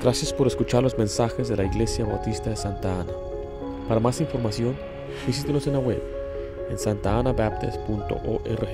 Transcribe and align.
Gracias 0.00 0.32
por 0.32 0.48
escuchar 0.48 0.82
los 0.82 0.98
mensajes 0.98 1.48
de 1.48 1.56
la 1.56 1.64
Iglesia 1.64 2.04
Bautista 2.04 2.50
de 2.50 2.56
Santa 2.56 3.00
Ana. 3.00 3.12
Para 3.86 4.00
más 4.00 4.20
información, 4.20 4.76
visítenos 5.26 5.66
en 5.68 5.74
la 5.74 5.78
web 5.78 6.02
en 6.68 6.78
santaanabaptist.org. 6.78 8.68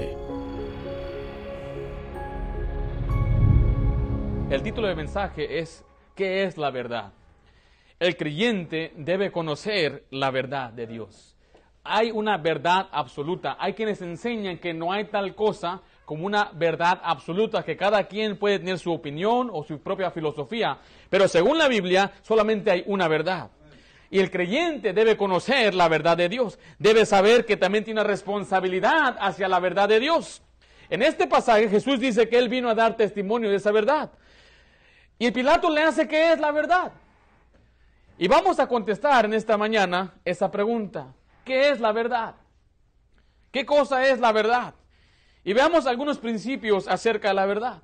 El 4.51 4.63
título 4.63 4.87
del 4.89 4.97
mensaje 4.97 5.59
es 5.59 5.85
¿Qué 6.15 6.45
es 6.45 6.57
la 6.57 6.71
verdad? 6.71 7.13
El 8.01 8.17
creyente 8.17 8.95
debe 8.97 9.31
conocer 9.31 10.05
la 10.11 10.31
verdad 10.31 10.73
de 10.73 10.87
Dios. 10.87 11.37
Hay 11.83 12.11
una 12.13 12.39
verdad 12.39 12.89
absoluta. 12.93 13.59
Hay 13.61 13.75
quienes 13.75 14.01
enseñan 14.01 14.57
que 14.59 14.73
no 14.73 14.91
hay 14.91 15.05
tal 15.05 15.35
cosa 15.35 15.83
como 16.05 16.27
una 16.27 16.51
verdad 16.55 17.01
absoluta, 17.03 17.63
que 17.63 17.77
cada 17.77 18.05
quien 18.05 18.37
puede 18.37 18.59
tener 18.59 18.79
su 18.79 18.93
opinión 18.93 19.51
o 19.53 19.65
su 19.65 19.81
propia 19.81 20.11
filosofía. 20.11 20.79
Pero 21.09 21.29
según 21.29 21.59
la 21.59 21.69
Biblia, 21.69 22.13
solamente 22.23 22.71
hay 22.71 22.85
una 22.87 23.09
verdad. 23.09 23.51
Y 24.11 24.21
el 24.21 24.31
creyente 24.31 24.93
debe 24.93 25.17
conocer 25.17 25.75
la 25.75 25.89
verdad 25.89 26.17
de 26.17 26.29
Dios. 26.29 26.59
Debe 26.79 27.07
saber 27.07 27.45
que 27.47 27.57
también 27.57 27.85
tiene 27.85 28.01
una 28.01 28.09
responsabilidad 28.09 29.17
hacia 29.19 29.49
la 29.49 29.59
verdad 29.61 29.89
de 29.89 29.99
Dios. 29.99 30.43
En 30.91 31.03
este 31.03 31.27
pasaje 31.27 31.69
Jesús 31.69 31.99
dice 31.99 32.29
que 32.29 32.39
Él 32.39 32.49
vino 32.49 32.69
a 32.69 32.75
dar 32.75 32.97
testimonio 32.97 33.51
de 33.51 33.57
esa 33.57 33.73
verdad. 33.73 34.13
Y 35.19 35.31
Pilato 35.31 35.71
le 35.71 35.83
hace 35.83 36.07
que 36.07 36.33
es 36.33 36.39
la 36.39 36.53
verdad. 36.53 36.93
Y 38.19 38.29
vamos 38.29 38.61
a 38.61 38.69
contestar 38.69 39.25
en 39.25 39.35
esta 39.35 39.57
mañana 39.57 40.15
esa 40.25 40.51
pregunta. 40.51 41.15
¿Qué 41.45 41.71
es 41.71 41.81
la 41.81 41.93
verdad? 41.93 42.35
¿Qué 43.51 43.67
cosa 43.67 44.07
es 44.07 44.21
la 44.21 44.33
verdad? 44.33 44.75
Y 45.45 45.53
veamos 45.53 45.87
algunos 45.87 46.19
principios 46.19 46.89
acerca 46.89 47.29
de 47.29 47.35
la 47.35 47.47
verdad. 47.47 47.83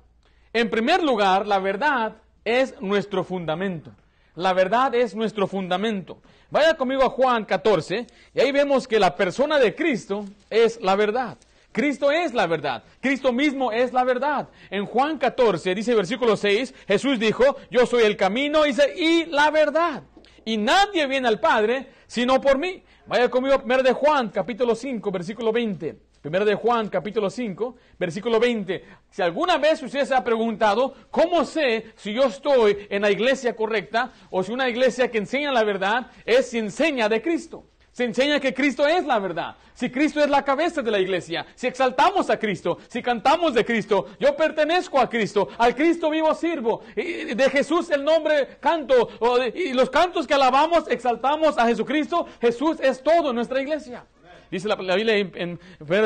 En 0.51 0.69
primer 0.69 1.03
lugar, 1.03 1.45
la 1.45 1.59
verdad 1.59 2.15
es 2.43 2.79
nuestro 2.81 3.23
fundamento. 3.23 3.91
La 4.35 4.53
verdad 4.53 4.95
es 4.95 5.13
nuestro 5.13 5.45
fundamento. 5.47 6.21
Vaya 6.49 6.75
conmigo 6.75 7.03
a 7.03 7.09
Juan 7.09 7.45
14 7.45 8.07
y 8.33 8.39
ahí 8.39 8.51
vemos 8.51 8.87
que 8.87 8.99
la 8.99 9.15
persona 9.15 9.59
de 9.59 9.75
Cristo 9.75 10.25
es 10.49 10.81
la 10.81 10.95
verdad. 10.95 11.37
Cristo 11.71 12.11
es 12.11 12.33
la 12.33 12.47
verdad. 12.47 12.83
Cristo 12.99 13.31
mismo 13.31 13.71
es 13.71 13.93
la 13.93 14.03
verdad. 14.03 14.49
En 14.69 14.85
Juan 14.85 15.17
14 15.17 15.75
dice 15.75 15.93
versículo 15.95 16.35
6, 16.35 16.73
Jesús 16.87 17.19
dijo, 17.19 17.57
yo 17.69 17.85
soy 17.85 18.03
el 18.03 18.17
camino 18.17 18.63
y 18.65 19.25
la 19.25 19.51
verdad. 19.51 20.03
Y 20.43 20.57
nadie 20.57 21.05
viene 21.07 21.27
al 21.27 21.39
Padre 21.39 21.87
sino 22.07 22.41
por 22.41 22.57
mí. 22.57 22.83
Vaya 23.05 23.29
conmigo 23.29 23.55
a 23.55 23.63
1 23.63 23.83
de 23.83 23.93
Juan 23.93 24.29
capítulo 24.29 24.75
5 24.75 25.11
versículo 25.11 25.51
20. 25.51 26.10
Primero 26.21 26.45
de 26.45 26.53
Juan, 26.53 26.87
capítulo 26.89 27.31
5, 27.31 27.75
versículo 27.97 28.39
20. 28.39 28.85
Si 29.09 29.23
alguna 29.23 29.57
vez 29.57 29.81
usted 29.81 30.05
se 30.05 30.13
ha 30.13 30.23
preguntado, 30.23 30.93
¿cómo 31.09 31.43
sé 31.45 31.93
si 31.95 32.13
yo 32.13 32.25
estoy 32.25 32.85
en 32.91 33.01
la 33.01 33.09
iglesia 33.09 33.55
correcta 33.55 34.11
o 34.29 34.43
si 34.43 34.51
una 34.51 34.69
iglesia 34.69 35.09
que 35.09 35.17
enseña 35.17 35.51
la 35.51 35.63
verdad 35.63 36.11
es 36.23 36.51
si 36.51 36.59
enseña 36.59 37.09
de 37.09 37.23
Cristo? 37.23 37.65
Se 37.91 38.03
enseña 38.03 38.39
que 38.39 38.53
Cristo 38.53 38.87
es 38.87 39.03
la 39.03 39.17
verdad. 39.17 39.55
Si 39.73 39.89
Cristo 39.89 40.21
es 40.21 40.29
la 40.29 40.45
cabeza 40.45 40.83
de 40.83 40.91
la 40.91 40.99
iglesia, 40.99 41.43
si 41.55 41.65
exaltamos 41.65 42.29
a 42.29 42.37
Cristo, 42.37 42.77
si 42.87 43.01
cantamos 43.01 43.55
de 43.55 43.65
Cristo, 43.65 44.05
yo 44.19 44.35
pertenezco 44.35 44.99
a 44.99 45.09
Cristo, 45.09 45.49
al 45.57 45.75
Cristo 45.75 46.11
vivo 46.11 46.35
sirvo. 46.35 46.83
De 46.95 47.49
Jesús 47.51 47.89
el 47.89 48.03
nombre 48.03 48.59
canto, 48.59 49.09
y 49.55 49.73
los 49.73 49.89
cantos 49.89 50.27
que 50.27 50.35
alabamos, 50.35 50.87
exaltamos 50.87 51.57
a 51.57 51.65
Jesucristo. 51.65 52.27
Jesús 52.39 52.79
es 52.79 53.01
todo 53.01 53.31
en 53.31 53.35
nuestra 53.37 53.59
iglesia. 53.59 54.05
Dice 54.51 54.67
la, 54.67 54.75
Biblia 54.75 55.15
en, 55.17 55.59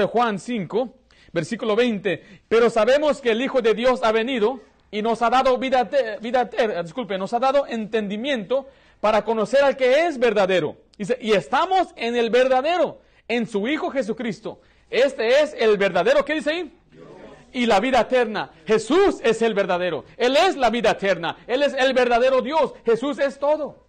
Juan 0.08 0.38
5, 0.38 0.94
versículo 1.34 1.76
20, 1.76 2.24
pero 2.48 2.70
sabemos 2.70 3.20
que 3.20 3.32
el 3.32 3.42
Hijo 3.42 3.62
de 3.62 3.74
Dios 3.74 4.02
ha 4.04 4.12
venido 4.12 4.62
y 4.92 5.02
nos 5.02 5.24
ha 5.24 5.32
dado 5.32 5.58
vida, 5.58 5.90
vida 6.22 6.48
disculpe, 6.84 7.18
nos 7.18 7.34
ha 7.34 7.40
dado 7.40 7.66
entendimiento 7.66 8.68
para 9.02 9.26
conocer 9.26 9.64
al 9.64 9.76
que 9.76 10.06
es 10.06 10.20
verdadero. 10.20 10.78
Dice, 10.96 11.18
y 11.20 11.32
estamos 11.32 11.88
en 11.96 12.16
el 12.16 12.30
verdadero, 12.30 13.02
en 13.28 13.48
su 13.48 13.68
Hijo 13.68 13.90
Jesucristo. 13.90 14.62
Este 14.92 15.42
es 15.42 15.56
el 15.58 15.78
verdadero, 15.78 16.24
¿qué 16.24 16.36
dice 16.36 16.52
ahí? 16.52 16.74
Y 17.52 17.66
la 17.66 17.80
vida 17.80 18.02
eterna. 18.02 18.52
Jesús 18.68 19.22
es 19.24 19.42
el 19.42 19.54
verdadero. 19.54 20.06
Él 20.18 20.36
es 20.36 20.56
la 20.56 20.70
vida 20.70 20.92
eterna. 20.92 21.38
Él 21.48 21.64
es 21.64 21.74
el 21.74 21.94
verdadero 21.94 22.42
Dios. 22.42 22.74
Jesús 22.86 23.18
es 23.18 23.40
todo. 23.40 23.85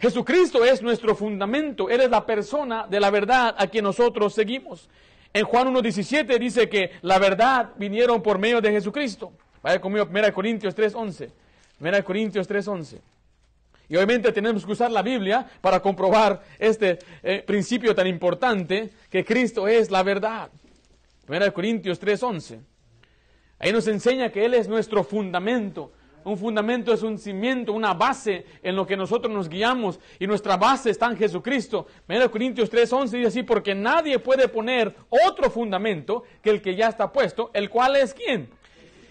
Jesucristo 0.00 0.64
es 0.64 0.82
nuestro 0.82 1.14
fundamento, 1.14 1.88
Él 1.88 2.00
es 2.00 2.10
la 2.10 2.24
persona 2.26 2.86
de 2.88 3.00
la 3.00 3.10
verdad 3.10 3.54
a 3.58 3.66
quien 3.66 3.84
nosotros 3.84 4.34
seguimos. 4.34 4.88
En 5.32 5.44
Juan 5.44 5.74
1.17 5.74 6.38
dice 6.38 6.68
que 6.68 6.92
la 7.02 7.18
verdad 7.18 7.70
vinieron 7.76 8.22
por 8.22 8.38
medio 8.38 8.60
de 8.60 8.70
Jesucristo. 8.70 9.32
Vaya 9.62 9.80
conmigo, 9.80 10.06
1 10.10 10.32
Corintios 10.32 10.76
3.11. 10.76 11.30
1 11.80 12.04
Corintios 12.04 12.48
3.11. 12.48 13.00
Y 13.88 13.96
obviamente 13.96 14.32
tenemos 14.32 14.64
que 14.64 14.72
usar 14.72 14.90
la 14.90 15.02
Biblia 15.02 15.46
para 15.60 15.80
comprobar 15.80 16.42
este 16.58 16.98
eh, 17.22 17.42
principio 17.46 17.94
tan 17.94 18.06
importante 18.06 18.90
que 19.10 19.24
Cristo 19.24 19.68
es 19.68 19.90
la 19.90 20.02
verdad. 20.02 20.50
1 21.28 21.52
Corintios 21.52 22.00
3.11. 22.00 22.60
Ahí 23.58 23.72
nos 23.72 23.86
enseña 23.88 24.30
que 24.30 24.44
Él 24.44 24.54
es 24.54 24.68
nuestro 24.68 25.04
fundamento, 25.04 25.92
un 26.26 26.36
fundamento 26.36 26.92
es 26.92 27.04
un 27.04 27.18
cimiento, 27.18 27.72
una 27.72 27.94
base 27.94 28.44
en 28.60 28.74
lo 28.74 28.84
que 28.84 28.96
nosotros 28.96 29.32
nos 29.32 29.48
guiamos 29.48 30.00
y 30.18 30.26
nuestra 30.26 30.56
base 30.56 30.90
está 30.90 31.06
en 31.06 31.16
Jesucristo. 31.16 31.86
1 32.08 32.30
Corintios 32.32 32.68
3:11 32.68 33.10
dice 33.10 33.26
así, 33.28 33.42
porque 33.44 33.76
nadie 33.76 34.18
puede 34.18 34.48
poner 34.48 34.92
otro 35.08 35.48
fundamento 35.50 36.24
que 36.42 36.50
el 36.50 36.60
que 36.60 36.74
ya 36.74 36.88
está 36.88 37.12
puesto, 37.12 37.52
el 37.54 37.70
cual 37.70 37.94
es 37.94 38.12
quién? 38.12 38.50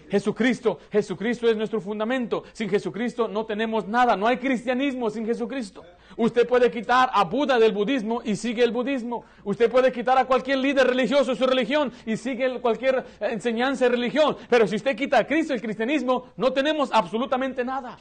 Jesucristo, 0.08 0.78
Jesucristo 0.90 1.48
es 1.48 1.56
nuestro 1.56 1.80
fundamento. 1.80 2.44
Sin 2.52 2.68
Jesucristo 2.68 3.28
no 3.28 3.44
tenemos 3.44 3.86
nada, 3.86 4.16
no 4.16 4.26
hay 4.26 4.38
cristianismo 4.38 5.10
sin 5.10 5.26
Jesucristo. 5.26 5.84
Usted 6.16 6.46
puede 6.46 6.70
quitar 6.70 7.10
a 7.12 7.24
Buda 7.24 7.58
del 7.58 7.72
budismo 7.72 8.22
y 8.24 8.36
sigue 8.36 8.62
el 8.62 8.70
budismo. 8.70 9.24
Usted 9.44 9.70
puede 9.70 9.92
quitar 9.92 10.16
a 10.18 10.24
cualquier 10.24 10.58
líder 10.58 10.86
religioso 10.86 11.34
su 11.34 11.46
religión 11.46 11.92
y 12.06 12.16
sigue 12.16 12.60
cualquier 12.60 13.04
enseñanza 13.20 13.86
de 13.86 13.90
religión. 13.90 14.36
Pero 14.48 14.66
si 14.66 14.76
usted 14.76 14.96
quita 14.96 15.18
a 15.18 15.26
Cristo 15.26 15.52
el 15.52 15.60
cristianismo, 15.60 16.28
no 16.36 16.52
tenemos 16.52 16.90
absolutamente 16.92 17.64
nada. 17.64 17.98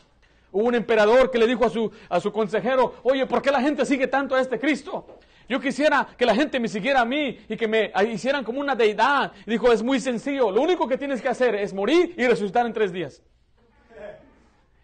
Hubo 0.52 0.68
un 0.68 0.76
emperador 0.76 1.32
que 1.32 1.38
le 1.38 1.48
dijo 1.48 1.66
a 1.66 1.70
su, 1.70 1.92
a 2.08 2.20
su 2.22 2.32
consejero, 2.32 2.94
oye, 3.04 3.26
¿por 3.26 3.42
qué 3.42 3.52
la 3.52 3.60
gente 3.60 3.86
sigue 3.86 4.08
tanto 4.08 4.36
a 4.36 4.40
este 4.40 4.58
Cristo? 4.58 5.06
Yo 5.48 5.60
quisiera 5.60 6.08
que 6.18 6.26
la 6.26 6.34
gente 6.34 6.60
me 6.60 6.68
siguiera 6.68 7.02
a 7.02 7.06
mí 7.06 7.38
y 7.48 7.56
que 7.56 7.68
me 7.68 7.92
hicieran 8.12 8.44
como 8.44 8.60
una 8.60 8.76
deidad. 8.76 9.32
Dijo, 9.46 9.72
es 9.72 9.84
muy 9.84 10.00
sencillo, 10.00 10.52
lo 10.52 10.62
único 10.62 10.88
que 10.88 10.98
tienes 10.98 11.22
que 11.22 11.30
hacer 11.30 11.56
es 11.56 11.74
morir 11.74 12.16
y 12.18 12.26
resucitar 12.26 12.66
en 12.66 12.74
tres 12.74 12.92
días. 12.92 13.22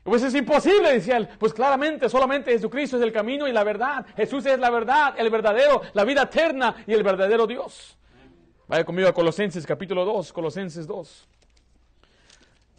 Pues 0.04 0.24
es 0.24 0.34
imposible, 0.34 0.94
decía 0.94 1.18
él. 1.18 1.28
Pues 1.38 1.54
claramente, 1.54 2.10
solamente 2.10 2.52
Jesucristo 2.52 2.98
es 2.98 3.04
el 3.04 3.12
camino 3.12 3.48
y 3.48 3.52
la 3.52 3.64
verdad. 3.64 4.06
Jesús 4.16 4.46
es 4.46 4.60
la 4.60 4.70
verdad, 4.72 5.14
el 5.18 5.30
verdadero, 5.30 5.82
la 5.94 6.04
vida 6.04 6.24
eterna 6.24 6.84
y 6.88 6.94
el 6.94 7.04
verdadero 7.04 7.46
Dios. 7.46 7.98
Vaya 8.68 8.84
conmigo 8.84 9.08
a 9.08 9.14
Colosenses 9.14 9.66
capítulo 9.66 10.06
2, 10.06 10.34
Colosenses 10.34 10.88
2. 10.88 11.28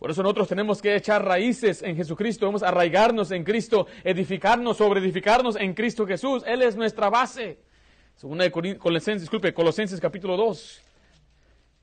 Por 0.01 0.11
eso 0.11 0.21
nosotros 0.25 0.49
tenemos 0.49 0.83
que 0.83 0.97
echar 0.97 1.25
raíces 1.25 1.81
en 1.81 1.95
Jesucristo, 1.95 2.53
a 2.61 2.69
arraigarnos 2.69 3.31
en 3.31 3.45
Cristo, 3.45 3.87
edificarnos, 4.03 4.77
sobre 4.77 4.99
edificarnos 4.99 5.55
en 5.55 5.75
Cristo 5.75 6.05
Jesús. 6.05 6.43
Él 6.45 6.63
es 6.63 6.75
nuestra 6.75 7.09
base. 7.09 7.61
Segunda 8.23 8.45
de 8.45 8.79
Colosenses, 8.79 9.23
disculpe, 9.23 9.53
Colosenses 9.53 10.01
capítulo 10.01 10.37
2. 10.37 10.81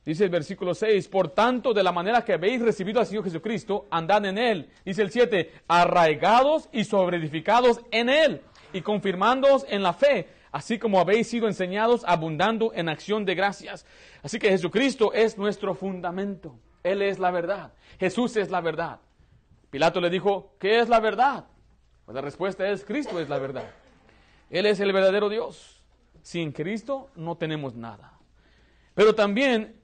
Dice 0.05 0.23
el 0.23 0.29
versículo 0.29 0.73
6, 0.73 1.09
por 1.09 1.27
tanto, 1.31 1.73
de 1.73 1.83
la 1.83 1.91
manera 1.91 2.23
que 2.23 2.31
habéis 2.31 2.61
recibido 2.61 3.01
al 3.01 3.05
Señor 3.05 3.25
Jesucristo, 3.25 3.87
andad 3.91 4.23
en 4.23 4.37
Él. 4.37 4.69
Dice 4.85 5.01
el 5.01 5.11
7, 5.11 5.51
arraigados 5.67 6.69
y 6.71 6.85
sobreedificados 6.85 7.81
en 7.91 8.07
Él 8.07 8.41
y 8.71 8.79
confirmándoos 8.79 9.65
en 9.67 9.83
la 9.83 9.91
fe, 9.91 10.29
así 10.53 10.79
como 10.79 11.01
habéis 11.01 11.27
sido 11.27 11.45
enseñados, 11.45 12.05
abundando 12.07 12.71
en 12.73 12.87
acción 12.87 13.25
de 13.25 13.35
gracias. 13.35 13.85
Así 14.23 14.39
que 14.39 14.47
Jesucristo 14.47 15.11
es 15.11 15.37
nuestro 15.37 15.75
fundamento. 15.75 16.55
Él 16.83 17.01
es 17.01 17.19
la 17.19 17.31
verdad. 17.31 17.73
Jesús 17.99 18.37
es 18.37 18.49
la 18.49 18.61
verdad. 18.61 19.01
Pilato 19.71 19.99
le 19.99 20.09
dijo, 20.09 20.53
¿qué 20.57 20.79
es 20.79 20.87
la 20.87 21.01
verdad? 21.01 21.47
Pues 22.05 22.15
la 22.15 22.21
respuesta 22.21 22.65
es, 22.69 22.85
Cristo 22.85 23.19
es 23.19 23.27
la 23.27 23.39
verdad. 23.39 23.69
Él 24.49 24.67
es 24.67 24.79
el 24.79 24.93
verdadero 24.93 25.27
Dios. 25.27 25.78
Sin 26.21 26.51
Cristo 26.51 27.09
no 27.15 27.35
tenemos 27.37 27.75
nada. 27.75 28.13
Pero 28.93 29.15
también 29.15 29.75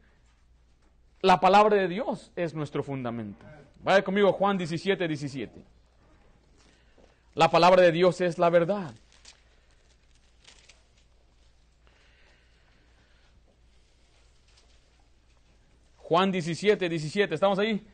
la 1.21 1.39
palabra 1.39 1.77
de 1.77 1.87
Dios 1.87 2.31
es 2.35 2.53
nuestro 2.53 2.83
fundamento. 2.83 3.45
Vaya 3.81 4.03
conmigo 4.03 4.33
Juan 4.33 4.57
17, 4.57 5.07
17. 5.07 5.63
La 7.35 7.49
palabra 7.49 7.81
de 7.81 7.91
Dios 7.91 8.21
es 8.21 8.37
la 8.37 8.49
verdad. 8.49 8.93
Juan 15.97 16.31
17, 16.31 16.87
17. 16.87 17.33
¿Estamos 17.33 17.57
ahí? 17.57 17.85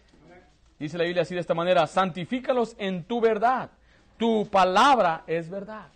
Dice 0.78 0.98
la 0.98 1.06
Biblia 1.06 1.22
así 1.22 1.34
de 1.34 1.42
esta 1.42 1.54
manera, 1.54 1.88
santifícalos 1.88 2.76
en 2.78 3.04
tu 3.06 3.22
verdad. 3.22 3.72
Tu 4.18 4.48
palabra 4.50 5.24
es 5.28 5.50
verdad. 5.50 5.88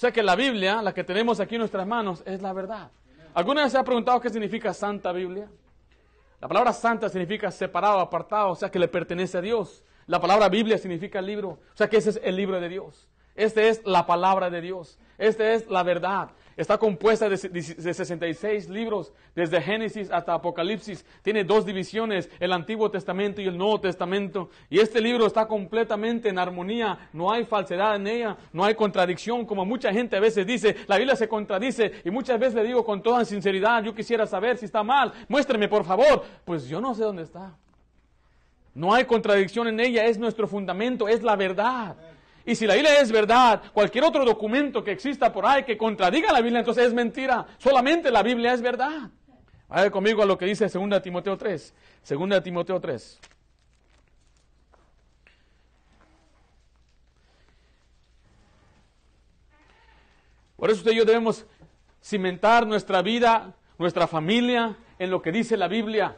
O 0.00 0.06
sea 0.08 0.12
que 0.12 0.22
la 0.22 0.34
Biblia, 0.34 0.80
la 0.80 0.94
que 0.94 1.04
tenemos 1.04 1.40
aquí 1.40 1.56
en 1.56 1.58
nuestras 1.58 1.86
manos, 1.86 2.22
es 2.24 2.40
la 2.40 2.54
verdad. 2.54 2.90
¿Alguna 3.34 3.64
vez 3.64 3.72
se 3.72 3.76
ha 3.76 3.84
preguntado 3.84 4.18
qué 4.18 4.30
significa 4.30 4.72
Santa 4.72 5.12
Biblia? 5.12 5.46
La 6.40 6.48
palabra 6.48 6.72
santa 6.72 7.10
significa 7.10 7.50
separado, 7.50 8.00
apartado, 8.00 8.48
o 8.48 8.54
sea 8.54 8.70
que 8.70 8.78
le 8.78 8.88
pertenece 8.88 9.36
a 9.36 9.42
Dios. 9.42 9.84
La 10.06 10.18
palabra 10.18 10.48
Biblia 10.48 10.78
significa 10.78 11.20
libro. 11.20 11.50
O 11.50 11.74
sea 11.74 11.90
que 11.90 11.98
ese 11.98 12.08
es 12.08 12.20
el 12.24 12.34
libro 12.34 12.58
de 12.58 12.70
Dios. 12.70 13.10
Esta 13.34 13.60
es 13.60 13.84
la 13.84 14.06
palabra 14.06 14.48
de 14.48 14.62
Dios. 14.62 14.98
Esta 15.18 15.52
es 15.52 15.68
la 15.68 15.82
verdad. 15.82 16.30
Está 16.60 16.76
compuesta 16.76 17.26
de 17.26 17.38
66 17.38 18.68
libros, 18.68 19.14
desde 19.34 19.62
Génesis 19.62 20.10
hasta 20.10 20.34
Apocalipsis. 20.34 21.06
Tiene 21.22 21.42
dos 21.42 21.64
divisiones, 21.64 22.28
el 22.38 22.52
Antiguo 22.52 22.90
Testamento 22.90 23.40
y 23.40 23.46
el 23.46 23.56
Nuevo 23.56 23.80
Testamento. 23.80 24.50
Y 24.68 24.78
este 24.78 25.00
libro 25.00 25.24
está 25.24 25.46
completamente 25.46 26.28
en 26.28 26.38
armonía. 26.38 27.08
No 27.14 27.32
hay 27.32 27.46
falsedad 27.46 27.96
en 27.96 28.06
ella, 28.06 28.36
no 28.52 28.62
hay 28.62 28.74
contradicción, 28.74 29.46
como 29.46 29.64
mucha 29.64 29.90
gente 29.90 30.18
a 30.18 30.20
veces 30.20 30.46
dice. 30.46 30.76
La 30.86 30.98
Biblia 30.98 31.16
se 31.16 31.28
contradice 31.28 31.92
y 32.04 32.10
muchas 32.10 32.38
veces 32.38 32.56
le 32.56 32.64
digo 32.64 32.84
con 32.84 33.02
toda 33.02 33.24
sinceridad, 33.24 33.82
yo 33.82 33.94
quisiera 33.94 34.26
saber 34.26 34.58
si 34.58 34.66
está 34.66 34.82
mal. 34.82 35.14
Muéstreme, 35.28 35.66
por 35.66 35.86
favor. 35.86 36.24
Pues 36.44 36.68
yo 36.68 36.78
no 36.78 36.94
sé 36.94 37.04
dónde 37.04 37.22
está. 37.22 37.56
No 38.74 38.92
hay 38.92 39.06
contradicción 39.06 39.66
en 39.66 39.80
ella, 39.80 40.04
es 40.04 40.18
nuestro 40.18 40.46
fundamento, 40.46 41.08
es 41.08 41.22
la 41.22 41.36
verdad. 41.36 41.96
Y 42.46 42.54
si 42.54 42.66
la 42.66 42.74
Biblia 42.74 43.00
es 43.00 43.12
verdad, 43.12 43.62
cualquier 43.72 44.04
otro 44.04 44.24
documento 44.24 44.82
que 44.82 44.92
exista 44.92 45.32
por 45.32 45.46
ahí 45.46 45.64
que 45.64 45.76
contradiga 45.76 46.32
la 46.32 46.40
Biblia, 46.40 46.60
entonces 46.60 46.86
es 46.86 46.94
mentira. 46.94 47.46
Solamente 47.58 48.10
la 48.10 48.22
Biblia 48.22 48.52
es 48.52 48.62
verdad. 48.62 49.10
Vaya 49.68 49.90
conmigo 49.90 50.22
a 50.22 50.26
lo 50.26 50.36
que 50.36 50.46
dice 50.46 50.68
2 50.68 51.02
Timoteo 51.02 51.36
3. 51.36 51.74
2 52.08 52.42
Timoteo 52.42 52.80
3. 52.80 53.20
Por 60.56 60.70
eso 60.70 60.80
usted 60.80 60.92
y 60.92 60.96
yo 60.96 61.04
debemos 61.04 61.46
cimentar 62.02 62.66
nuestra 62.66 63.00
vida, 63.00 63.54
nuestra 63.78 64.06
familia, 64.06 64.76
en 64.98 65.10
lo 65.10 65.22
que 65.22 65.32
dice 65.32 65.56
la 65.56 65.68
Biblia, 65.68 66.16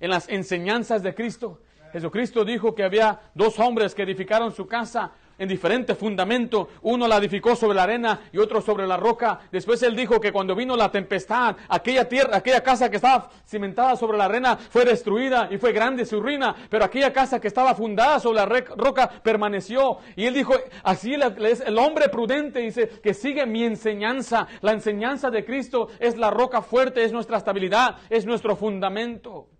en 0.00 0.10
las 0.10 0.28
enseñanzas 0.28 1.02
de 1.02 1.14
Cristo. 1.14 1.60
Jesucristo 1.92 2.44
dijo 2.44 2.74
que 2.74 2.82
había 2.82 3.20
dos 3.34 3.60
hombres 3.60 3.94
que 3.94 4.02
edificaron 4.02 4.52
su 4.52 4.66
casa 4.66 5.12
en 5.38 5.48
diferente 5.48 5.94
fundamento. 5.94 6.68
Uno 6.82 7.06
la 7.08 7.16
edificó 7.16 7.56
sobre 7.56 7.76
la 7.76 7.84
arena 7.84 8.20
y 8.32 8.38
otro 8.38 8.60
sobre 8.60 8.86
la 8.86 8.96
roca. 8.96 9.40
Después 9.50 9.82
él 9.82 9.96
dijo 9.96 10.20
que 10.20 10.32
cuando 10.32 10.54
vino 10.54 10.76
la 10.76 10.90
tempestad, 10.90 11.56
aquella 11.68 12.08
tierra, 12.08 12.36
aquella 12.36 12.62
casa 12.62 12.90
que 12.90 12.96
estaba 12.96 13.30
cimentada 13.46 13.96
sobre 13.96 14.18
la 14.18 14.26
arena 14.26 14.56
fue 14.56 14.84
destruida 14.84 15.48
y 15.50 15.58
fue 15.58 15.72
grande 15.72 16.04
su 16.06 16.20
ruina, 16.20 16.54
pero 16.68 16.84
aquella 16.84 17.12
casa 17.12 17.40
que 17.40 17.48
estaba 17.48 17.74
fundada 17.74 18.20
sobre 18.20 18.36
la 18.36 18.46
roca 18.46 19.08
permaneció. 19.22 19.98
Y 20.16 20.26
él 20.26 20.34
dijo, 20.34 20.54
así 20.82 21.14
es 21.14 21.60
el 21.60 21.78
hombre 21.78 22.08
prudente, 22.08 22.60
dice, 22.60 22.88
que 23.02 23.14
sigue 23.14 23.46
mi 23.46 23.64
enseñanza. 23.64 24.46
La 24.60 24.72
enseñanza 24.72 25.30
de 25.30 25.44
Cristo 25.44 25.88
es 25.98 26.16
la 26.16 26.30
roca 26.30 26.62
fuerte, 26.62 27.04
es 27.04 27.12
nuestra 27.12 27.38
estabilidad, 27.38 27.96
es 28.10 28.26
nuestro 28.26 28.56
fundamento. 28.56 29.53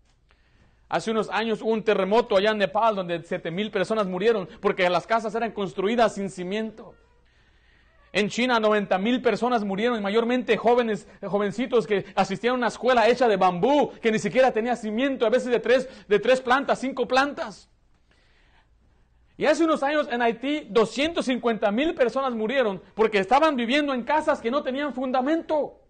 Hace 0.95 1.11
unos 1.11 1.29
años 1.29 1.61
hubo 1.61 1.73
un 1.73 1.83
terremoto 1.83 2.37
allá 2.37 2.53
en 2.53 2.59
Nepal 2.59 2.95
donde 2.95 3.21
7 3.21 3.51
mil 3.51 3.73
personas 3.73 4.07
murieron 4.07 4.49
porque 4.61 4.89
las 4.89 5.09
casas 5.09 5.35
eran 5.35 5.51
construidas 5.51 6.15
sin 6.15 6.31
cimiento. 6.31 6.95
En 8.13 8.29
China 8.29 8.61
90 8.61 8.97
mil 8.99 9.21
personas 9.21 9.65
murieron, 9.65 9.99
y 9.99 10.01
mayormente 10.01 10.57
jóvenes, 10.57 11.09
jovencitos 11.21 11.89
que 11.89 12.05
asistían 12.15 12.53
a 12.53 12.59
una 12.59 12.67
escuela 12.69 13.09
hecha 13.09 13.27
de 13.27 13.37
bambú, 13.37 13.91
que 14.01 14.13
ni 14.13 14.21
siquiera 14.21 14.53
tenía 14.53 14.77
cimiento, 14.77 15.27
a 15.27 15.31
veces 15.31 15.51
de 15.51 15.59
tres, 15.59 15.89
de 16.07 16.21
tres 16.21 16.41
plantas, 16.41 16.79
cinco 16.79 17.09
plantas. 17.09 17.69
Y 19.37 19.47
hace 19.47 19.65
unos 19.65 19.83
años 19.83 20.07
en 20.13 20.23
Haití 20.23 20.69
250 20.71 21.73
mil 21.73 21.97
personas 21.97 22.35
murieron 22.35 22.81
porque 22.95 23.19
estaban 23.19 23.57
viviendo 23.57 23.95
en 23.95 24.05
casas 24.05 24.41
que 24.41 24.53
no 24.53 24.63
tenían 24.63 24.95
fundamento. 24.95 25.84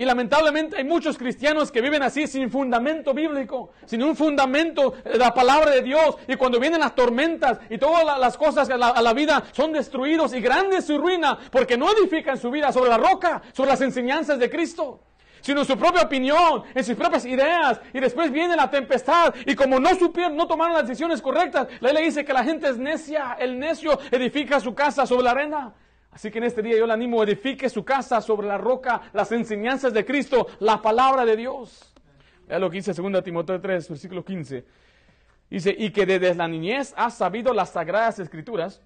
Y 0.00 0.06
lamentablemente 0.06 0.78
hay 0.78 0.84
muchos 0.84 1.18
cristianos 1.18 1.70
que 1.70 1.82
viven 1.82 2.02
así 2.02 2.26
sin 2.26 2.50
fundamento 2.50 3.12
bíblico, 3.12 3.72
sin 3.84 4.02
un 4.02 4.16
fundamento 4.16 4.94
de 5.04 5.18
la 5.18 5.34
palabra 5.34 5.72
de 5.72 5.82
Dios. 5.82 6.16
Y 6.26 6.36
cuando 6.36 6.58
vienen 6.58 6.80
las 6.80 6.94
tormentas 6.94 7.58
y 7.68 7.76
todas 7.76 8.18
las 8.18 8.38
cosas 8.38 8.70
a 8.70 8.78
la, 8.78 9.12
vida 9.12 9.44
son 9.52 9.74
destruidos 9.74 10.32
y 10.32 10.40
grande 10.40 10.80
su 10.80 10.96
ruina 10.96 11.38
porque 11.52 11.76
no 11.76 11.92
edifican 11.92 12.38
su 12.38 12.50
vida 12.50 12.72
sobre 12.72 12.88
la 12.88 12.96
roca, 12.96 13.42
sobre 13.52 13.72
las 13.72 13.82
enseñanzas 13.82 14.38
de 14.38 14.48
Cristo 14.48 15.00
sino 15.42 15.60
en 15.60 15.66
su 15.66 15.76
propia 15.76 16.02
opinión, 16.02 16.64
en 16.74 16.84
sus 16.84 16.96
propias 16.96 17.24
ideas, 17.24 17.80
y 17.94 18.00
después 18.00 18.30
viene 18.30 18.56
la 18.56 18.70
tempestad, 18.70 19.34
y 19.46 19.54
como 19.54 19.80
no 19.80 19.94
supieron, 19.94 20.36
no 20.36 20.46
tomaron 20.46 20.74
las 20.74 20.86
decisiones 20.86 21.22
correctas, 21.22 21.66
la 21.80 21.94
ley 21.94 22.04
dice 22.04 22.26
que 22.26 22.34
la 22.34 22.44
gente 22.44 22.68
es 22.68 22.76
necia, 22.76 23.38
el 23.40 23.58
necio 23.58 23.98
edifica 24.10 24.60
su 24.60 24.74
casa 24.74 25.06
sobre 25.06 25.22
la 25.22 25.30
arena, 25.30 25.72
Así 26.12 26.30
que 26.30 26.38
en 26.38 26.44
este 26.44 26.62
día 26.62 26.76
yo 26.76 26.86
le 26.86 26.92
animo, 26.92 27.22
edifique 27.22 27.68
su 27.68 27.84
casa 27.84 28.20
sobre 28.20 28.48
la 28.48 28.58
roca, 28.58 29.00
las 29.12 29.30
enseñanzas 29.32 29.92
de 29.92 30.04
Cristo, 30.04 30.48
la 30.58 30.82
palabra 30.82 31.24
de 31.24 31.36
Dios. 31.36 31.94
Vea 32.48 32.58
lo 32.58 32.68
que 32.68 32.78
dice 32.78 32.92
2 32.92 33.22
Timoteo 33.22 33.60
3, 33.60 33.88
versículo 33.88 34.24
15. 34.24 34.64
Dice, 35.48 35.74
y 35.76 35.90
que 35.90 36.06
desde 36.06 36.34
la 36.34 36.48
niñez 36.48 36.92
has 36.96 37.16
sabido 37.16 37.52
las 37.52 37.70
sagradas 37.70 38.18
escrituras, 38.18 38.80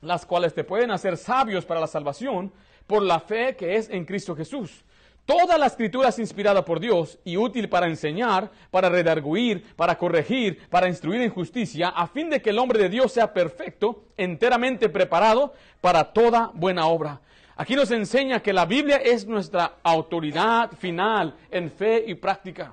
las 0.00 0.26
cuales 0.26 0.54
te 0.54 0.64
pueden 0.64 0.90
hacer 0.90 1.16
sabios 1.16 1.64
para 1.64 1.80
la 1.80 1.86
salvación 1.86 2.52
por 2.86 3.02
la 3.02 3.20
fe 3.20 3.56
que 3.56 3.76
es 3.76 3.90
en 3.90 4.04
Cristo 4.04 4.34
Jesús. 4.34 4.84
Toda 5.28 5.58
la 5.58 5.66
escritura 5.66 6.08
es 6.08 6.18
inspirada 6.18 6.64
por 6.64 6.80
Dios 6.80 7.18
y 7.22 7.36
útil 7.36 7.68
para 7.68 7.86
enseñar, 7.86 8.50
para 8.70 8.88
redarguir, 8.88 9.62
para 9.76 9.98
corregir, 9.98 10.66
para 10.70 10.88
instruir 10.88 11.20
en 11.20 11.28
justicia, 11.28 11.88
a 11.90 12.06
fin 12.06 12.30
de 12.30 12.40
que 12.40 12.48
el 12.48 12.58
hombre 12.58 12.78
de 12.78 12.88
Dios 12.88 13.12
sea 13.12 13.34
perfecto, 13.34 14.04
enteramente 14.16 14.88
preparado 14.88 15.52
para 15.82 16.14
toda 16.14 16.50
buena 16.54 16.86
obra. 16.86 17.20
Aquí 17.56 17.76
nos 17.76 17.90
enseña 17.90 18.40
que 18.40 18.54
la 18.54 18.64
Biblia 18.64 18.96
es 18.96 19.26
nuestra 19.26 19.74
autoridad 19.82 20.72
final 20.72 21.34
en 21.50 21.70
fe 21.70 22.04
y 22.06 22.14
práctica. 22.14 22.72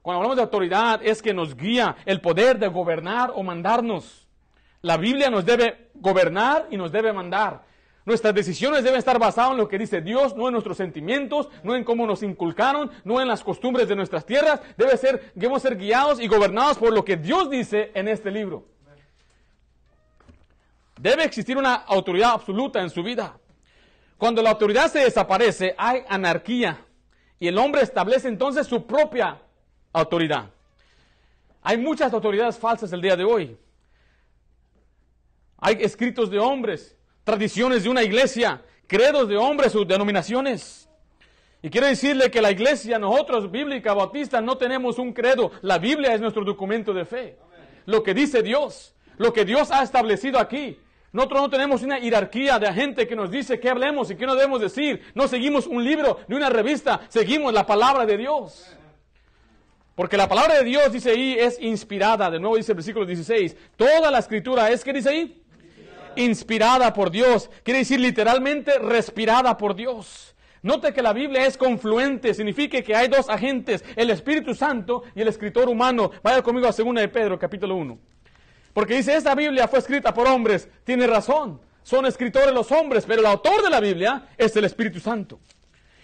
Cuando 0.00 0.18
hablamos 0.18 0.36
de 0.36 0.42
autoridad 0.42 1.00
es 1.02 1.20
que 1.20 1.34
nos 1.34 1.56
guía 1.56 1.96
el 2.06 2.20
poder 2.20 2.56
de 2.60 2.68
gobernar 2.68 3.32
o 3.34 3.42
mandarnos. 3.42 4.28
La 4.80 4.96
Biblia 4.96 5.28
nos 5.28 5.44
debe 5.44 5.88
gobernar 5.94 6.68
y 6.70 6.76
nos 6.76 6.92
debe 6.92 7.12
mandar. 7.12 7.62
Nuestras 8.06 8.34
decisiones 8.34 8.84
deben 8.84 8.98
estar 8.98 9.18
basadas 9.18 9.52
en 9.52 9.56
lo 9.56 9.68
que 9.68 9.78
dice 9.78 10.02
Dios, 10.02 10.36
no 10.36 10.48
en 10.48 10.52
nuestros 10.52 10.76
sentimientos, 10.76 11.48
no 11.62 11.74
en 11.74 11.84
cómo 11.84 12.06
nos 12.06 12.22
inculcaron, 12.22 12.90
no 13.02 13.20
en 13.20 13.28
las 13.28 13.42
costumbres 13.42 13.88
de 13.88 13.96
nuestras 13.96 14.26
tierras. 14.26 14.60
Debe 14.76 14.96
ser, 14.98 15.32
debemos 15.34 15.62
ser 15.62 15.76
guiados 15.76 16.20
y 16.20 16.28
gobernados 16.28 16.76
por 16.76 16.92
lo 16.92 17.04
que 17.04 17.16
Dios 17.16 17.48
dice 17.48 17.92
en 17.94 18.08
este 18.08 18.30
libro. 18.30 18.66
Debe 21.00 21.24
existir 21.24 21.56
una 21.56 21.74
autoridad 21.74 22.32
absoluta 22.32 22.82
en 22.82 22.90
su 22.90 23.02
vida. 23.02 23.38
Cuando 24.18 24.42
la 24.42 24.50
autoridad 24.50 24.90
se 24.90 25.00
desaparece, 25.00 25.74
hay 25.78 26.02
anarquía 26.08 26.84
y 27.38 27.48
el 27.48 27.56
hombre 27.58 27.82
establece 27.82 28.28
entonces 28.28 28.66
su 28.66 28.86
propia 28.86 29.40
autoridad. 29.92 30.50
Hay 31.62 31.78
muchas 31.78 32.12
autoridades 32.12 32.58
falsas 32.58 32.92
el 32.92 33.00
día 33.00 33.16
de 33.16 33.24
hoy. 33.24 33.56
Hay 35.58 35.78
escritos 35.80 36.30
de 36.30 36.38
hombres 36.38 36.94
tradiciones 37.24 37.82
de 37.82 37.88
una 37.88 38.02
iglesia, 38.02 38.62
credos 38.86 39.28
de 39.28 39.36
hombres 39.36 39.74
o 39.74 39.84
denominaciones. 39.84 40.88
Y 41.62 41.70
quiero 41.70 41.86
decirle 41.86 42.30
que 42.30 42.42
la 42.42 42.50
iglesia, 42.50 42.98
nosotros, 42.98 43.50
bíblica, 43.50 43.94
bautista, 43.94 44.42
no 44.42 44.58
tenemos 44.58 44.98
un 44.98 45.14
credo. 45.14 45.50
La 45.62 45.78
Biblia 45.78 46.14
es 46.14 46.20
nuestro 46.20 46.44
documento 46.44 46.92
de 46.92 47.06
fe. 47.06 47.38
Lo 47.86 48.02
que 48.02 48.12
dice 48.12 48.42
Dios, 48.42 48.94
lo 49.16 49.32
que 49.32 49.46
Dios 49.46 49.70
ha 49.70 49.82
establecido 49.82 50.38
aquí. 50.38 50.78
Nosotros 51.12 51.42
no 51.42 51.48
tenemos 51.48 51.82
una 51.82 51.98
jerarquía 52.00 52.58
de 52.58 52.72
gente 52.72 53.06
que 53.06 53.16
nos 53.16 53.30
dice 53.30 53.60
qué 53.60 53.70
hablemos 53.70 54.10
y 54.10 54.16
qué 54.16 54.26
no 54.26 54.34
debemos 54.34 54.60
decir. 54.60 55.00
No 55.14 55.26
seguimos 55.26 55.66
un 55.66 55.82
libro 55.82 56.18
ni 56.28 56.36
una 56.36 56.50
revista, 56.50 57.02
seguimos 57.08 57.54
la 57.54 57.64
palabra 57.64 58.04
de 58.04 58.18
Dios. 58.18 58.76
Porque 59.94 60.16
la 60.16 60.28
palabra 60.28 60.56
de 60.56 60.64
Dios, 60.64 60.92
dice 60.92 61.12
ahí, 61.12 61.36
es 61.38 61.58
inspirada. 61.62 62.30
De 62.30 62.40
nuevo 62.40 62.56
dice 62.56 62.72
el 62.72 62.76
versículo 62.76 63.06
16. 63.06 63.56
Toda 63.76 64.10
la 64.10 64.18
escritura 64.18 64.70
es, 64.70 64.82
¿qué 64.82 64.92
dice 64.92 65.08
ahí? 65.08 65.43
Inspirada 66.16 66.92
por 66.92 67.10
Dios. 67.10 67.50
Quiere 67.62 67.80
decir 67.80 68.00
literalmente 68.00 68.78
respirada 68.78 69.56
por 69.56 69.74
Dios. 69.74 70.34
Note 70.62 70.94
que 70.94 71.02
la 71.02 71.12
Biblia 71.12 71.44
es 71.44 71.58
confluente, 71.58 72.32
significa 72.32 72.80
que 72.80 72.96
hay 72.96 73.08
dos 73.08 73.28
agentes, 73.28 73.84
el 73.96 74.08
Espíritu 74.08 74.54
Santo 74.54 75.02
y 75.14 75.20
el 75.20 75.28
escritor 75.28 75.68
humano. 75.68 76.10
Vaya 76.22 76.42
conmigo 76.42 76.66
a 76.66 76.72
2 76.72 76.94
de 76.94 77.08
Pedro, 77.08 77.38
capítulo 77.38 77.76
1. 77.76 77.98
Porque 78.72 78.96
dice, 78.96 79.14
esta 79.14 79.34
Biblia 79.34 79.68
fue 79.68 79.78
escrita 79.78 80.14
por 80.14 80.26
hombres. 80.26 80.68
Tiene 80.84 81.06
razón, 81.06 81.60
son 81.82 82.06
escritores 82.06 82.54
los 82.54 82.72
hombres, 82.72 83.04
pero 83.06 83.20
el 83.20 83.26
autor 83.26 83.62
de 83.62 83.68
la 83.68 83.78
Biblia 83.78 84.26
es 84.38 84.56
el 84.56 84.64
Espíritu 84.64 85.00
Santo. 85.00 85.38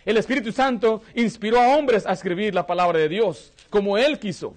El 0.05 0.19
Espíritu 0.19 0.53
Santo 0.53 1.03
inspiró 1.15 1.59
a 1.59 1.77
hombres 1.77 2.07
a 2.07 2.13
escribir 2.13 2.55
la 2.55 2.67
palabra 2.67 2.99
de 2.99 3.09
Dios, 3.09 3.53
como 3.71 3.97
Él 3.97 4.19
quiso. 4.19 4.55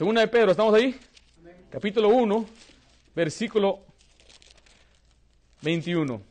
Segunda 0.00 0.22
de 0.22 0.28
Pedro, 0.28 0.52
¿estamos 0.52 0.72
ahí? 0.72 0.98
Capítulo 1.68 2.08
1, 2.08 2.46
versículo 3.14 3.80
21. 5.60 6.22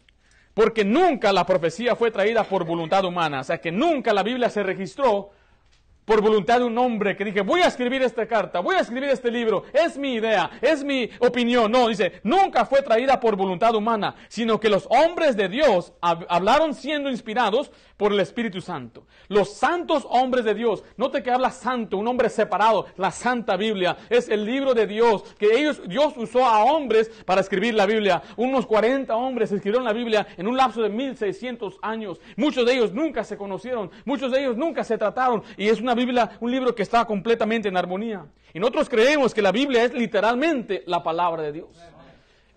Porque 0.55 0.83
nunca 0.83 1.31
la 1.31 1.45
profecía 1.45 1.95
fue 1.95 2.09
traída 2.09 2.43
por 2.43 2.65
voluntad 2.65 3.05
humana, 3.05 3.41
o 3.41 3.43
sea 3.43 3.61
que 3.61 3.71
nunca 3.71 4.11
la 4.11 4.23
Biblia 4.23 4.49
se 4.49 4.63
registró 4.63 5.29
por 6.09 6.21
voluntad 6.21 6.57
de 6.57 6.65
un 6.65 6.75
hombre 6.75 7.15
que 7.15 7.23
dije, 7.23 7.41
voy 7.41 7.61
a 7.61 7.67
escribir 7.67 8.01
esta 8.01 8.25
carta, 8.25 8.61
voy 8.61 8.75
a 8.75 8.79
escribir 8.79 9.11
este 9.11 9.29
libro, 9.29 9.65
es 9.71 9.95
mi 9.95 10.15
idea, 10.15 10.49
es 10.59 10.83
mi 10.83 11.07
opinión. 11.19 11.71
No, 11.71 11.87
dice, 11.87 12.13
nunca 12.23 12.65
fue 12.65 12.81
traída 12.81 13.19
por 13.19 13.35
voluntad 13.35 13.75
humana, 13.75 14.15
sino 14.27 14.59
que 14.59 14.71
los 14.71 14.87
hombres 14.89 15.37
de 15.37 15.47
Dios 15.47 15.93
hablaron 16.01 16.73
siendo 16.73 17.11
inspirados 17.11 17.71
por 17.95 18.11
el 18.11 18.19
Espíritu 18.21 18.59
Santo. 18.59 19.05
Los 19.27 19.53
santos 19.53 20.07
hombres 20.09 20.45
de 20.45 20.55
Dios, 20.55 20.83
note 20.97 21.21
que 21.21 21.29
habla 21.29 21.51
santo, 21.51 21.97
un 21.97 22.07
hombre 22.07 22.29
separado, 22.29 22.87
la 22.97 23.11
Santa 23.11 23.55
Biblia, 23.55 23.97
es 24.09 24.29
el 24.29 24.45
libro 24.45 24.73
de 24.73 24.87
Dios, 24.87 25.35
que 25.37 25.59
ellos, 25.59 25.81
Dios 25.85 26.13
usó 26.15 26.43
a 26.43 26.63
hombres 26.63 27.09
para 27.25 27.41
escribir 27.41 27.75
la 27.75 27.85
Biblia. 27.85 28.23
Unos 28.35 28.65
40 28.65 29.15
hombres 29.15 29.51
escribieron 29.51 29.83
la 29.83 29.93
Biblia 29.93 30.25
en 30.37 30.47
un 30.47 30.57
lapso 30.57 30.81
de 30.81 30.89
1600 30.89 31.77
años. 31.83 32.19
Muchos 32.35 32.65
de 32.65 32.73
ellos 32.73 32.93
nunca 32.93 33.23
se 33.23 33.37
conocieron, 33.37 33.91
muchos 34.05 34.31
de 34.31 34.39
ellos 34.39 34.57
nunca 34.57 34.83
se 34.83 34.97
trataron, 34.97 35.43
y 35.55 35.67
es 35.67 35.79
una 35.79 35.98
Biblia, 36.05 36.31
un 36.39 36.51
libro 36.51 36.73
que 36.73 36.83
está 36.83 37.05
completamente 37.05 37.67
en 37.67 37.77
armonía. 37.77 38.25
Y 38.53 38.59
nosotros 38.59 38.89
creemos 38.89 39.33
que 39.33 39.41
la 39.41 39.51
Biblia 39.51 39.83
es 39.83 39.93
literalmente 39.93 40.83
la 40.87 41.03
palabra 41.03 41.43
de 41.43 41.51
Dios. 41.51 41.69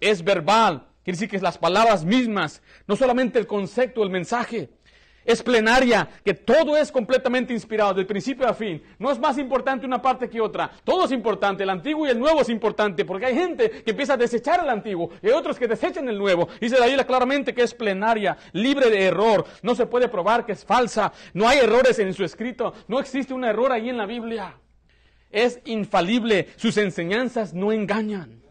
Es 0.01 0.25
verbal, 0.25 0.87
quiere 1.05 1.17
decir 1.17 1.29
que 1.29 1.37
es 1.37 1.43
las 1.43 1.59
palabras 1.59 2.05
mismas, 2.05 2.63
no 2.87 2.97
solamente 2.97 3.39
el 3.39 3.47
concepto, 3.47 4.03
el 4.03 4.11
mensaje. 4.11 4.71
Es 5.25 5.43
plenaria, 5.43 6.09
que 6.25 6.35
todo 6.35 6.77
es 6.77 6.91
completamente 6.91 7.53
inspirado, 7.53 7.95
del 7.95 8.07
principio 8.07 8.49
a 8.49 8.55
fin. 8.55 8.83
No 8.99 9.11
es 9.11 9.19
más 9.19 9.39
importante 9.39 9.87
una 9.87 10.03
parte 10.03 10.29
que 10.29 10.41
otra. 10.41 10.71
Todo 10.85 11.05
es 11.05 11.13
importante, 11.13 11.63
el 11.63 11.71
antiguo 11.71 12.07
y 12.07 12.11
el 12.11 12.19
nuevo 12.19 12.41
es 12.41 12.49
importante, 12.49 13.05
porque 13.05 13.27
hay 13.27 13.35
gente 13.35 13.71
que 13.71 13.91
empieza 13.93 14.15
a 14.15 14.17
desechar 14.17 14.61
el 14.63 14.71
antiguo 14.71 15.11
y 15.23 15.29
otros 15.29 15.59
que 15.59 15.69
desechan 15.69 16.09
el 16.09 16.19
nuevo. 16.19 16.49
Dice 16.61 16.79
la 16.79 16.87
Biblia 16.87 17.07
claramente 17.07 17.55
que 17.55 17.63
es 17.63 17.75
plenaria, 17.75 18.37
libre 18.53 18.91
de 18.91 19.05
error. 19.05 19.45
No 19.63 19.75
se 19.75 19.87
puede 19.87 20.09
probar 20.09 20.45
que 20.45 20.53
es 20.53 20.65
falsa. 20.65 21.13
No 21.35 21.49
hay 21.49 21.59
errores 21.59 21.99
en 21.99 22.13
su 22.15 22.25
escrito. 22.25 22.75
No 22.89 22.99
existe 22.99 23.33
un 23.33 23.45
error 23.45 23.73
ahí 23.73 23.89
en 23.89 23.97
la 23.97 24.07
Biblia. 24.07 24.57
Es 25.31 25.61
infalible. 25.65 26.49
Sus 26.57 26.77
enseñanzas 26.77 27.55
no 27.55 27.73
engañan. 27.73 28.42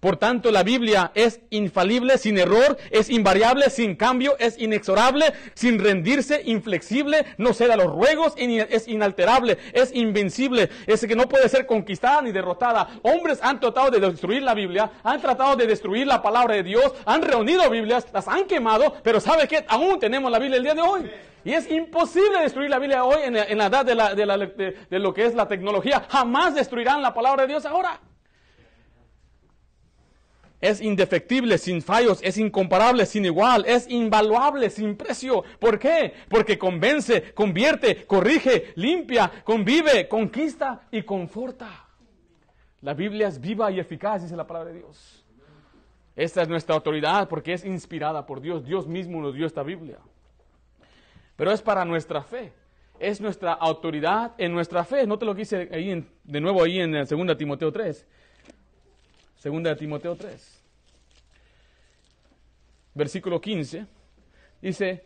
Por 0.00 0.16
tanto, 0.16 0.50
la 0.50 0.62
Biblia 0.62 1.10
es 1.14 1.40
infalible, 1.50 2.18
sin 2.18 2.38
error, 2.38 2.76
es 2.90 3.10
invariable, 3.10 3.70
sin 3.70 3.96
cambio, 3.96 4.36
es 4.38 4.58
inexorable, 4.58 5.32
sin 5.54 5.78
rendirse, 5.78 6.42
inflexible, 6.44 7.24
no 7.38 7.54
cede 7.54 7.72
a 7.72 7.76
los 7.76 7.92
ruegos, 7.92 8.34
es 8.36 8.88
inalterable, 8.88 9.58
es 9.72 9.94
invencible, 9.94 10.70
es 10.86 11.06
que 11.06 11.16
no 11.16 11.28
puede 11.28 11.48
ser 11.48 11.66
conquistada 11.66 12.22
ni 12.22 12.32
derrotada. 12.32 12.88
Hombres 13.02 13.40
han 13.42 13.60
tratado 13.60 13.90
de 13.90 14.00
destruir 14.00 14.42
la 14.42 14.54
Biblia, 14.54 14.90
han 15.02 15.20
tratado 15.20 15.56
de 15.56 15.66
destruir 15.66 16.06
la 16.06 16.22
palabra 16.22 16.54
de 16.54 16.62
Dios, 16.62 16.92
han 17.04 17.22
reunido 17.22 17.68
Biblias, 17.70 18.06
las 18.12 18.28
han 18.28 18.44
quemado, 18.44 18.94
pero 19.02 19.20
¿sabe 19.20 19.48
qué? 19.48 19.64
Aún 19.68 19.98
tenemos 19.98 20.30
la 20.30 20.38
Biblia 20.38 20.58
el 20.58 20.62
día 20.62 20.74
de 20.74 20.82
hoy. 20.82 21.10
Y 21.44 21.52
es 21.52 21.70
imposible 21.70 22.40
destruir 22.40 22.68
la 22.68 22.80
Biblia 22.80 23.04
hoy 23.04 23.20
en, 23.22 23.58
la 23.58 23.66
edad 23.66 23.84
de 23.86 24.98
lo 24.98 25.14
que 25.14 25.26
es 25.26 25.34
la 25.34 25.46
tecnología. 25.46 26.04
Jamás 26.08 26.54
destruirán 26.54 27.02
la 27.02 27.14
palabra 27.14 27.42
de 27.42 27.48
Dios 27.48 27.64
ahora 27.64 28.00
es 30.66 30.80
indefectible, 30.80 31.58
sin 31.58 31.82
fallos, 31.82 32.20
es 32.22 32.38
incomparable, 32.38 33.06
sin 33.06 33.24
igual, 33.24 33.64
es 33.66 33.88
invaluable, 33.88 34.70
sin 34.70 34.96
precio. 34.96 35.44
¿Por 35.58 35.78
qué? 35.78 36.14
Porque 36.28 36.58
convence, 36.58 37.34
convierte, 37.34 38.06
corrige, 38.06 38.72
limpia, 38.76 39.30
convive, 39.44 40.08
conquista 40.08 40.82
y 40.90 41.02
conforta. 41.02 41.86
La 42.80 42.94
Biblia 42.94 43.28
es 43.28 43.40
viva 43.40 43.70
y 43.70 43.80
eficaz, 43.80 44.22
dice 44.22 44.36
la 44.36 44.46
palabra 44.46 44.70
de 44.72 44.78
Dios. 44.78 45.24
Esta 46.14 46.42
es 46.42 46.48
nuestra 46.48 46.74
autoridad 46.74 47.28
porque 47.28 47.52
es 47.52 47.64
inspirada 47.64 48.26
por 48.26 48.40
Dios. 48.40 48.64
Dios 48.64 48.86
mismo 48.86 49.20
nos 49.20 49.34
dio 49.34 49.46
esta 49.46 49.62
Biblia. 49.62 49.98
Pero 51.36 51.52
es 51.52 51.60
para 51.60 51.84
nuestra 51.84 52.22
fe. 52.22 52.52
Es 52.98 53.20
nuestra 53.20 53.52
autoridad 53.52 54.32
en 54.38 54.52
nuestra 54.52 54.84
fe. 54.84 55.06
No 55.06 55.18
te 55.18 55.26
lo 55.26 55.34
quise 55.34 55.68
ahí 55.70 56.06
de 56.24 56.40
nuevo 56.40 56.62
ahí 56.62 56.80
en 56.80 56.92
2 56.92 57.08
Timoteo 57.36 57.70
3. 57.70 58.06
Segunda 59.36 59.70
de 59.70 59.76
Timoteo 59.76 60.16
3. 60.16 60.55
Versículo 62.96 63.42
15. 63.42 63.84
Dice, 64.62 65.04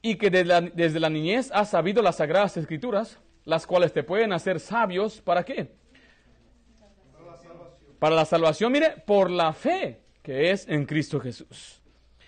y 0.00 0.14
que 0.14 0.30
desde 0.30 1.00
la, 1.00 1.10
niñez 1.10 1.50
has 1.52 1.70
sabido 1.70 2.00
las 2.00 2.16
sagradas 2.16 2.56
escrituras, 2.56 3.18
las 3.44 3.66
cuales 3.66 3.92
te 3.92 4.04
pueden 4.04 4.32
hacer 4.32 4.60
sabios, 4.60 5.20
¿para 5.20 5.44
qué? 5.44 5.72
Para 7.12 7.26
la 7.26 7.36
salvación. 7.36 7.96
Para 7.98 8.14
la 8.14 8.24
salvación, 8.24 8.72
mire, 8.72 8.90
por 9.04 9.30
la 9.30 9.52
fe 9.52 10.00
que 10.22 10.52
es 10.52 10.68
en 10.68 10.86
Cristo 10.86 11.18
Jesús. 11.18 11.82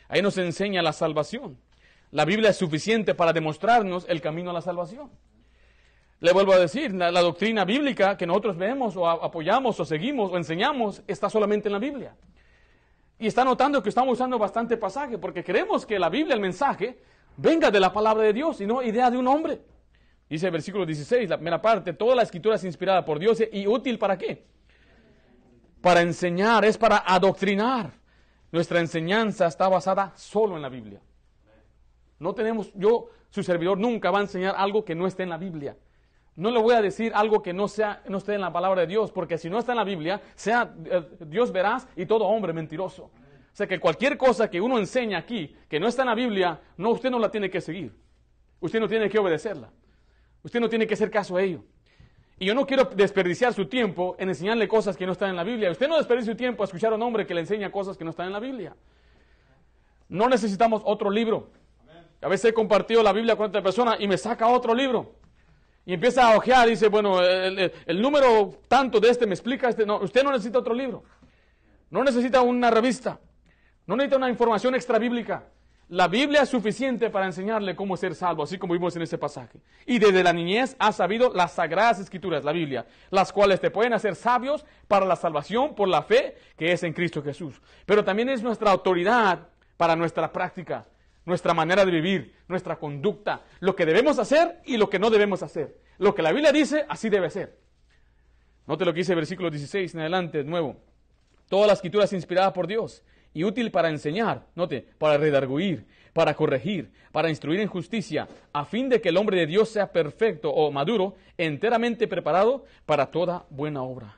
Ahí 0.08 0.22
nos 0.22 0.38
enseña 0.38 0.82
la 0.82 0.92
salvación. 0.92 1.56
La 2.10 2.24
Biblia 2.24 2.50
es 2.50 2.56
suficiente 2.56 3.14
para 3.14 3.32
demostrarnos 3.32 4.06
el 4.08 4.20
camino 4.20 4.50
a 4.50 4.54
la 4.54 4.60
salvación. 4.60 5.10
Le 6.18 6.32
vuelvo 6.32 6.52
a 6.52 6.58
decir, 6.58 6.92
la, 6.92 7.12
doctrina 7.12 7.64
bíblica 7.64 8.16
que 8.16 8.26
nosotros 8.26 8.56
vemos 8.56 8.96
o 8.96 9.08
apoyamos 9.08 9.78
o 9.78 9.84
seguimos 9.84 10.32
o 10.32 10.36
enseñamos 10.36 11.02
está 11.06 11.30
solamente 11.30 11.68
en 11.68 11.74
la 11.74 11.78
Biblia. 11.78 12.16
Y 13.18 13.26
está 13.26 13.44
notando 13.44 13.82
que 13.82 13.88
estamos 13.88 14.12
usando 14.12 14.38
bastante 14.38 14.76
pasaje 14.76 15.18
porque 15.18 15.42
queremos 15.42 15.86
que 15.86 15.98
la 15.98 16.10
Biblia, 16.10 16.34
el 16.34 16.40
mensaje, 16.40 16.98
venga 17.36 17.70
de 17.70 17.80
la 17.80 17.92
palabra 17.92 18.24
de 18.24 18.32
Dios 18.32 18.60
y 18.60 18.66
no 18.66 18.82
idea 18.82 19.10
de 19.10 19.16
un 19.16 19.26
hombre. 19.26 19.60
Dice 20.28 20.46
el 20.46 20.52
versículo 20.52 20.84
16, 20.84 21.30
la 21.30 21.36
primera 21.36 21.62
parte, 21.62 21.92
toda 21.92 22.14
la 22.14 22.22
escritura 22.22 22.56
es 22.56 22.64
inspirada 22.64 23.04
por 23.04 23.18
Dios 23.18 23.42
y 23.52 23.66
útil 23.66 23.98
para 23.98 24.18
qué? 24.18 24.44
Para 25.80 26.02
enseñar, 26.02 26.64
es 26.64 26.76
para 26.76 26.98
adoctrinar. 27.06 27.92
Nuestra 28.50 28.80
enseñanza 28.80 29.46
está 29.46 29.68
basada 29.68 30.12
solo 30.16 30.56
en 30.56 30.62
la 30.62 30.68
Biblia. 30.68 31.00
No 32.18 32.34
tenemos, 32.34 32.72
yo, 32.74 33.10
su 33.30 33.42
servidor, 33.42 33.78
nunca 33.78 34.10
va 34.10 34.18
a 34.18 34.22
enseñar 34.22 34.54
algo 34.56 34.84
que 34.84 34.94
no 34.94 35.06
esté 35.06 35.22
en 35.22 35.30
la 35.30 35.38
Biblia. 35.38 35.76
No 36.36 36.50
le 36.50 36.60
voy 36.60 36.74
a 36.74 36.82
decir 36.82 37.12
algo 37.14 37.42
que 37.42 37.54
no, 37.54 37.66
sea, 37.66 38.02
no 38.08 38.18
esté 38.18 38.34
en 38.34 38.42
la 38.42 38.52
palabra 38.52 38.82
de 38.82 38.86
Dios, 38.86 39.10
porque 39.10 39.38
si 39.38 39.48
no 39.48 39.58
está 39.58 39.72
en 39.72 39.78
la 39.78 39.84
Biblia, 39.84 40.20
sea 40.34 40.74
eh, 40.84 41.02
Dios 41.20 41.50
verás 41.50 41.88
y 41.96 42.04
todo 42.04 42.26
hombre 42.26 42.52
mentiroso. 42.52 43.04
O 43.04 43.56
sea 43.56 43.66
que 43.66 43.80
cualquier 43.80 44.18
cosa 44.18 44.50
que 44.50 44.60
uno 44.60 44.78
enseña 44.78 45.16
aquí 45.16 45.56
que 45.66 45.80
no 45.80 45.88
está 45.88 46.02
en 46.02 46.08
la 46.08 46.14
Biblia, 46.14 46.60
no, 46.76 46.90
usted 46.90 47.10
no 47.10 47.18
la 47.18 47.30
tiene 47.30 47.48
que 47.48 47.62
seguir. 47.62 47.94
Usted 48.60 48.80
no 48.80 48.86
tiene 48.86 49.08
que 49.08 49.18
obedecerla. 49.18 49.70
Usted 50.42 50.60
no 50.60 50.68
tiene 50.68 50.86
que 50.86 50.92
hacer 50.92 51.10
caso 51.10 51.36
a 51.36 51.42
ello. 51.42 51.64
Y 52.38 52.44
yo 52.44 52.54
no 52.54 52.66
quiero 52.66 52.84
desperdiciar 52.84 53.54
su 53.54 53.66
tiempo 53.66 54.14
en 54.18 54.28
enseñarle 54.28 54.68
cosas 54.68 54.94
que 54.94 55.06
no 55.06 55.12
están 55.12 55.30
en 55.30 55.36
la 55.36 55.44
Biblia. 55.44 55.70
Usted 55.70 55.88
no 55.88 55.96
desperdicie 55.96 56.32
su 56.32 56.36
tiempo 56.36 56.62
a 56.62 56.66
escuchar 56.66 56.92
a 56.92 56.96
un 56.96 57.02
hombre 57.02 57.26
que 57.26 57.32
le 57.32 57.40
enseña 57.40 57.72
cosas 57.72 57.96
que 57.96 58.04
no 58.04 58.10
están 58.10 58.26
en 58.26 58.34
la 58.34 58.40
Biblia. 58.40 58.76
No 60.10 60.28
necesitamos 60.28 60.82
otro 60.84 61.10
libro. 61.10 61.50
A 62.20 62.28
veces 62.28 62.50
he 62.50 62.54
compartido 62.54 63.02
la 63.02 63.12
Biblia 63.12 63.36
con 63.36 63.46
otra 63.46 63.62
persona 63.62 63.96
y 63.98 64.06
me 64.06 64.18
saca 64.18 64.48
otro 64.48 64.74
libro. 64.74 65.14
Y 65.86 65.94
empieza 65.94 66.28
a 66.28 66.36
ojear, 66.36 66.68
dice, 66.68 66.88
bueno, 66.88 67.22
el, 67.22 68.02
número 68.02 68.58
tanto 68.66 68.98
de 68.98 69.08
este 69.08 69.24
me 69.24 69.34
explica 69.34 69.68
este. 69.68 69.86
No, 69.86 69.98
usted 69.98 70.24
no 70.24 70.32
necesita 70.32 70.58
otro 70.58 70.74
libro. 70.74 71.04
No 71.90 72.02
necesita 72.02 72.42
una 72.42 72.72
revista. 72.72 73.20
No 73.86 73.94
necesita 73.94 74.16
una 74.16 74.28
información 74.28 74.74
extra 74.74 74.98
bíblica. 74.98 75.44
La 75.88 76.08
Biblia 76.08 76.42
es 76.42 76.48
suficiente 76.48 77.08
para 77.08 77.26
enseñarle 77.26 77.76
cómo 77.76 77.96
ser 77.96 78.16
salvo, 78.16 78.42
así 78.42 78.58
como 78.58 78.72
vimos 78.72 78.96
en 78.96 79.02
este 79.02 79.16
pasaje. 79.16 79.60
Y 79.86 80.00
desde 80.00 80.24
la 80.24 80.32
niñez 80.32 80.74
ha 80.80 80.90
sabido 80.90 81.32
las 81.32 81.52
sagradas 81.52 82.00
escrituras, 82.00 82.42
la 82.42 82.50
Biblia, 82.50 82.86
las 83.10 83.32
cuales 83.32 83.60
te 83.60 83.70
pueden 83.70 83.92
hacer 83.92 84.16
sabios 84.16 84.66
para 84.88 85.06
la 85.06 85.14
salvación 85.14 85.76
por 85.76 85.86
la 85.86 86.02
fe 86.02 86.36
que 86.58 86.72
es 86.72 86.82
en 86.82 86.94
Cristo 86.94 87.22
Jesús. 87.22 87.62
Pero 87.86 88.02
también 88.02 88.28
es 88.28 88.42
nuestra 88.42 88.72
autoridad 88.72 89.46
para 89.76 89.94
nuestra 89.94 90.32
práctica 90.32 90.84
nuestra 91.26 91.52
manera 91.52 91.84
de 91.84 91.90
vivir, 91.90 92.34
nuestra 92.48 92.76
conducta, 92.76 93.42
lo 93.60 93.76
que 93.76 93.84
debemos 93.84 94.18
hacer 94.18 94.60
y 94.64 94.76
lo 94.76 94.88
que 94.88 94.98
no 94.98 95.10
debemos 95.10 95.42
hacer. 95.42 95.76
Lo 95.98 96.14
que 96.14 96.22
la 96.22 96.32
Biblia 96.32 96.52
dice, 96.52 96.86
así 96.88 97.10
debe 97.10 97.28
ser. 97.28 97.58
Note 98.66 98.84
lo 98.84 98.94
que 98.94 99.00
dice 99.00 99.12
el 99.12 99.16
versículo 99.16 99.50
16 99.50 99.94
en 99.94 100.00
adelante, 100.00 100.38
de 100.38 100.44
nuevo. 100.44 100.76
Toda 101.48 101.66
la 101.66 101.72
escritura 101.74 102.04
es 102.04 102.12
inspirada 102.12 102.52
por 102.52 102.66
Dios 102.66 103.02
y 103.34 103.44
útil 103.44 103.70
para 103.70 103.90
enseñar, 103.90 104.46
note, 104.54 104.88
para 104.98 105.18
redarguir, 105.18 105.86
para 106.12 106.34
corregir, 106.34 106.92
para 107.12 107.28
instruir 107.28 107.60
en 107.60 107.68
justicia, 107.68 108.28
a 108.52 108.64
fin 108.64 108.88
de 108.88 109.00
que 109.00 109.10
el 109.10 109.16
hombre 109.16 109.36
de 109.36 109.46
Dios 109.46 109.68
sea 109.68 109.92
perfecto 109.92 110.50
o 110.50 110.70
maduro, 110.70 111.16
enteramente 111.36 112.08
preparado 112.08 112.64
para 112.86 113.10
toda 113.10 113.46
buena 113.50 113.82
obra. 113.82 114.16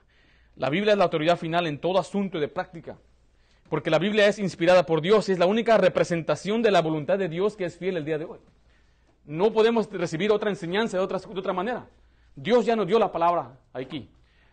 La 0.57 0.71
Biblia 0.71 0.93
es 0.93 0.99
la 0.99 1.05
autoridad 1.05 1.38
final 1.38 1.67
en 1.67 1.79
todo 1.79 1.99
asunto 1.99 2.38
de 2.38 2.49
práctica 2.49 2.99
porque 3.68 3.90
la 3.90 3.98
Biblia 3.98 4.26
es 4.26 4.38
inspirada 4.38 4.87
por 4.87 5.00
Dios 5.00 5.28
y 5.28 5.32
es 5.32 5.38
la 5.38 5.46
única 5.46 5.76
representación 5.76 6.62
de 6.62 6.70
la 6.70 6.80
voluntad 6.80 7.18
de 7.18 7.28
Dios 7.28 7.56
que 7.56 7.64
es 7.64 7.76
fiel 7.76 7.96
el 7.96 8.04
día 8.04 8.18
de 8.18 8.25
hoy. 8.25 8.38
No 9.26 9.52
podemos 9.52 9.90
recibir 9.90 10.32
otra 10.32 10.48
enseñanza 10.48 10.96
de 10.96 11.02
otra, 11.02 11.52
manera. 11.52 11.87
Dios 12.34 12.64
ya 12.64 12.75
nos 12.75 12.87
dio 12.87 12.98
la 12.98 13.12
palabra 13.12 13.58
aquí. 13.72 14.08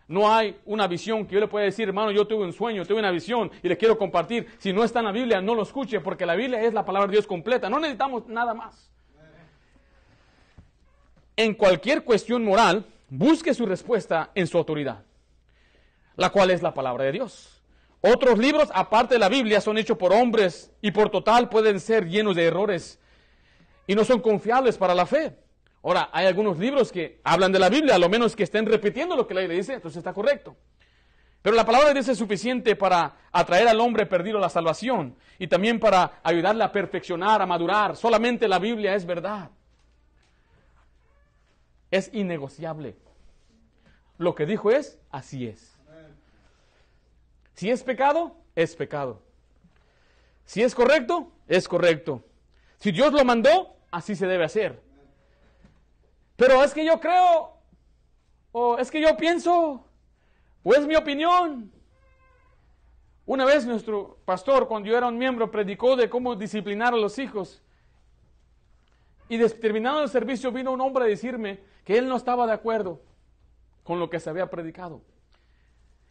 No 0.07 0.31
hay 0.31 0.57
una 0.65 0.85
visión 0.87 1.25
que 1.25 1.35
yo 1.35 1.39
le 1.39 1.47
pueda 1.47 1.65
decir, 1.65 1.87
hermano, 1.87 2.11
yo 2.11 2.27
tuve 2.27 2.43
un 2.43 2.53
sueño, 2.53 2.85
tuve 2.85 2.99
una 2.99 3.09
visión 3.09 3.49
y 3.63 3.69
le 3.69 3.77
quiero 3.77 3.97
compartir. 3.97 4.47
Si 4.59 4.73
no 4.73 4.83
está 4.83 4.99
en 4.99 5.05
la 5.05 5.11
Biblia, 5.11 5.41
no 5.41 5.55
lo 5.55 5.63
escuche, 5.63 6.01
porque 6.01 6.25
la 6.25 6.35
Biblia 6.35 6.61
es 6.61 6.73
la 6.73 6.85
palabra 6.85 7.07
de 7.07 7.13
Dios 7.13 7.25
completa. 7.25 7.69
No 7.69 7.79
necesitamos 7.79 8.27
nada 8.27 8.53
más. 8.53 8.91
En 11.37 11.53
cualquier 11.53 12.03
cuestión 12.03 12.43
moral, 12.43 12.85
busque 13.09 13.53
su 13.53 13.65
respuesta 13.65 14.31
en 14.35 14.47
su 14.47 14.57
autoridad, 14.57 15.03
la 16.17 16.29
cual 16.29 16.51
es 16.51 16.61
la 16.61 16.73
palabra 16.73 17.05
de 17.05 17.13
Dios. 17.13 17.54
Otros 18.07 18.37
libros, 18.37 18.69
aparte 18.71 19.15
de 19.15 19.19
la 19.19 19.29
Biblia, 19.29 19.59
son 19.59 19.79
hechos 19.79 19.97
por 19.97 20.13
hombres 20.13 20.71
y 20.79 20.91
por 20.91 21.09
total 21.09 21.49
pueden 21.49 21.79
ser 21.79 22.07
llenos 22.07 22.35
de 22.35 22.45
errores 22.45 22.99
y 23.87 23.95
no 23.95 24.05
son 24.05 24.21
confiables 24.21 24.77
para 24.77 24.93
la 24.93 25.07
fe. 25.07 25.35
Ahora, 25.81 26.11
hay 26.13 26.27
algunos 26.27 26.59
libros 26.59 26.91
que 26.91 27.19
hablan 27.23 27.51
de 27.51 27.57
la 27.57 27.67
Biblia, 27.67 27.95
a 27.95 27.97
lo 27.97 28.07
menos 28.07 28.35
que 28.35 28.43
estén 28.43 28.67
repitiendo 28.67 29.15
lo 29.15 29.25
que 29.25 29.33
la 29.33 29.41
Biblia 29.41 29.57
dice, 29.57 29.73
entonces 29.73 29.97
está 29.97 30.13
correcto. 30.13 30.55
Pero 31.41 31.55
la 31.55 31.65
palabra 31.65 31.87
de 31.87 31.93
Dios 31.95 32.07
es 32.07 32.19
suficiente 32.19 32.75
para 32.75 33.15
atraer 33.31 33.67
al 33.67 33.79
hombre 33.79 34.05
perdido 34.05 34.37
a 34.37 34.41
la 34.41 34.49
salvación 34.49 35.15
y 35.39 35.47
también 35.47 35.79
para 35.79 36.19
ayudarle 36.21 36.63
a 36.63 36.71
perfeccionar, 36.71 37.41
a 37.41 37.47
madurar. 37.47 37.95
Solamente 37.95 38.47
la 38.47 38.59
Biblia 38.59 38.93
es 38.93 39.07
verdad. 39.07 39.49
Es 41.89 42.11
innegociable. 42.13 42.95
Lo 44.19 44.35
que 44.35 44.45
dijo 44.45 44.69
es, 44.69 44.99
así 45.09 45.47
es. 45.47 45.74
Si 47.55 47.69
es 47.69 47.83
pecado, 47.83 48.35
es 48.53 48.75
pecado. 48.75 49.21
Si 50.43 50.61
es 50.61 50.75
correcto, 50.75 51.31
es 51.47 51.67
correcto. 51.67 52.23
Si 52.77 52.91
Dios 52.91 53.13
lo 53.13 53.23
mandó, 53.23 53.77
así 53.91 54.15
se 54.15 54.27
debe 54.27 54.43
hacer. 54.43 54.81
Pero 56.35 56.61
es 56.63 56.73
que 56.73 56.85
yo 56.85 56.99
creo, 56.99 57.57
o 58.51 58.77
es 58.77 58.91
que 58.91 59.01
yo 59.01 59.15
pienso, 59.15 59.85
o 60.63 60.73
es 60.73 60.85
mi 60.85 60.95
opinión. 60.95 61.71
Una 63.25 63.45
vez 63.45 63.65
nuestro 63.65 64.19
pastor, 64.25 64.67
cuando 64.67 64.89
yo 64.89 64.97
era 64.97 65.07
un 65.07 65.17
miembro, 65.17 65.49
predicó 65.49 65.95
de 65.95 66.09
cómo 66.09 66.35
disciplinar 66.35 66.93
a 66.93 66.97
los 66.97 67.17
hijos. 67.17 67.63
Y 69.29 69.39
terminado 69.47 70.03
el 70.03 70.09
servicio 70.09 70.51
vino 70.51 70.73
un 70.73 70.81
hombre 70.81 71.05
a 71.05 71.07
decirme 71.07 71.63
que 71.85 71.97
él 71.97 72.07
no 72.07 72.17
estaba 72.17 72.45
de 72.45 72.53
acuerdo 72.53 73.01
con 73.83 73.99
lo 73.99 74.09
que 74.09 74.19
se 74.19 74.29
había 74.29 74.49
predicado. 74.49 75.01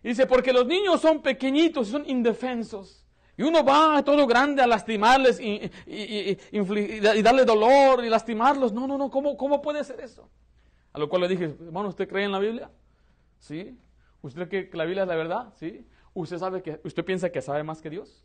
Dice, 0.08 0.26
porque 0.26 0.52
los 0.52 0.66
niños 0.66 1.00
son 1.00 1.22
pequeñitos, 1.22 1.88
son 1.88 2.08
indefensos. 2.08 3.04
Y 3.36 3.42
uno 3.42 3.64
va 3.64 4.02
todo 4.04 4.26
grande 4.26 4.62
a 4.62 4.66
lastimarles 4.66 5.40
y, 5.40 5.70
y, 5.86 7.20
darle 7.22 7.44
dolor 7.44 8.04
y 8.04 8.08
lastimarlos. 8.08 8.72
No, 8.72 8.86
no, 8.86 8.96
no, 8.96 9.10
¿cómo, 9.10 9.36
¿cómo 9.36 9.60
puede 9.60 9.82
ser 9.82 10.00
eso? 10.00 10.28
A 10.92 10.98
lo 10.98 11.08
cual 11.08 11.22
le 11.22 11.28
dije, 11.28 11.44
hermano, 11.44 11.88
¿usted 11.88 12.08
cree 12.08 12.24
en 12.24 12.32
la 12.32 12.38
Biblia? 12.38 12.70
Sí. 13.40 13.76
¿Usted 14.22 14.48
cree 14.48 14.70
que 14.70 14.76
la 14.76 14.84
Biblia 14.84 15.02
es 15.02 15.08
la 15.08 15.16
verdad? 15.16 15.52
Sí. 15.56 15.84
¿Usted 16.12 16.38
sabe 16.38 16.62
que, 16.62 16.80
usted 16.84 17.04
piensa 17.04 17.30
que 17.30 17.42
sabe 17.42 17.64
más 17.64 17.82
que 17.82 17.90
Dios? 17.90 18.22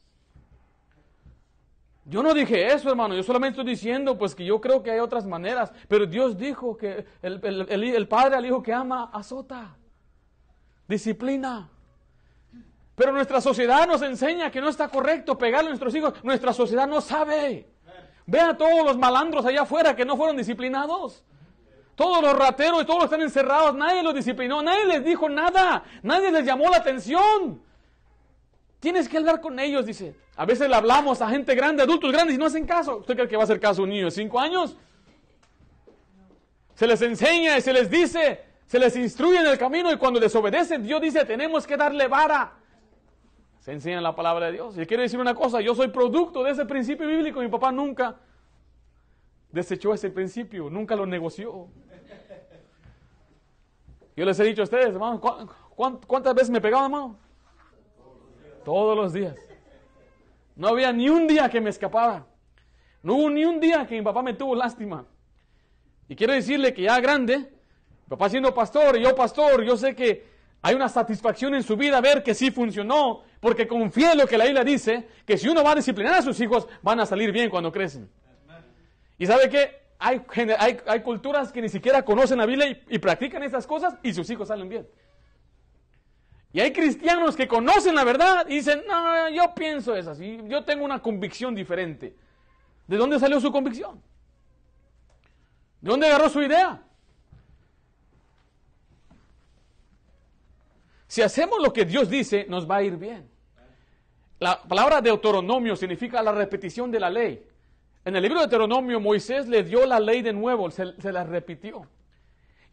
Yo 2.06 2.22
no 2.22 2.34
dije 2.36 2.68
eso, 2.68 2.90
hermano. 2.90 3.16
Yo 3.16 3.24
solamente 3.24 3.60
estoy 3.60 3.74
diciendo, 3.74 4.16
pues, 4.16 4.36
que 4.36 4.46
yo 4.46 4.62
creo 4.62 4.84
que 4.84 4.92
hay 4.92 5.00
otras 5.00 5.26
maneras. 5.26 5.72
Pero 5.88 6.06
Dios 6.06 6.38
dijo 6.38 6.78
que 6.78 7.06
el, 7.24 7.44
el 7.44 8.08
padre 8.08 8.36
al 8.36 8.46
hijo 8.46 8.62
que 8.62 8.74
ama 8.74 9.10
azota, 9.12 9.76
disciplina. 10.90 11.70
Pero 12.96 13.14
nuestra 13.14 13.40
sociedad 13.40 13.88
nos 13.88 14.02
enseña 14.02 14.52
que 14.52 14.60
no 14.60 14.68
está 14.68 14.90
correcto 14.90 15.38
pegarle 15.38 15.68
a 15.68 15.70
nuestros 15.70 15.96
hijos. 15.96 16.22
Nuestra 16.24 16.52
sociedad 16.52 16.86
no 16.86 17.00
sabe. 17.00 17.66
Ve 18.26 18.42
a 18.42 18.58
todos 18.58 18.84
los 18.84 18.98
malandros 18.98 19.46
allá 19.46 19.62
afuera 19.62 19.96
que 19.96 20.04
no 20.04 20.18
fueron 20.18 20.36
disciplinados. 20.36 21.24
Todos 21.96 22.22
los 22.22 22.38
rateros 22.38 22.84
y 22.84 22.86
todos 22.86 23.06
están 23.06 23.22
encerrados. 23.22 23.74
Nadie 23.76 24.04
los 24.04 24.14
disciplinó. 24.14 24.62
Nadie 24.62 24.86
les 24.86 25.06
dijo 25.06 25.30
nada. 25.30 25.84
Nadie 26.04 26.32
les 26.32 26.46
llamó 26.46 26.70
la 26.70 26.78
atención. 26.78 27.62
Tienes 28.82 29.08
que 29.08 29.18
hablar 29.18 29.40
con 29.40 29.60
ellos, 29.60 29.86
dice. 29.86 30.16
A 30.36 30.46
veces 30.46 30.70
le 30.70 30.76
hablamos 30.76 31.22
a 31.22 31.30
gente 31.30 31.56
grande, 31.56 31.84
adultos 31.84 32.12
grandes, 32.12 32.36
y 32.36 32.38
no 32.38 32.46
hacen 32.46 32.66
caso. 32.66 32.98
¿Usted 32.98 33.16
cree 33.16 33.28
que 33.28 33.36
va 33.36 33.44
a 33.44 33.46
hacer 33.46 33.60
caso 33.60 33.82
a 33.82 33.84
un 33.84 33.90
niño 33.90 34.06
de 34.06 34.12
cinco 34.12 34.40
años? 34.40 34.76
Se 36.76 36.88
les 36.88 37.02
enseña 37.02 37.58
y 37.58 37.62
se 37.62 37.74
les 37.74 37.90
dice, 37.90 38.49
se 38.70 38.78
les 38.78 38.96
instruye 38.96 39.40
en 39.40 39.48
el 39.48 39.58
camino 39.58 39.92
y 39.92 39.98
cuando 39.98 40.22
desobedecen, 40.22 40.84
Dios 40.84 41.02
dice, 41.02 41.26
tenemos 41.26 41.66
que 41.66 41.76
darle 41.76 42.08
vara 42.08 42.54
se 43.70 43.74
enseña 43.74 44.02
la 44.02 44.16
palabra 44.16 44.48
de 44.48 44.54
Dios. 44.54 44.78
Y 44.78 44.86
quiero 44.86 45.04
decir 45.04 45.20
una 45.20 45.36
cosa, 45.36 45.62
yo 45.62 45.76
soy 45.76 45.90
producto 45.90 46.44
de 46.44 46.52
ese 46.52 46.66
principio 46.66 47.08
bíblico. 47.08 47.40
Mi 47.40 47.50
papá 47.50 47.72
nunca 47.72 48.18
desechó 49.52 49.94
ese 49.94 50.10
principio, 50.10 50.70
nunca 50.70 50.96
lo 50.96 51.06
negoció. 51.06 51.68
Yo 54.16 54.26
les 54.26 54.40
he 54.40 54.44
dicho 54.46 54.62
a 54.62 54.64
ustedes, 54.64 54.98
¿cuántas 56.08 56.34
veces 56.34 56.50
me 56.50 56.60
pegaba, 56.60 56.86
hermano? 56.86 57.20
Todos 58.66 58.98
los 58.98 59.14
días. 59.14 59.36
No 60.56 60.70
había 60.70 60.92
ni 60.92 61.10
un 61.10 61.28
día 61.28 61.50
que 61.50 61.62
me 61.62 61.70
escapara. 61.70 62.26
No 63.04 63.16
hubo 63.16 63.30
ni 63.30 63.46
un 63.46 63.60
día 63.60 63.86
que 63.86 63.96
mi 63.96 64.02
papá 64.02 64.22
me 64.22 64.34
tuvo 64.34 64.56
lástima. 64.56 65.06
Y 66.08 66.16
quiero 66.16 66.34
decirle 66.34 66.74
que 66.74 66.82
ya 66.82 67.00
grande, 67.00 67.54
papá 68.10 68.30
siendo 68.30 68.54
pastor 68.54 68.98
y 68.98 69.04
yo 69.04 69.16
pastor, 69.16 69.64
yo 69.64 69.78
sé 69.78 69.96
que 69.96 70.28
hay 70.62 70.76
una 70.76 70.90
satisfacción 70.90 71.56
en 71.56 71.64
su 71.64 71.78
vida 71.78 72.02
ver 72.02 72.24
que 72.24 72.34
sí 72.34 72.52
funcionó, 72.52 73.24
porque 73.40 73.68
confía 73.68 74.12
en 74.12 74.18
lo 74.18 74.28
que 74.28 74.38
la 74.38 74.46
Biblia 74.46 74.64
dice, 74.64 75.08
que 75.26 75.38
si 75.38 75.48
uno 75.48 75.64
va 75.64 75.72
a 75.72 75.76
disciplinar 75.76 76.16
a 76.16 76.22
sus 76.22 76.40
hijos, 76.42 76.68
van 76.82 77.00
a 77.00 77.06
salir 77.06 77.32
bien 77.32 77.50
cuando 77.50 77.72
crecen. 77.72 78.10
Y 79.18 79.26
sabe 79.26 79.48
que 79.50 79.80
hay, 80.00 80.22
hay, 80.88 81.02
culturas 81.02 81.52
que 81.52 81.62
ni 81.62 81.70
siquiera 81.70 82.04
conocen 82.04 82.38
la 82.40 82.46
Biblia 82.46 82.78
y, 82.90 83.00
practican 83.00 83.44
esas 83.44 83.68
cosas 83.68 83.96
y 84.02 84.14
sus 84.14 84.30
hijos 84.30 84.48
salen 84.48 84.68
bien. 84.68 84.88
Y 86.52 86.62
hay 86.62 86.74
cristianos 86.74 87.36
que 87.36 87.48
conocen 87.48 87.96
la 87.96 88.04
verdad 88.04 88.46
y 88.50 88.56
dicen, 88.56 88.82
no, 88.88 89.30
yo 89.30 89.54
pienso 89.54 89.96
es 89.96 90.08
así, 90.08 90.40
yo 90.46 90.64
tengo 90.64 90.84
una 90.84 91.00
convicción 91.00 91.54
diferente. 91.54 92.16
¿De 92.88 92.98
dónde 92.98 93.20
salió 93.20 93.40
su 93.40 93.52
convicción? 93.52 94.02
¿De 95.80 95.92
dónde 95.92 96.08
agarró 96.08 96.28
su 96.30 96.42
idea? 96.42 96.82
Si 101.10 101.24
hacemos 101.24 101.60
lo 101.60 101.74
que 101.74 101.86
Dios 101.86 102.08
dice, 102.08 102.46
nos 102.48 102.70
va 102.70 102.78
a 102.78 102.84
ir 102.84 102.96
bien. 102.96 103.28
La 104.38 104.62
palabra 104.62 105.02
Deuteronomio 105.02 105.76
significa 105.76 106.22
la 106.22 106.32
repetición 106.32 106.92
de 106.92 107.00
la 107.00 107.10
ley. 107.10 107.44
En 108.06 108.16
el 108.16 108.22
libro 108.22 108.38
de 108.38 108.46
Deuteronomio, 108.46 109.00
Moisés 109.00 109.48
le 109.48 109.64
dio 109.64 109.88
la 109.88 110.00
ley 110.00 110.22
de 110.22 110.34
nuevo, 110.34 110.70
se, 110.70 110.86
la 111.12 111.24
repitió. 111.24 111.88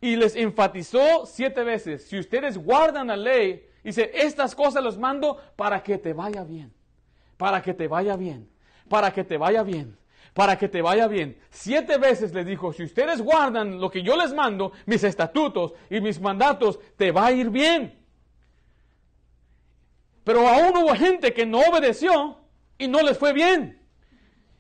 Y 0.03 0.17
les 0.17 0.37
enfatizó 0.37 1.25
siete 1.25 1.65
veces, 1.65 2.07
si 2.09 2.19
ustedes 2.19 2.59
guardan 2.59 3.07
la 3.07 3.17
ley, 3.17 3.67
dice, 3.83 4.11
estas 4.13 4.55
cosas 4.55 4.85
los 4.85 4.99
mando 4.99 5.41
para 5.57 5.83
que 5.83 5.97
te 5.97 6.13
vaya 6.13 6.45
bien, 6.45 6.71
para 7.39 7.63
que 7.63 7.73
te 7.73 7.89
vaya 7.89 8.17
bien, 8.17 8.51
para 8.87 9.15
que 9.15 9.25
te 9.25 9.39
vaya 9.39 9.63
bien, 9.63 9.97
para 10.35 10.59
que 10.59 10.69
te 10.69 10.83
vaya 10.83 11.09
bien. 11.09 11.39
Siete 11.49 11.97
veces 11.97 12.35
le 12.35 12.45
dijo, 12.45 12.71
si 12.75 12.83
ustedes 12.83 13.23
guardan 13.23 13.81
lo 13.81 13.91
que 13.91 14.03
yo 14.03 14.15
les 14.15 14.35
mando, 14.35 14.73
mis 14.85 15.05
estatutos 15.05 15.73
y 15.89 16.03
mis 16.03 16.21
mandatos, 16.21 16.79
te 16.99 17.11
va 17.11 17.29
a 17.29 17.33
ir 17.33 17.49
bien. 17.49 18.06
Pero 20.27 20.49
aún 20.49 20.77
hubo 20.77 20.93
gente 20.97 21.33
que 21.33 21.47
no 21.47 21.61
obedeció 21.61 22.37
y 22.79 22.89
no 22.89 23.01
les 23.01 23.17
fue 23.17 23.33
bien. 23.33 23.81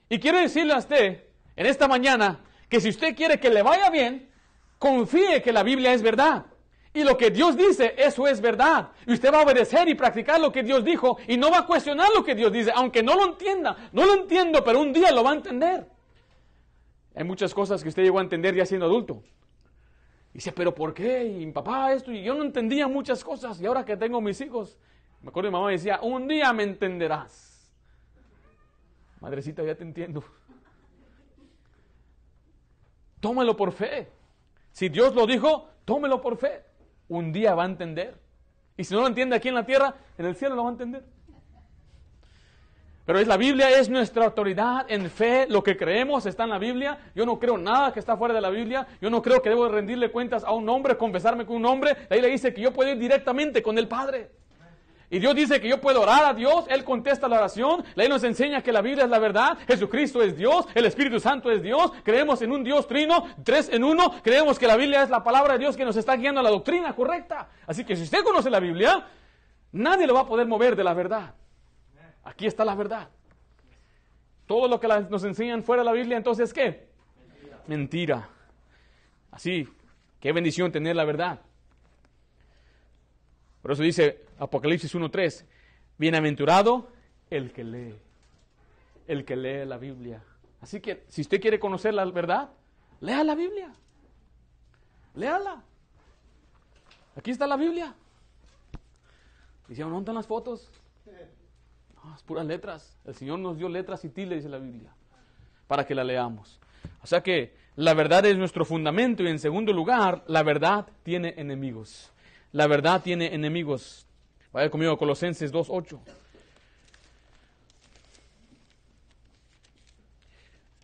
Y 0.08 0.20
quiero 0.20 0.38
decirle 0.38 0.72
a 0.72 0.78
usted 0.78 1.24
en 1.56 1.66
esta 1.66 1.88
mañana 1.88 2.38
que 2.68 2.80
si 2.80 2.90
usted 2.90 3.16
quiere 3.16 3.40
que 3.40 3.50
le 3.50 3.62
vaya 3.62 3.90
bien, 3.90 4.30
confíe 4.78 5.42
que 5.42 5.52
la 5.52 5.64
Biblia 5.64 5.92
es 5.92 6.02
verdad. 6.02 6.46
Y 6.94 7.02
lo 7.02 7.18
que 7.18 7.32
Dios 7.32 7.56
dice, 7.56 7.96
eso 7.98 8.28
es 8.28 8.40
verdad. 8.40 8.90
Y 9.08 9.14
usted 9.14 9.34
va 9.34 9.40
a 9.40 9.42
obedecer 9.42 9.88
y 9.88 9.96
practicar 9.96 10.38
lo 10.40 10.52
que 10.52 10.62
Dios 10.62 10.84
dijo 10.84 11.18
y 11.26 11.36
no 11.36 11.50
va 11.50 11.58
a 11.58 11.66
cuestionar 11.66 12.10
lo 12.14 12.22
que 12.22 12.36
Dios 12.36 12.52
dice, 12.52 12.70
aunque 12.72 13.02
no 13.02 13.16
lo 13.16 13.24
entienda. 13.24 13.90
No 13.90 14.06
lo 14.06 14.14
entiendo, 14.14 14.62
pero 14.62 14.80
un 14.80 14.92
día 14.92 15.10
lo 15.10 15.24
va 15.24 15.32
a 15.32 15.34
entender. 15.34 15.84
Hay 17.16 17.24
muchas 17.24 17.52
cosas 17.52 17.82
que 17.82 17.88
usted 17.88 18.04
llegó 18.04 18.20
a 18.20 18.22
entender 18.22 18.54
ya 18.54 18.64
siendo 18.66 18.86
adulto. 18.86 19.20
Y 20.32 20.34
dice, 20.34 20.52
pero 20.52 20.72
¿por 20.72 20.94
qué? 20.94 21.24
Y 21.24 21.44
mi 21.44 21.50
papá 21.50 21.92
esto, 21.92 22.12
y 22.12 22.22
yo 22.22 22.34
no 22.34 22.44
entendía 22.44 22.86
muchas 22.86 23.24
cosas. 23.24 23.60
Y 23.60 23.66
ahora 23.66 23.84
que 23.84 23.96
tengo 23.96 24.20
mis 24.20 24.40
hijos, 24.40 24.78
me 25.26 25.30
acuerdo 25.30 25.50
mi 25.50 25.54
mamá 25.54 25.72
decía, 25.72 25.98
un 26.02 26.28
día 26.28 26.52
me 26.52 26.62
entenderás. 26.62 27.68
Madrecita, 29.20 29.64
ya 29.64 29.74
te 29.74 29.82
entiendo. 29.82 30.22
Tómelo 33.18 33.56
por 33.56 33.72
fe. 33.72 34.08
Si 34.70 34.88
Dios 34.88 35.16
lo 35.16 35.26
dijo, 35.26 35.68
tómelo 35.84 36.20
por 36.20 36.36
fe. 36.36 36.62
Un 37.08 37.32
día 37.32 37.56
va 37.56 37.64
a 37.64 37.66
entender. 37.66 38.16
Y 38.76 38.84
si 38.84 38.94
no 38.94 39.00
lo 39.00 39.08
entiende 39.08 39.34
aquí 39.34 39.48
en 39.48 39.56
la 39.56 39.66
tierra, 39.66 39.96
en 40.16 40.26
el 40.26 40.36
cielo 40.36 40.54
lo 40.54 40.62
va 40.62 40.68
a 40.68 40.72
entender. 40.72 41.02
Pero 43.04 43.18
es 43.18 43.26
la 43.26 43.36
Biblia 43.36 43.68
es 43.70 43.88
nuestra 43.88 44.26
autoridad 44.26 44.86
en 44.88 45.10
fe, 45.10 45.48
lo 45.48 45.64
que 45.64 45.76
creemos 45.76 46.24
está 46.26 46.44
en 46.44 46.50
la 46.50 46.58
Biblia. 46.58 47.00
Yo 47.16 47.26
no 47.26 47.40
creo 47.40 47.58
nada 47.58 47.92
que 47.92 47.98
está 47.98 48.16
fuera 48.16 48.32
de 48.32 48.40
la 48.40 48.50
Biblia. 48.50 48.86
Yo 49.00 49.10
no 49.10 49.22
creo 49.22 49.42
que 49.42 49.48
debo 49.48 49.66
rendirle 49.68 50.12
cuentas 50.12 50.44
a 50.44 50.52
un 50.52 50.68
hombre, 50.68 50.96
confesarme 50.96 51.44
con 51.44 51.56
un 51.56 51.66
hombre. 51.66 51.96
Ahí 52.10 52.20
le 52.20 52.28
dice 52.28 52.54
que 52.54 52.60
yo 52.60 52.72
puedo 52.72 52.92
ir 52.92 52.98
directamente 52.98 53.60
con 53.60 53.76
el 53.76 53.88
Padre. 53.88 54.30
Y 55.08 55.20
Dios 55.20 55.36
dice 55.36 55.60
que 55.60 55.68
yo 55.68 55.80
puedo 55.80 56.02
orar 56.02 56.24
a 56.24 56.34
Dios, 56.34 56.64
Él 56.68 56.82
contesta 56.82 57.28
la 57.28 57.36
oración, 57.36 57.84
la 57.94 58.02
ley 58.02 58.08
nos 58.08 58.24
enseña 58.24 58.60
que 58.60 58.72
la 58.72 58.82
Biblia 58.82 59.04
es 59.04 59.10
la 59.10 59.20
verdad, 59.20 59.56
Jesucristo 59.66 60.20
es 60.20 60.36
Dios, 60.36 60.66
el 60.74 60.84
Espíritu 60.84 61.20
Santo 61.20 61.50
es 61.50 61.62
Dios, 61.62 61.92
creemos 62.02 62.42
en 62.42 62.50
un 62.50 62.64
Dios 62.64 62.88
trino, 62.88 63.24
tres 63.44 63.68
en 63.68 63.84
uno, 63.84 64.20
creemos 64.22 64.58
que 64.58 64.66
la 64.66 64.76
Biblia 64.76 65.02
es 65.02 65.10
la 65.10 65.22
palabra 65.22 65.52
de 65.52 65.60
Dios 65.60 65.76
que 65.76 65.84
nos 65.84 65.96
está 65.96 66.16
guiando 66.16 66.40
a 66.40 66.42
la 66.42 66.50
doctrina 66.50 66.92
correcta. 66.94 67.48
Así 67.68 67.84
que 67.84 67.94
si 67.94 68.02
usted 68.02 68.24
conoce 68.24 68.50
la 68.50 68.58
Biblia, 68.58 69.06
nadie 69.70 70.08
lo 70.08 70.14
va 70.14 70.22
a 70.22 70.26
poder 70.26 70.48
mover 70.48 70.74
de 70.74 70.82
la 70.82 70.92
verdad. 70.92 71.34
Aquí 72.24 72.46
está 72.46 72.64
la 72.64 72.74
verdad. 72.74 73.08
Todo 74.46 74.66
lo 74.66 74.80
que 74.80 74.88
nos 74.88 75.22
enseñan 75.22 75.62
fuera 75.62 75.82
de 75.82 75.86
la 75.86 75.92
Biblia, 75.92 76.16
entonces, 76.16 76.52
¿qué? 76.52 76.88
Mentira. 77.16 77.58
Mentira. 77.66 78.28
Así, 79.30 79.68
qué 80.18 80.32
bendición 80.32 80.72
tener 80.72 80.96
la 80.96 81.04
verdad. 81.04 81.40
Por 83.62 83.72
eso 83.72 83.82
dice 83.84 84.25
Apocalipsis 84.38 84.94
1.3, 84.94 85.44
bienaventurado 85.98 86.88
el 87.30 87.52
que 87.52 87.64
lee, 87.64 87.94
el 89.06 89.24
que 89.24 89.36
lee 89.36 89.64
la 89.64 89.78
Biblia. 89.78 90.22
Así 90.60 90.80
que 90.80 91.04
si 91.08 91.22
usted 91.22 91.40
quiere 91.40 91.58
conocer 91.58 91.94
la 91.94 92.04
verdad, 92.04 92.50
lea 93.00 93.24
la 93.24 93.34
Biblia. 93.34 93.72
Léala. 95.14 95.62
Aquí 97.16 97.30
está 97.30 97.46
la 97.46 97.56
Biblia. 97.56 97.94
Dicen, 99.68 99.84
¿dónde 99.86 100.00
están 100.00 100.14
las 100.14 100.26
fotos? 100.26 100.70
No, 102.04 102.14
es 102.14 102.22
puras 102.22 102.46
letras. 102.46 102.96
El 103.04 103.16
Señor 103.16 103.40
nos 103.40 103.58
dio 103.58 103.68
letras 103.68 104.04
y 104.04 104.10
tilde, 104.10 104.36
dice 104.36 104.48
la 104.48 104.58
Biblia, 104.58 104.92
para 105.66 105.84
que 105.84 105.92
la 105.92 106.04
leamos. 106.04 106.60
O 107.02 107.06
sea 107.08 107.20
que 107.20 107.52
la 107.74 107.94
verdad 107.94 108.24
es 108.26 108.38
nuestro 108.38 108.64
fundamento 108.64 109.24
y 109.24 109.28
en 109.28 109.40
segundo 109.40 109.72
lugar, 109.72 110.22
la 110.28 110.44
verdad 110.44 110.86
tiene 111.02 111.34
enemigos. 111.36 112.12
La 112.52 112.68
verdad 112.68 113.02
tiene 113.02 113.34
enemigos. 113.34 114.05
Vaya 114.56 114.70
conmigo 114.70 114.96
Colosenses 114.96 115.52
2.8. 115.52 115.98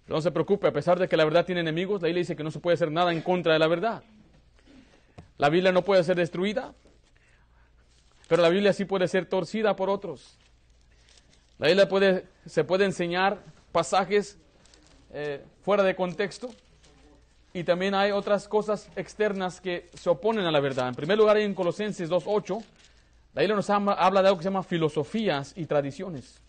No 0.09 0.21
se 0.21 0.31
preocupe, 0.31 0.67
a 0.67 0.73
pesar 0.73 0.99
de 0.99 1.09
que 1.09 1.17
la 1.17 1.25
verdad 1.25 1.47
tiene 1.47 1.63
enemigos, 1.63 2.03
la 2.03 2.09
Biblia 2.09 2.21
dice 2.21 2.37
que 2.37 2.45
no 2.45 2.51
se 2.51 2.61
puede 2.61 2.75
hacer 2.75 2.93
nada 2.93 3.15
en 3.15 3.23
contra 3.23 3.55
de 3.55 3.59
la 3.59 3.69
verdad. 3.69 4.03
La 5.39 5.49
Biblia 5.49 5.73
no 5.73 5.81
puede 5.81 6.05
ser 6.05 6.17
destruida, 6.17 6.75
pero 8.29 8.43
la 8.43 8.51
Biblia 8.51 8.75
sí 8.75 8.85
puede 8.85 9.09
ser 9.09 9.25
torcida 9.25 9.75
por 9.75 9.89
otros. 9.89 10.37
La 11.59 11.69
Biblia 11.69 11.89
puede, 11.89 12.27
se 12.45 12.65
puede 12.65 12.85
enseñar 12.85 13.43
pasajes 13.73 14.37
eh, 15.15 15.43
fuera 15.63 15.83
de 15.83 15.97
contexto 15.97 16.51
y 17.55 17.65
también 17.65 17.95
hay 17.95 18.11
otras 18.11 18.49
cosas 18.49 18.91
externas 18.97 19.63
que 19.63 19.89
se 19.95 20.11
oponen 20.11 20.45
a 20.45 20.51
la 20.51 20.61
verdad. 20.61 20.89
En 20.89 20.95
primer 20.95 21.17
lugar, 21.17 21.39
en 21.39 21.55
Colosenses 21.55 22.11
2.8, 22.11 22.63
la 23.35 23.41
Biblia 23.41 23.57
nos 23.57 23.71
habla 23.71 24.23
de 24.23 24.29
algo 24.29 24.39
que 24.39 24.43
se 24.43 24.51
llama 24.51 24.63
filosofías 24.63 25.55
y 25.57 25.65
tradiciones. 25.67 26.41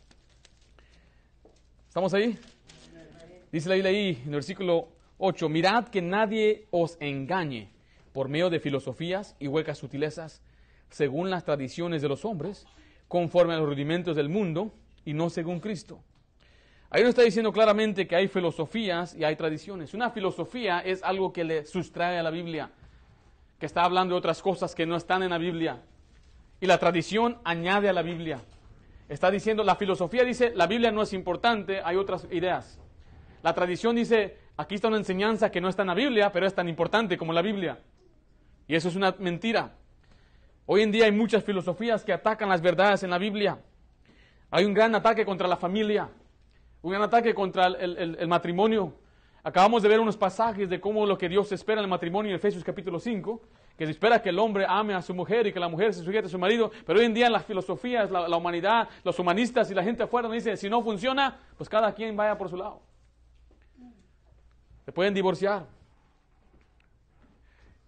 ¿Estamos 1.87 2.13
ahí? 2.13 2.37
Dice 3.51 3.69
la 3.69 3.75
Biblia 3.75 3.91
ahí 3.91 4.19
en 4.21 4.29
el 4.29 4.35
versículo 4.35 4.89
8, 5.19 5.47
mirad 5.47 5.87
que 5.87 6.01
nadie 6.01 6.67
os 6.71 6.97
engañe 6.99 7.69
por 8.11 8.27
medio 8.27 8.49
de 8.49 8.59
filosofías 8.59 9.35
y 9.39 9.47
huecas 9.47 9.77
sutilezas, 9.77 10.41
según 10.89 11.29
las 11.29 11.45
tradiciones 11.45 12.01
de 12.01 12.09
los 12.09 12.25
hombres, 12.25 12.65
conforme 13.07 13.53
a 13.53 13.57
los 13.57 13.67
rudimentos 13.67 14.15
del 14.15 14.27
mundo 14.27 14.73
y 15.05 15.13
no 15.13 15.29
según 15.29 15.59
Cristo. 15.59 16.01
Ahí 16.89 17.01
nos 17.01 17.09
está 17.09 17.23
diciendo 17.23 17.53
claramente 17.53 18.07
que 18.07 18.15
hay 18.15 18.27
filosofías 18.27 19.15
y 19.15 19.23
hay 19.23 19.35
tradiciones. 19.35 19.93
Una 19.93 20.11
filosofía 20.11 20.79
es 20.79 21.01
algo 21.01 21.31
que 21.31 21.43
le 21.43 21.65
sustrae 21.65 22.19
a 22.19 22.23
la 22.23 22.29
Biblia, 22.29 22.69
que 23.57 23.65
está 23.65 23.83
hablando 23.83 24.15
de 24.15 24.19
otras 24.19 24.41
cosas 24.41 24.75
que 24.75 24.85
no 24.85 24.95
están 24.95 25.23
en 25.23 25.29
la 25.29 25.37
Biblia. 25.37 25.81
Y 26.63 26.65
la 26.65 26.77
tradición 26.77 27.39
añade 27.43 27.89
a 27.89 27.93
la 27.93 28.03
Biblia. 28.03 28.39
Está 29.09 29.29
diciendo, 29.29 29.65
la 29.65 29.75
filosofía 29.75 30.23
dice, 30.23 30.53
la 30.55 30.65
Biblia 30.65 30.93
no 30.93 31.01
es 31.01 31.11
importante, 31.11 31.81
hay 31.83 31.97
otras 31.97 32.25
ideas. 32.31 32.79
La 33.41 33.53
tradición 33.53 33.97
dice, 33.97 34.37
aquí 34.55 34.75
está 34.75 34.87
una 34.87 34.95
enseñanza 34.95 35.51
que 35.51 35.59
no 35.59 35.67
está 35.67 35.81
en 35.81 35.89
la 35.89 35.93
Biblia, 35.93 36.31
pero 36.31 36.47
es 36.47 36.55
tan 36.55 36.69
importante 36.69 37.17
como 37.17 37.33
la 37.33 37.41
Biblia. 37.41 37.79
Y 38.65 38.75
eso 38.75 38.87
es 38.87 38.95
una 38.95 39.13
mentira. 39.19 39.73
Hoy 40.65 40.83
en 40.83 40.93
día 40.93 41.03
hay 41.03 41.11
muchas 41.11 41.43
filosofías 41.43 42.05
que 42.05 42.13
atacan 42.13 42.47
las 42.47 42.61
verdades 42.61 43.03
en 43.03 43.09
la 43.09 43.17
Biblia. 43.17 43.59
Hay 44.49 44.63
un 44.63 44.73
gran 44.73 44.95
ataque 44.95 45.25
contra 45.25 45.49
la 45.49 45.57
familia, 45.57 46.07
un 46.81 46.91
gran 46.91 47.03
ataque 47.03 47.33
contra 47.33 47.67
el, 47.67 48.25
matrimonio. 48.29 48.93
Acabamos 49.43 49.83
de 49.83 49.89
ver 49.89 49.99
unos 49.99 50.15
pasajes 50.15 50.69
de 50.69 50.79
cómo 50.79 51.05
lo 51.05 51.17
que 51.17 51.27
Dios 51.27 51.51
espera 51.51 51.81
en 51.81 51.83
el 51.83 51.89
matrimonio 51.89 52.29
en 52.29 52.37
Efesios 52.37 52.63
capítulo 52.63 53.01
5, 53.01 53.41
que 53.77 53.85
se 53.85 53.91
espera 53.91 54.21
que 54.21 54.29
el 54.29 54.39
hombre 54.39 54.65
ame 54.67 54.93
a 54.93 55.01
su 55.01 55.13
mujer 55.13 55.47
y 55.47 55.53
que 55.53 55.59
la 55.59 55.67
mujer 55.67 55.93
se 55.93 56.03
sujete 56.03 56.27
a 56.27 56.29
su 56.29 56.37
marido, 56.37 56.71
pero 56.85 56.99
hoy 56.99 57.05
en 57.05 57.13
día 57.13 57.29
las 57.29 57.45
filosofías, 57.45 58.11
la, 58.11 58.37
humanidad, 58.37 58.87
los 59.03 59.17
humanistas 59.17 59.69
y 59.71 59.73
la 59.73 59.83
gente 59.83 60.03
afuera 60.03 60.27
nos 60.27 60.35
dice, 60.35 60.55
si 60.57 60.69
no 60.69 60.83
funciona, 60.83 61.39
pues 61.57 61.69
cada 61.69 61.93
quien 61.93 62.15
vaya 62.15 62.37
por 62.37 62.49
su 62.49 62.57
lado. 62.57 62.81
Se 64.85 64.91
pueden 64.91 65.13
divorciar. 65.13 65.65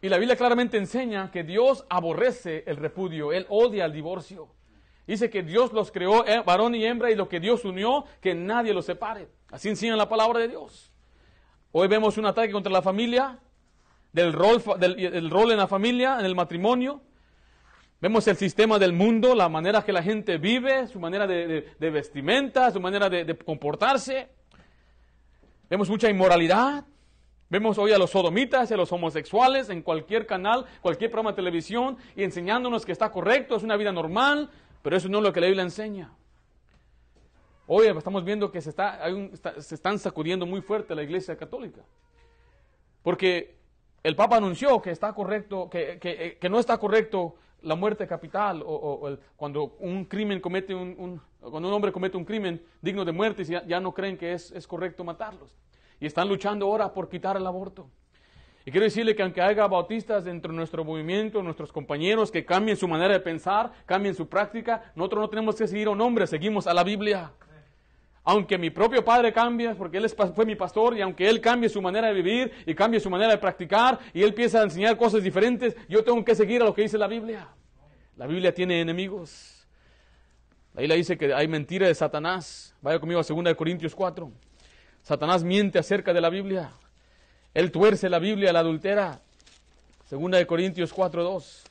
Y 0.02 0.10
la 0.10 0.18
Biblia 0.18 0.36
claramente 0.36 0.78
enseña 0.78 1.32
que 1.32 1.44
Dios 1.44 1.86
aborrece 1.90 2.64
el 2.68 2.78
repudio, 2.78 3.32
Él 3.32 3.46
odia 3.50 3.86
el 3.86 3.94
divorcio. 3.94 4.50
Dice 5.08 5.30
que 5.30 5.44
Dios 5.44 5.72
los 5.72 5.92
creó 5.92 6.26
eh, 6.26 6.42
varón 6.44 6.74
y 6.74 6.84
hembra 6.84 7.12
y 7.12 7.16
lo 7.16 7.30
que 7.30 7.40
Dios 7.40 7.64
unió, 7.64 8.06
que 8.22 8.34
nadie 8.34 8.74
los 8.74 8.86
separe. 8.86 9.28
Así 9.52 9.70
enseña 9.70 9.96
la 9.96 10.10
palabra 10.10 10.40
de 10.40 10.48
Dios. 10.48 10.92
Hoy 11.72 11.88
vemos 11.88 12.18
un 12.18 12.26
ataque 12.26 12.52
contra 12.52 12.72
la 12.72 12.82
familia, 12.82 13.40
del 14.16 14.32
rol, 14.32 14.64
del, 14.80 15.30
rol 15.30 15.52
en 15.52 15.58
la 15.58 15.68
familia, 15.68 16.18
en 16.20 16.26
el 16.26 16.36
matrimonio. 16.36 17.02
Vemos 18.00 18.26
el 18.30 18.38
sistema 18.38 18.80
del 18.80 18.94
mundo, 18.94 19.36
la 19.36 19.50
manera 19.50 19.84
que 19.84 19.92
la 19.92 20.02
gente 20.02 20.38
vive, 20.38 20.88
su 20.88 21.02
manera 21.02 21.28
de, 21.28 21.76
vestimenta, 21.80 22.72
su 22.72 22.80
manera 22.80 23.10
de 23.10 23.38
comportarse. 23.38 24.30
Vemos 25.70 25.90
mucha 25.90 26.10
inmoralidad. 26.10 26.86
Vemos 27.50 27.78
hoy 27.78 27.92
a 27.92 27.98
los 27.98 28.12
sodomitas 28.12 28.72
y 28.72 28.74
a 28.74 28.78
los 28.78 28.92
homosexuales 28.92 29.70
en 29.70 29.82
cualquier 29.82 30.26
canal, 30.26 30.66
cualquier 30.82 31.12
programa 31.12 31.32
de 31.32 31.36
televisión 31.36 31.98
y 32.16 32.24
enseñándonos 32.24 32.86
que 32.86 32.94
está 32.94 33.12
correcto, 33.12 33.56
es 33.58 33.64
una 33.64 33.78
vida 33.78 33.92
normal, 33.92 34.50
pero 34.82 34.96
eso 34.96 35.10
no 35.10 35.18
es 35.18 35.24
lo 35.26 35.34
que 35.34 35.42
la 35.42 35.48
Biblia 35.48 35.64
enseña. 35.64 36.12
Hoy 37.68 37.88
estamos 37.88 38.24
viendo 38.24 38.50
que 38.50 38.62
se, 38.62 38.70
está, 38.70 39.00
se 39.60 39.76
están 39.76 40.00
sacudiendo 40.00 40.46
muy 40.46 40.62
fuerte 40.62 40.96
la 40.96 41.04
iglesia 41.04 41.36
católica. 41.36 41.82
Porque 43.04 43.56
el 44.06 44.16
Papa 44.16 44.38
anunció 44.38 44.80
que 44.84 44.92
está 44.92 45.14
correcto, 45.14 45.68
que, 45.68 46.38
no 46.48 46.60
está 46.60 46.78
correcto 46.78 47.38
la 47.64 47.74
muerte 47.74 48.06
capital 48.06 48.62
o, 48.64 49.18
cuando 49.36 49.76
un 49.80 50.06
crimen 50.06 50.40
comete 50.40 50.76
un, 50.76 51.20
cuando 51.40 51.68
un 51.68 51.74
hombre 51.74 51.92
comete 51.92 52.16
un 52.16 52.24
crimen 52.24 52.64
digno 52.84 53.04
de 53.04 53.12
muerte 53.12 53.44
ya, 53.44 53.66
ya 53.66 53.80
no 53.80 53.96
creen 53.96 54.16
que 54.16 54.34
es, 54.34 54.52
es 54.52 54.68
correcto 54.68 55.04
matarlos 55.04 55.58
y 56.00 56.06
están 56.06 56.30
luchando 56.30 56.68
ahora 56.68 56.94
por 56.94 57.10
quitar 57.10 57.36
el 57.36 57.48
aborto. 57.48 57.90
Y 58.64 58.70
quiero 58.70 58.84
decirle 58.84 59.16
que 59.16 59.24
aunque 59.24 59.42
haya 59.42 59.66
bautistas 59.66 60.24
dentro 60.24 60.52
de 60.52 60.58
nuestro 60.58 60.84
movimiento, 60.84 61.42
nuestros 61.42 61.72
compañeros 61.72 62.30
que 62.30 62.46
cambien 62.46 62.78
su 62.78 62.88
manera 62.88 63.14
de 63.14 63.20
pensar, 63.22 63.72
cambien 63.88 64.14
su 64.14 64.30
práctica, 64.30 64.92
nosotros 64.94 65.22
no 65.22 65.30
tenemos 65.30 65.56
que 65.56 65.68
seguir 65.68 65.88
a 65.88 65.92
un 65.92 66.02
hombre, 66.02 66.28
seguimos 66.28 66.68
a 66.68 66.76
la 66.76 66.84
Biblia. 66.84 67.32
Aunque 68.28 68.58
mi 68.58 68.72
propio 68.72 69.06
padre 69.06 69.32
cambie, 69.32 69.76
porque 69.76 69.98
él 69.98 70.10
fue 70.10 70.46
mi 70.46 70.56
pastor, 70.56 70.98
y 70.98 71.02
aunque 71.02 71.30
él 71.30 71.40
cambie 71.40 71.70
su 71.70 71.80
manera 71.80 72.08
de 72.08 72.14
vivir 72.14 72.52
y 72.66 72.74
cambie 72.74 73.00
su 73.00 73.10
manera 73.10 73.32
de 73.32 73.38
practicar, 73.38 74.00
y 74.14 74.24
él 74.24 74.30
empieza 74.30 74.60
a 74.60 74.64
enseñar 74.64 74.98
cosas 74.98 75.22
diferentes, 75.22 75.76
yo 75.88 76.04
tengo 76.04 76.26
que 76.26 76.34
seguir 76.34 76.62
a 76.64 76.66
lo 76.66 76.74
que 76.74 76.82
dice 76.82 76.98
la 76.98 77.08
Biblia. 77.08 77.48
La 78.18 78.26
Biblia 78.26 78.52
tiene 78.52 78.82
enemigos. 78.82 79.68
La 80.74 80.96
dice 80.96 81.18
que 81.18 81.34
hay 81.34 81.48
mentira 81.48 81.88
de 81.88 81.94
Satanás. 81.94 82.76
Vaya 82.82 83.00
conmigo 83.00 83.22
a 83.22 83.24
2 83.24 83.56
Corintios 83.56 83.94
4. 83.94 84.32
Satanás 85.04 85.44
miente 85.44 85.78
acerca 85.78 86.12
de 86.12 86.20
la 86.20 86.30
Biblia. 86.30 86.72
Él 87.54 87.72
tuerce 87.72 88.10
la 88.10 88.20
Biblia, 88.20 88.52
la 88.52 88.60
adultera. 88.60 89.22
Segunda 90.06 90.40
de 90.40 90.48
Corintios 90.48 90.94
4.2. 90.94 91.65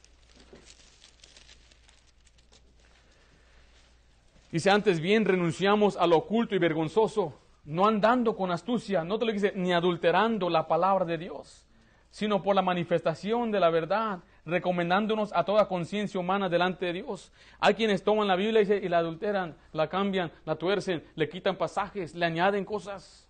Dice 4.55 4.71
antes 4.71 5.01
bien, 5.01 5.25
renunciamos 5.25 5.97
a 5.97 6.07
lo 6.07 6.17
oculto 6.17 6.55
y 6.55 6.61
vergonzoso, 6.61 7.37
no 7.65 7.89
andando 7.89 8.37
con 8.37 8.53
astucia, 8.53 9.03
no 9.03 9.19
te 9.19 9.25
lo 9.25 9.33
dice, 9.33 9.53
ni 9.57 9.73
adulterando 9.73 10.49
la 10.49 10.69
palabra 10.69 11.05
de 11.05 11.19
Dios, 11.19 11.67
sino 12.11 12.41
por 12.41 12.55
la 12.55 12.63
manifestación 12.63 13.51
de 13.51 13.59
la 13.59 13.71
verdad, 13.71 14.21
recomendándonos 14.45 15.33
a 15.33 15.43
toda 15.43 15.67
conciencia 15.67 16.21
humana 16.21 16.49
delante 16.49 16.87
de 16.87 16.93
Dios. 16.93 17.33
Hay 17.59 17.75
quienes 17.75 18.05
toman 18.05 18.29
la 18.29 18.37
Biblia 18.37 18.63
y 18.63 18.89
la 18.89 18.99
adulteran, 18.99 19.57
la 19.73 19.89
cambian, 19.89 20.31
la 20.45 20.55
tuercen, 20.55 21.03
le 21.17 21.29
quitan 21.29 21.57
pasajes, 21.57 22.15
le 22.15 22.25
añaden 22.25 22.65
cosas. 22.65 23.29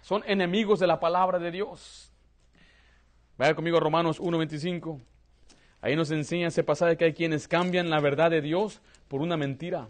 Son 0.00 0.24
enemigos 0.26 0.80
de 0.80 0.88
la 0.88 0.98
palabra 0.98 1.38
de 1.38 1.52
Dios. 1.52 2.12
Vaya 3.36 3.54
conmigo 3.54 3.76
a 3.76 3.80
Romanos 3.80 4.20
1.25. 4.20 5.00
Ahí 5.80 5.94
nos 5.94 6.10
enseña 6.10 6.48
ese 6.48 6.64
pasaje 6.64 6.96
que 6.96 7.04
hay 7.04 7.12
quienes 7.12 7.46
cambian 7.46 7.88
la 7.88 8.00
verdad 8.00 8.32
de 8.32 8.40
Dios 8.40 8.82
por 9.06 9.22
una 9.22 9.36
mentira. 9.36 9.86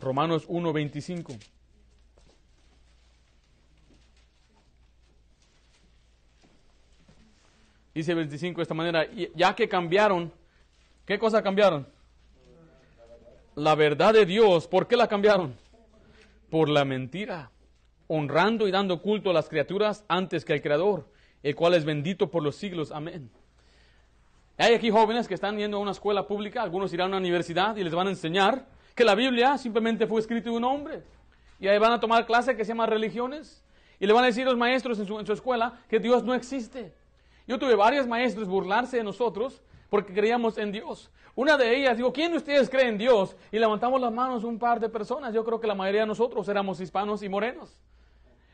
Romanos 0.00 0.48
1.25. 0.48 1.38
Dice 7.94 8.14
25 8.14 8.58
de 8.58 8.62
esta 8.62 8.74
manera, 8.74 9.06
ya 9.34 9.56
que 9.56 9.68
cambiaron, 9.68 10.32
¿qué 11.04 11.18
cosa 11.18 11.42
cambiaron? 11.42 11.86
La 13.56 13.74
verdad 13.74 14.14
de 14.14 14.24
Dios, 14.24 14.68
¿por 14.68 14.86
qué 14.86 14.96
la 14.96 15.08
cambiaron? 15.08 15.56
Por 16.48 16.68
la 16.68 16.84
mentira 16.84 17.50
honrando 18.08 18.66
y 18.66 18.70
dando 18.70 19.00
culto 19.00 19.30
a 19.30 19.32
las 19.32 19.48
criaturas 19.48 20.04
antes 20.08 20.44
que 20.44 20.54
al 20.54 20.62
Creador, 20.62 21.06
el 21.42 21.54
cual 21.54 21.74
es 21.74 21.84
bendito 21.84 22.30
por 22.30 22.42
los 22.42 22.56
siglos. 22.56 22.90
Amén. 22.90 23.30
Hay 24.56 24.74
aquí 24.74 24.90
jóvenes 24.90 25.28
que 25.28 25.34
están 25.34 25.56
yendo 25.56 25.76
a 25.76 25.80
una 25.80 25.92
escuela 25.92 26.26
pública, 26.26 26.62
algunos 26.62 26.92
irán 26.92 27.06
a 27.06 27.08
una 27.10 27.18
universidad 27.18 27.76
y 27.76 27.84
les 27.84 27.94
van 27.94 28.08
a 28.08 28.10
enseñar 28.10 28.66
que 28.98 29.04
la 29.04 29.14
Biblia 29.14 29.56
simplemente 29.56 30.08
fue 30.08 30.20
escrita 30.20 30.50
de 30.50 30.56
un 30.56 30.64
hombre. 30.64 31.04
Y 31.60 31.68
ahí 31.68 31.78
van 31.78 31.92
a 31.92 32.00
tomar 32.00 32.26
clase 32.26 32.56
que 32.56 32.64
se 32.64 32.70
llama 32.70 32.84
religiones. 32.84 33.62
Y 34.00 34.08
le 34.08 34.12
van 34.12 34.24
a 34.24 34.26
decir 34.26 34.44
los 34.44 34.56
maestros 34.56 34.98
en 34.98 35.06
su, 35.06 35.20
en 35.20 35.24
su 35.24 35.32
escuela 35.32 35.78
que 35.88 36.00
Dios 36.00 36.24
no 36.24 36.34
existe. 36.34 36.92
Yo 37.46 37.60
tuve 37.60 37.76
varios 37.76 38.08
maestros 38.08 38.48
burlarse 38.48 38.96
de 38.96 39.04
nosotros 39.04 39.62
porque 39.88 40.12
creíamos 40.12 40.58
en 40.58 40.72
Dios. 40.72 41.12
Una 41.36 41.56
de 41.56 41.76
ellas, 41.78 41.96
digo, 41.96 42.12
¿quién 42.12 42.32
de 42.32 42.38
ustedes 42.38 42.68
cree 42.68 42.88
en 42.88 42.98
Dios? 42.98 43.36
Y 43.52 43.60
levantamos 43.60 44.00
las 44.00 44.12
manos 44.12 44.42
un 44.42 44.58
par 44.58 44.80
de 44.80 44.88
personas. 44.88 45.32
Yo 45.32 45.44
creo 45.44 45.60
que 45.60 45.68
la 45.68 45.76
mayoría 45.76 46.00
de 46.00 46.08
nosotros 46.08 46.48
éramos 46.48 46.80
hispanos 46.80 47.22
y 47.22 47.28
morenos. 47.28 47.78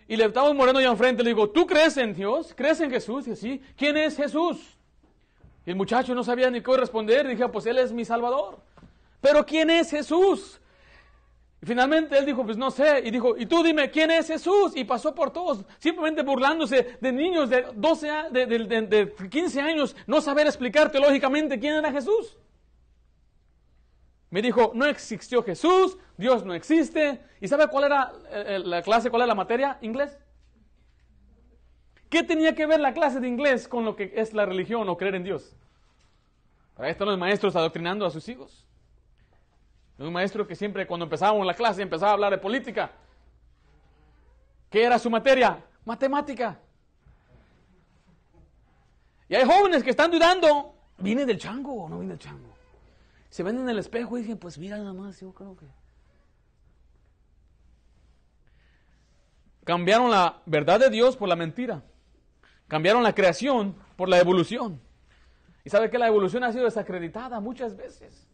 Y 0.06 0.14
le 0.16 0.26
estamos 0.26 0.54
moreno 0.54 0.78
ya 0.78 0.90
enfrente, 0.90 1.22
le 1.22 1.30
digo, 1.30 1.48
¿tú 1.48 1.66
crees 1.66 1.96
en 1.96 2.12
Dios? 2.12 2.52
¿Crees 2.54 2.82
en 2.82 2.90
Jesús? 2.90 3.26
Y 3.28 3.30
así, 3.30 3.62
¿quién 3.78 3.96
es 3.96 4.14
Jesús? 4.14 4.76
Y 5.64 5.70
el 5.70 5.76
muchacho 5.76 6.14
no 6.14 6.22
sabía 6.22 6.50
ni 6.50 6.60
qué 6.60 6.76
responder. 6.76 7.26
Dije, 7.26 7.48
pues 7.48 7.64
Él 7.64 7.78
es 7.78 7.92
mi 7.92 8.04
Salvador. 8.04 8.58
Pero 9.24 9.46
¿quién 9.46 9.70
es 9.70 9.90
Jesús? 9.90 10.60
Y 11.62 11.64
finalmente 11.64 12.18
él 12.18 12.26
dijo, 12.26 12.44
pues 12.44 12.58
no 12.58 12.70
sé. 12.70 13.00
Y 13.06 13.10
dijo, 13.10 13.38
y 13.38 13.46
tú 13.46 13.62
dime, 13.62 13.90
¿quién 13.90 14.10
es 14.10 14.26
Jesús? 14.26 14.76
Y 14.76 14.84
pasó 14.84 15.14
por 15.14 15.32
todos, 15.32 15.64
simplemente 15.78 16.22
burlándose 16.22 16.98
de 17.00 17.10
niños 17.10 17.48
de 17.48 17.64
12, 17.74 18.06
de, 18.32 18.46
de, 18.46 18.82
de 18.82 19.14
15 19.30 19.62
años, 19.62 19.96
no 20.06 20.20
saber 20.20 20.46
explicar 20.46 20.92
teológicamente 20.92 21.58
quién 21.58 21.76
era 21.76 21.90
Jesús. 21.90 22.36
Me 24.28 24.42
dijo, 24.42 24.72
no 24.74 24.84
existió 24.84 25.42
Jesús, 25.42 25.96
Dios 26.18 26.44
no 26.44 26.52
existe. 26.52 27.18
¿Y 27.40 27.48
sabe 27.48 27.68
cuál 27.68 27.84
era 27.84 28.12
eh, 28.30 28.60
la 28.62 28.82
clase, 28.82 29.08
cuál 29.08 29.22
era 29.22 29.28
la 29.28 29.34
materia? 29.34 29.78
Inglés. 29.80 30.18
¿Qué 32.10 32.24
tenía 32.24 32.54
que 32.54 32.66
ver 32.66 32.80
la 32.80 32.92
clase 32.92 33.20
de 33.20 33.28
inglés 33.28 33.68
con 33.68 33.86
lo 33.86 33.96
que 33.96 34.12
es 34.16 34.34
la 34.34 34.44
religión 34.44 34.86
o 34.90 34.98
creer 34.98 35.14
en 35.14 35.24
Dios? 35.24 35.56
Para 36.74 36.90
esto 36.90 37.06
los 37.06 37.16
maestros 37.16 37.56
adoctrinando 37.56 38.04
a 38.04 38.10
sus 38.10 38.28
hijos. 38.28 38.63
Un 39.98 40.12
maestro 40.12 40.46
que 40.46 40.56
siempre 40.56 40.86
cuando 40.86 41.04
empezábamos 41.04 41.46
la 41.46 41.54
clase 41.54 41.82
empezaba 41.82 42.10
a 42.10 42.14
hablar 42.14 42.32
de 42.32 42.38
política. 42.38 42.90
¿Qué 44.70 44.82
era 44.82 44.98
su 44.98 45.08
materia? 45.08 45.64
Matemática. 45.84 46.58
Y 49.28 49.34
hay 49.36 49.44
jóvenes 49.44 49.82
que 49.82 49.90
están 49.90 50.10
dudando, 50.10 50.74
¿viene 50.98 51.24
del 51.24 51.38
chango 51.38 51.84
o 51.84 51.88
no 51.88 51.98
viene 51.98 52.14
del 52.14 52.18
chango? 52.18 52.52
Se 53.30 53.42
ven 53.42 53.58
en 53.58 53.68
el 53.68 53.78
espejo 53.78 54.18
y 54.18 54.22
dicen, 54.22 54.38
pues 54.38 54.58
mira 54.58 54.76
nada 54.78 54.92
más, 54.92 55.20
yo 55.20 55.32
creo 55.32 55.56
que... 55.56 55.66
Cambiaron 59.64 60.10
la 60.10 60.42
verdad 60.44 60.78
de 60.78 60.90
Dios 60.90 61.16
por 61.16 61.28
la 61.28 61.36
mentira. 61.36 61.82
Cambiaron 62.68 63.02
la 63.02 63.14
creación 63.14 63.76
por 63.96 64.08
la 64.08 64.18
evolución. 64.18 64.80
Y 65.64 65.70
sabe 65.70 65.88
que 65.88 65.98
la 65.98 66.06
evolución 66.06 66.44
ha 66.44 66.52
sido 66.52 66.64
desacreditada 66.64 67.40
muchas 67.40 67.76
veces. 67.76 68.28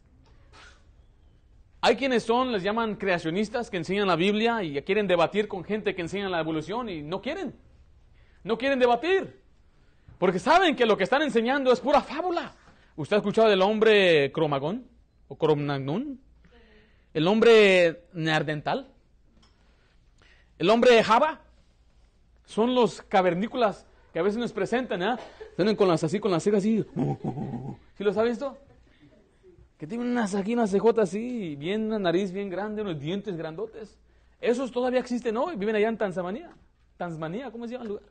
Hay 1.82 1.96
quienes 1.96 2.24
son, 2.24 2.52
les 2.52 2.62
llaman 2.62 2.96
creacionistas, 2.96 3.70
que 3.70 3.78
enseñan 3.78 4.06
la 4.06 4.16
Biblia 4.16 4.62
y 4.62 4.80
quieren 4.82 5.06
debatir 5.06 5.48
con 5.48 5.64
gente 5.64 5.94
que 5.94 6.02
enseña 6.02 6.28
la 6.28 6.40
evolución 6.40 6.88
y 6.90 7.02
no 7.02 7.22
quieren. 7.22 7.54
No 8.44 8.58
quieren 8.58 8.78
debatir. 8.78 9.40
Porque 10.18 10.38
saben 10.38 10.76
que 10.76 10.84
lo 10.84 10.98
que 10.98 11.04
están 11.04 11.22
enseñando 11.22 11.72
es 11.72 11.80
pura 11.80 12.02
fábula. 12.02 12.52
¿Usted 12.96 13.16
ha 13.16 13.18
escuchado 13.20 13.48
del 13.48 13.62
hombre 13.62 14.30
cromagón 14.32 14.86
o 15.28 15.38
cromagnon? 15.38 16.20
El 17.14 17.26
hombre 17.26 18.04
neardental. 18.12 18.88
El 20.58 20.68
hombre 20.68 21.02
Java. 21.02 21.40
Son 22.44 22.74
los 22.74 23.00
cavernícolas 23.00 23.86
que 24.12 24.18
a 24.18 24.22
veces 24.22 24.38
nos 24.38 24.52
presentan, 24.52 25.02
¿eh? 25.02 25.16
Tienen 25.56 25.76
con 25.76 25.88
las 25.88 26.04
así, 26.04 26.20
con 26.20 26.30
las 26.30 26.42
cejas 26.42 26.58
así. 26.58 26.84
¿Sí 27.96 28.04
los 28.04 28.16
ha 28.16 28.22
visto? 28.24 28.58
Que 29.80 29.86
tiene 29.86 30.04
unas 30.04 30.34
aquí, 30.34 30.52
una 30.52 30.66
CJ 30.66 31.00
así, 31.00 31.56
bien 31.56 31.86
una 31.86 31.98
nariz 31.98 32.32
bien 32.32 32.50
grande, 32.50 32.82
unos 32.82 33.00
dientes 33.00 33.34
grandotes. 33.34 33.98
Esos 34.38 34.70
todavía 34.70 35.00
existen 35.00 35.34
hoy, 35.38 35.56
viven 35.56 35.74
allá 35.74 35.88
en 35.88 35.96
Tanzania. 35.96 36.50
Tanzania, 36.98 37.50
¿cómo 37.50 37.66
se 37.66 37.72
llama 37.72 37.84
el 37.84 37.88
lugar? 37.88 38.04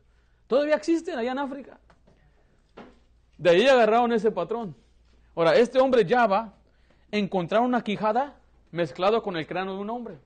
Todavía 0.48 0.74
existen 0.74 1.20
allá 1.20 1.32
en 1.32 1.38
África. 1.38 1.80
De 3.38 3.52
ahí 3.52 3.68
agarraron 3.68 4.12
ese 4.14 4.32
patrón. 4.32 4.76
Ahora, 5.36 5.56
este 5.58 5.80
hombre 5.80 6.04
Java 6.10 6.56
encontraron 7.12 7.68
una 7.68 7.84
quijada 7.84 8.34
mezclado 8.72 9.22
con 9.22 9.38
el 9.38 9.46
cráneo 9.46 9.76
de 9.76 9.82
un 9.82 9.92
hombre. 9.92 10.18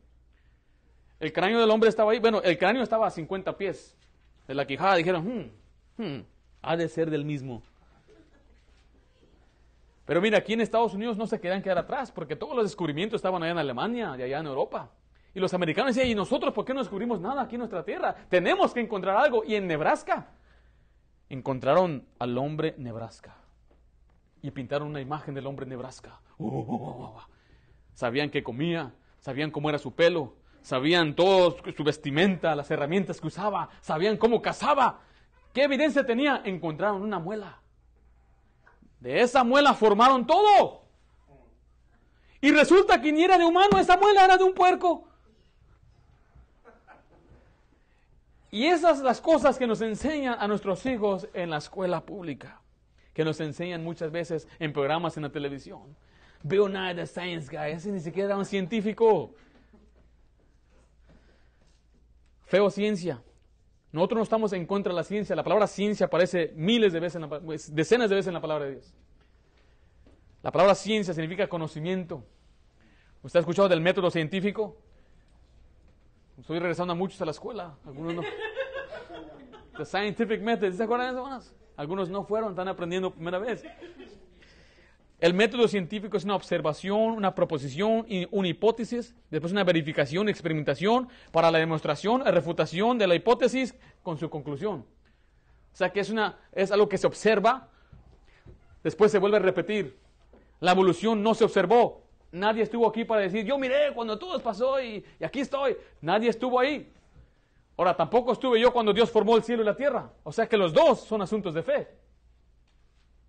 El 1.20 1.34
cráneo 1.34 1.60
del 1.60 1.70
hombre 1.72 1.90
estaba 1.90 2.14
ahí, 2.14 2.20
bueno, 2.20 2.42
el 2.42 2.58
cráneo 2.58 2.84
estaba 2.84 3.08
a 3.08 3.12
50 3.12 3.58
pies 3.58 3.98
de 4.48 4.56
la 4.56 4.66
quijada. 4.66 4.96
Dijeron, 4.96 5.28
hmm, 5.28 6.02
hmm, 6.02 6.26
ha 6.62 6.78
de 6.78 6.88
ser 6.88 7.10
del 7.10 7.26
mismo. 7.26 7.64
Pero 10.06 10.22
mira, 10.22 10.38
aquí 10.40 10.54
en 10.54 10.62
Estados 10.62 10.94
Unidos 10.94 11.18
no 11.18 11.28
se 11.28 11.40
querían 11.40 11.62
quedar 11.62 11.78
atrás, 11.78 12.12
porque 12.12 12.36
todos 12.36 12.56
los 12.56 12.66
descubrimientos 12.66 13.20
estaban 13.20 13.42
allá 13.42 13.54
en 13.54 13.58
Alemania 13.58 14.16
y 14.18 14.24
allá 14.24 14.40
en 14.40 14.48
Europa. 14.48 14.92
Y 15.34 15.40
los 15.40 15.54
americanos 15.54 15.96
decían, 15.96 16.12
¿y 16.12 16.16
nosotros 16.16 16.54
por 16.54 16.66
qué 16.66 16.74
no 16.74 16.82
descubrimos 16.82 17.20
nada 17.20 17.42
aquí 17.42 17.56
en 17.56 17.60
nuestra 17.60 17.84
tierra? 17.84 18.16
Tenemos 18.30 18.74
que 18.74 18.82
encontrar 18.82 19.18
algo. 19.18 19.44
Y 19.44 19.56
en 19.56 19.66
Nebraska 19.66 20.28
encontraron 21.30 22.06
al 22.20 22.38
hombre 22.38 22.76
Nebraska. 22.78 23.36
Y 24.42 24.52
pintaron 24.52 24.90
una 24.90 25.02
imagen 25.02 25.34
del 25.34 25.48
hombre 25.48 25.66
Nebraska. 25.66 26.20
sabían 27.94 28.30
qué 28.30 28.44
comía, 28.44 28.94
sabían 29.20 29.50
cómo 29.50 29.70
era 29.70 29.80
su 29.80 29.94
pelo, 29.96 30.36
sabían 30.62 31.16
todo 31.16 31.56
su 31.76 31.84
vestimenta, 31.84 32.56
las 32.56 32.70
herramientas 32.70 33.20
que 33.22 33.28
usaba, 33.28 33.70
sabían 33.82 34.18
cómo 34.18 34.42
cazaba. 34.42 35.00
¿Qué 35.54 35.64
evidencia 35.64 36.06
tenía? 36.06 36.42
Encontraron 36.44 37.02
una 37.02 37.20
muela. 37.20 37.63
De 39.04 39.20
esa 39.20 39.44
muela 39.44 39.74
formaron 39.74 40.26
todo. 40.26 40.86
Y 42.40 42.52
resulta 42.52 43.02
que 43.02 43.12
ni 43.12 43.22
era 43.22 43.38
de 43.38 43.44
humano, 43.44 43.78
esa 43.78 43.98
muela 43.98 44.24
era 44.24 44.38
de 44.38 44.46
un 44.46 44.54
puerco. 44.54 45.10
Y 48.50 48.68
esas 48.68 49.02
las 49.02 49.20
cosas 49.20 49.58
que 49.58 49.68
nos 49.68 49.82
enseñan 49.82 50.38
a 50.40 50.48
nuestros 50.48 50.86
hijos 50.86 51.28
en 51.34 51.50
la 51.50 51.58
escuela 51.58 52.06
pública, 52.06 52.62
que 53.14 53.26
nos 53.26 53.42
enseñan 53.42 53.84
muchas 53.84 54.10
veces 54.10 54.48
en 54.58 54.72
programas 54.72 55.18
en 55.18 55.24
la 55.24 55.32
televisión. 55.34 55.98
Bill 56.42 56.72
Nye, 56.72 56.96
the 56.96 57.06
Science 57.06 57.50
Guy, 57.54 57.72
ese 57.72 57.92
ni 57.92 58.00
siquiera 58.00 58.28
era 58.30 58.38
un 58.38 58.46
científico. 58.46 59.36
Feo 62.46 62.70
ciencia. 62.70 63.22
Nosotros 63.94 64.18
no 64.18 64.24
estamos 64.24 64.54
en 64.54 64.66
contra 64.66 64.92
de 64.92 64.96
la 64.96 65.04
ciencia. 65.04 65.36
La 65.36 65.44
palabra 65.44 65.68
ciencia 65.68 66.08
aparece 66.08 66.52
miles 66.56 66.92
de 66.94 67.00
veces, 67.00 67.22
pues, 67.46 67.74
decenas 67.74 68.10
de 68.10 68.16
veces 68.16 68.28
en 68.28 68.34
la 68.34 68.42
palabra 68.42 68.66
de 68.66 68.72
Dios. 68.72 68.92
La 70.42 70.52
palabra 70.52 70.74
ciencia 70.74 71.14
significa 71.14 71.48
conocimiento. 71.48 72.26
¿Usted 73.22 73.38
ha 73.38 73.42
escuchado 73.42 73.70
del 73.70 73.82
método 73.82 74.10
científico? 74.10 74.76
Estoy 76.40 76.58
regresando 76.58 76.94
a 76.94 76.96
muchos 76.96 77.22
a 77.22 77.26
la 77.26 77.32
escuela, 77.32 77.78
algunos 77.86 78.16
no. 78.16 78.22
The 79.78 79.86
scientific 79.86 80.42
method, 80.42 80.74
¿se 80.74 80.84
acuerdan 80.84 81.14
de 81.14 81.22
eso? 81.22 81.54
Algunos 81.78 82.10
no 82.10 82.24
fueron, 82.24 82.50
están 82.50 82.68
aprendiendo 82.68 83.12
primera 83.12 83.38
vez. 83.38 83.64
El 85.24 85.34
método 85.34 85.70
científico 85.70 86.18
es 86.18 86.26
una 86.26 86.36
observación, 86.36 87.00
una 87.00 87.34
proposición, 87.34 88.06
una 88.32 88.48
hipótesis, 88.50 89.16
después 89.32 89.54
una 89.54 89.64
verificación, 89.64 90.28
experimentación 90.28 91.08
para 91.32 91.50
la 91.50 91.60
demostración, 91.60 92.26
refutación 92.26 92.98
de 92.98 93.08
la 93.08 93.16
hipótesis 93.16 93.74
con 94.02 94.18
su 94.18 94.30
conclusión. 94.30 94.82
O 94.82 95.76
sea 95.78 95.94
que 95.94 96.02
es, 96.02 96.10
una, 96.10 96.38
es 96.52 96.74
algo 96.74 96.90
que 96.90 96.98
se 96.98 97.08
observa, 97.08 97.70
después 98.84 99.14
se 99.14 99.18
vuelve 99.18 99.38
a 99.38 99.40
repetir. 99.40 99.98
La 100.60 100.74
evolución 100.74 101.24
no 101.24 101.34
se 101.34 101.46
observó. 101.46 102.04
Nadie 102.34 102.64
estuvo 102.64 102.86
aquí 102.86 103.06
para 103.06 103.22
decir, 103.22 103.46
yo 103.46 103.58
miré 103.58 103.94
cuando 103.96 104.20
todo 104.20 104.38
pasó 104.42 104.82
y 104.82 105.06
aquí 105.24 105.40
estoy. 105.40 105.78
Nadie 106.02 106.32
estuvo 106.32 106.60
ahí. 106.60 106.92
Ahora, 107.78 107.96
tampoco 107.96 108.34
estuve 108.34 108.60
yo 108.60 108.74
cuando 108.74 108.92
Dios 108.92 109.10
formó 109.10 109.38
el 109.38 109.44
cielo 109.44 109.62
y 109.62 109.66
la 109.68 109.78
tierra. 109.78 110.12
O 110.24 110.34
sea 110.34 110.50
que 110.50 110.58
los 110.58 110.74
dos 110.74 111.00
son 111.00 111.22
asuntos 111.22 111.54
de 111.54 111.64
fe. 111.64 112.03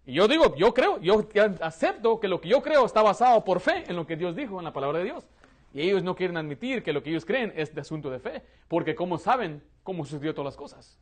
Y 0.06 0.14
yo 0.14 0.28
digo, 0.28 0.54
yo 0.56 0.74
creo, 0.74 1.00
yo 1.00 1.26
acepto 1.60 2.20
que 2.20 2.28
lo 2.28 2.40
que 2.40 2.48
yo 2.48 2.62
creo 2.62 2.84
está 2.84 3.02
basado 3.02 3.42
por 3.44 3.60
fe 3.60 3.84
en 3.86 3.96
lo 3.96 4.06
que 4.06 4.16
Dios 4.16 4.36
dijo 4.36 4.58
en 4.58 4.64
la 4.64 4.72
palabra 4.72 4.98
de 4.98 5.04
Dios. 5.04 5.24
Y 5.72 5.80
ellos 5.80 6.02
no 6.02 6.14
quieren 6.14 6.36
admitir 6.36 6.82
que 6.82 6.92
lo 6.92 7.02
que 7.02 7.10
ellos 7.10 7.24
creen 7.24 7.52
es 7.56 7.74
de 7.74 7.80
asunto 7.80 8.10
de 8.10 8.20
fe, 8.20 8.42
porque 8.68 8.94
¿cómo 8.94 9.18
saben 9.18 9.62
cómo 9.82 10.04
sucedió 10.04 10.34
todas 10.34 10.52
las 10.52 10.56
cosas? 10.56 10.98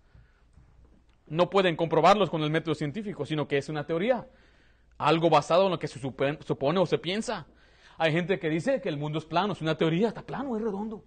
No 1.26 1.50
pueden 1.50 1.76
comprobarlos 1.76 2.30
con 2.30 2.42
el 2.42 2.50
método 2.50 2.74
científico, 2.74 3.26
sino 3.26 3.48
que 3.48 3.58
es 3.58 3.68
una 3.68 3.86
teoría, 3.86 4.26
algo 4.98 5.28
basado 5.28 5.66
en 5.66 5.72
lo 5.72 5.78
que 5.78 5.88
se 5.88 5.98
supone 5.98 6.78
o 6.78 6.86
se 6.86 6.98
piensa. 6.98 7.46
Hay 7.98 8.12
gente 8.12 8.38
que 8.38 8.48
dice 8.48 8.80
que 8.80 8.88
el 8.88 8.96
mundo 8.96 9.18
es 9.18 9.24
plano, 9.24 9.52
es 9.52 9.60
una 9.60 9.76
teoría, 9.76 10.08
está 10.08 10.22
plano, 10.22 10.56
es 10.56 10.62
redondo. 10.62 11.04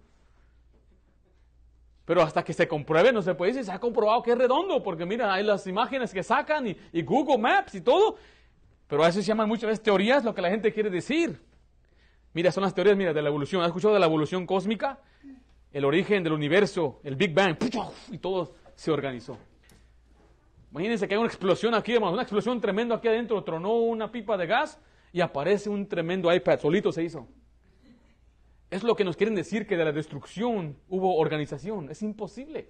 Pero 2.06 2.22
hasta 2.22 2.44
que 2.44 2.52
se 2.52 2.68
compruebe, 2.68 3.12
no 3.12 3.20
se 3.20 3.34
puede 3.34 3.50
decir, 3.50 3.66
se 3.66 3.72
ha 3.72 3.80
comprobado 3.80 4.22
que 4.22 4.30
es 4.30 4.38
redondo, 4.38 4.80
porque 4.80 5.04
mira, 5.04 5.34
hay 5.34 5.42
las 5.42 5.66
imágenes 5.66 6.14
que 6.14 6.22
sacan 6.22 6.64
y, 6.68 7.02
Google 7.02 7.36
Maps 7.36 7.74
y 7.74 7.80
todo. 7.80 8.16
Pero 8.86 9.02
a 9.02 9.08
eso 9.08 9.20
se 9.20 9.26
llaman 9.26 9.48
muchas 9.48 9.68
veces 9.68 9.82
teorías, 9.82 10.24
lo 10.24 10.32
que 10.32 10.40
la 10.40 10.48
gente 10.48 10.72
quiere 10.72 10.88
decir. 10.88 11.42
Mira, 12.32 12.52
son 12.52 12.62
las 12.62 12.72
teorías, 12.72 12.96
mira, 12.96 13.12
de 13.12 13.20
la 13.20 13.28
evolución. 13.28 13.60
¿Has 13.60 13.68
escuchado 13.68 13.92
de 13.92 13.98
la 13.98 14.06
evolución 14.06 14.46
cósmica? 14.46 15.00
El 15.72 15.84
origen 15.84 16.22
del 16.22 16.32
universo, 16.32 17.00
el 17.02 17.16
Big 17.16 17.34
Bang, 17.34 17.56
y 18.12 18.18
todo 18.18 18.54
se 18.76 18.92
organizó. 18.92 19.36
Imagínense 20.70 21.08
que 21.08 21.14
hay 21.14 21.18
una 21.18 21.26
explosión 21.26 21.74
aquí, 21.74 21.94
hermano, 21.94 22.12
una 22.12 22.22
explosión 22.22 22.60
tremenda 22.60 22.94
aquí 22.94 23.08
adentro, 23.08 23.42
tronó 23.42 23.72
una 23.78 24.12
pipa 24.12 24.36
de 24.36 24.46
gas 24.46 24.80
y 25.12 25.20
aparece 25.20 25.68
un 25.68 25.88
tremendo 25.88 26.32
iPad, 26.32 26.60
solito 26.60 26.92
se 26.92 27.02
hizo. 27.02 27.26
Es 28.70 28.82
lo 28.82 28.96
que 28.96 29.04
nos 29.04 29.16
quieren 29.16 29.34
decir 29.34 29.66
que 29.66 29.76
de 29.76 29.84
la 29.84 29.92
destrucción 29.92 30.76
hubo 30.88 31.16
organización. 31.16 31.90
Es 31.90 32.02
imposible. 32.02 32.68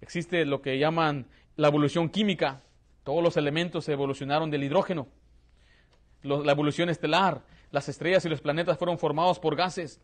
Existe 0.00 0.44
lo 0.44 0.62
que 0.62 0.78
llaman 0.78 1.26
la 1.56 1.68
evolución 1.68 2.08
química. 2.08 2.62
Todos 3.02 3.22
los 3.22 3.36
elementos 3.36 3.88
evolucionaron 3.88 4.50
del 4.50 4.64
hidrógeno. 4.64 5.08
la 6.22 6.52
evolución 6.52 6.88
estelar. 6.88 7.42
Las 7.70 7.88
estrellas 7.88 8.24
y 8.24 8.28
los 8.28 8.40
planetas 8.40 8.78
fueron 8.78 8.98
formados 8.98 9.38
por 9.40 9.56
gases. 9.56 10.00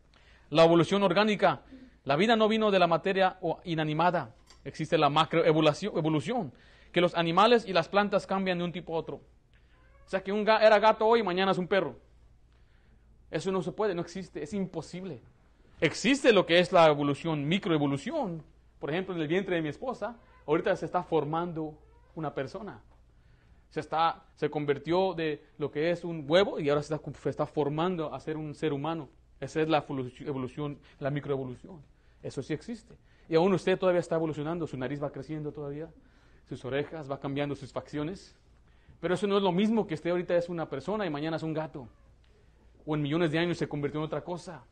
La 0.50 0.64
evolución 0.64 1.02
orgánica. 1.02 1.62
La 2.04 2.16
vida 2.16 2.34
no 2.36 2.48
vino 2.48 2.70
de 2.70 2.78
la 2.78 2.86
materia 2.86 3.38
inanimada. 3.64 4.34
Existe 4.64 4.98
la 4.98 5.08
macroevolución, 5.08 5.96
evolución, 5.96 6.52
que 6.92 7.00
los 7.00 7.14
animales 7.14 7.64
y 7.66 7.72
las 7.72 7.88
plantas 7.88 8.26
cambian 8.26 8.58
de 8.58 8.64
un 8.64 8.72
tipo 8.72 8.94
a 8.94 8.98
otro. 8.98 9.16
O 10.04 10.08
sea 10.10 10.22
que 10.22 10.32
un 10.32 10.44
ga- 10.44 10.60
era 10.62 10.78
gato 10.78 11.06
hoy, 11.06 11.22
mañana 11.22 11.52
es 11.52 11.58
un 11.58 11.68
perro. 11.68 11.96
Eso 13.30 13.52
no 13.52 13.62
se 13.62 13.72
puede, 13.72 13.94
no 13.94 14.02
existe, 14.02 14.42
es 14.42 14.52
imposible. 14.54 15.20
Existe 15.80 16.32
lo 16.32 16.44
que 16.46 16.58
es 16.58 16.72
la 16.72 16.86
evolución, 16.88 17.46
microevolución. 17.46 18.42
Por 18.78 18.90
ejemplo, 18.90 19.14
en 19.14 19.20
el 19.20 19.28
vientre 19.28 19.56
de 19.56 19.62
mi 19.62 19.68
esposa, 19.68 20.16
ahorita 20.46 20.74
se 20.76 20.86
está 20.86 21.02
formando 21.02 21.78
una 22.14 22.34
persona. 22.34 22.82
Se, 23.70 23.80
está, 23.80 24.24
se 24.34 24.50
convirtió 24.50 25.14
de 25.14 25.44
lo 25.58 25.70
que 25.70 25.90
es 25.90 26.04
un 26.04 26.24
huevo 26.28 26.58
y 26.58 26.68
ahora 26.68 26.82
se 26.82 26.94
está, 27.30 27.46
formando 27.46 28.12
a 28.12 28.18
ser 28.20 28.36
un 28.36 28.54
ser 28.54 28.72
humano. 28.72 29.08
Esa 29.38 29.62
es 29.62 29.68
la 29.68 29.86
evolu- 29.86 30.26
evolución, 30.26 30.78
la 30.98 31.10
microevolución. 31.10 31.80
Eso 32.22 32.42
sí 32.42 32.52
existe. 32.52 32.94
Y 33.28 33.36
aún 33.36 33.54
usted 33.54 33.78
todavía 33.78 34.00
está 34.00 34.16
evolucionando, 34.16 34.66
su 34.66 34.76
nariz 34.76 35.00
va 35.02 35.12
creciendo 35.12 35.52
todavía, 35.52 35.88
sus 36.48 36.64
orejas, 36.64 37.08
va 37.10 37.20
cambiando 37.20 37.54
sus 37.54 37.72
facciones. 37.72 38.34
Pero 39.00 39.14
eso 39.14 39.26
no 39.28 39.36
es 39.36 39.42
lo 39.42 39.52
mismo 39.52 39.86
que 39.86 39.94
usted 39.94 40.10
ahorita 40.10 40.36
es 40.36 40.48
una 40.48 40.68
persona 40.68 41.06
y 41.06 41.10
mañana 41.10 41.36
es 41.36 41.42
un 41.44 41.54
gato. 41.54 41.88
O 42.86 42.94
en 42.94 43.02
millones 43.02 43.30
de 43.30 43.38
años 43.38 43.58
se 43.58 43.68
convirtió 43.68 44.00
en 44.00 44.06
otra 44.06 44.22
cosa. 44.22 44.62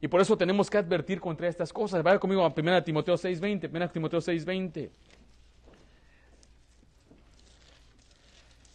Y 0.00 0.08
por 0.08 0.20
eso 0.20 0.36
tenemos 0.36 0.68
que 0.68 0.76
advertir 0.76 1.20
contra 1.20 1.48
estas 1.48 1.72
cosas. 1.72 2.02
Vaya 2.02 2.18
conmigo 2.18 2.44
a 2.44 2.52
1 2.54 2.84
Timoteo 2.84 3.14
6.20. 3.14 3.70
1 3.70 3.90
Timoteo 3.90 4.20
6.20. 4.20 4.90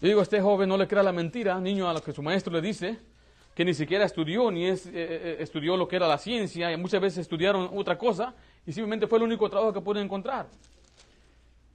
Yo 0.02 0.08
digo, 0.08 0.22
este 0.22 0.40
joven 0.42 0.70
no 0.70 0.78
le 0.78 0.88
crea 0.88 1.04
la 1.04 1.12
mentira, 1.12 1.60
niño, 1.60 1.90
a 1.90 1.94
lo 1.94 2.02
que 2.02 2.14
su 2.14 2.24
maestro 2.24 2.54
le 2.54 2.62
dice, 2.62 2.98
que 3.54 3.66
ni 3.66 3.74
siquiera 3.74 4.06
estudió, 4.06 4.50
ni 4.50 4.66
eh, 4.66 4.80
eh, 4.86 5.38
estudió 5.40 5.76
lo 5.76 5.90
que 5.90 5.98
era 5.98 6.08
la 6.08 6.18
ciencia, 6.18 6.72
y 6.72 6.78
muchas 6.78 7.02
veces 7.02 7.20
estudiaron 7.20 7.70
otra 7.74 7.98
cosa, 7.98 8.34
y 8.66 8.72
simplemente 8.72 9.08
fue 9.08 9.18
el 9.18 9.26
único 9.26 9.50
trabajo 9.50 9.74
que 9.74 9.82
pueden 9.82 10.06
encontrar. 10.06 10.48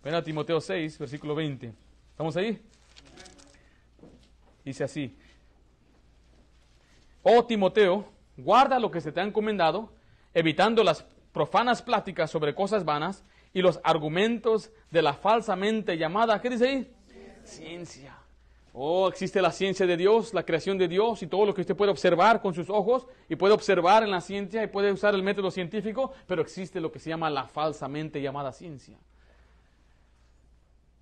Ven 0.02 0.14
a 0.14 0.24
Timoteo 0.24 0.58
6, 0.58 0.98
versículo 0.98 1.34
20. 1.34 1.74
¿Estamos 2.10 2.34
ahí? 2.36 2.62
Dice 4.64 4.84
así. 4.84 5.14
Oh 7.26 7.46
Timoteo, 7.46 8.04
guarda 8.36 8.78
lo 8.78 8.90
que 8.90 9.00
se 9.00 9.10
te 9.10 9.18
ha 9.18 9.24
encomendado, 9.24 9.90
evitando 10.34 10.84
las 10.84 11.06
profanas 11.32 11.80
pláticas 11.80 12.30
sobre 12.30 12.54
cosas 12.54 12.84
vanas 12.84 13.24
y 13.54 13.62
los 13.62 13.80
argumentos 13.82 14.70
de 14.90 15.00
la 15.00 15.14
falsamente 15.14 15.96
llamada, 15.96 16.38
¿qué 16.42 16.50
dice 16.50 16.68
ahí? 16.68 16.92
Ciencia. 17.42 18.18
Oh, 18.74 19.08
existe 19.08 19.40
la 19.40 19.52
ciencia 19.52 19.86
de 19.86 19.96
Dios, 19.96 20.34
la 20.34 20.44
creación 20.44 20.76
de 20.76 20.86
Dios 20.86 21.22
y 21.22 21.26
todo 21.26 21.46
lo 21.46 21.54
que 21.54 21.62
usted 21.62 21.74
puede 21.74 21.92
observar 21.92 22.42
con 22.42 22.52
sus 22.52 22.68
ojos 22.68 23.06
y 23.26 23.36
puede 23.36 23.54
observar 23.54 24.02
en 24.02 24.10
la 24.10 24.20
ciencia 24.20 24.62
y 24.62 24.66
puede 24.66 24.92
usar 24.92 25.14
el 25.14 25.22
método 25.22 25.50
científico, 25.50 26.12
pero 26.26 26.42
existe 26.42 26.78
lo 26.78 26.92
que 26.92 26.98
se 26.98 27.08
llama 27.08 27.30
la 27.30 27.46
falsamente 27.46 28.20
llamada 28.20 28.52
ciencia. 28.52 28.98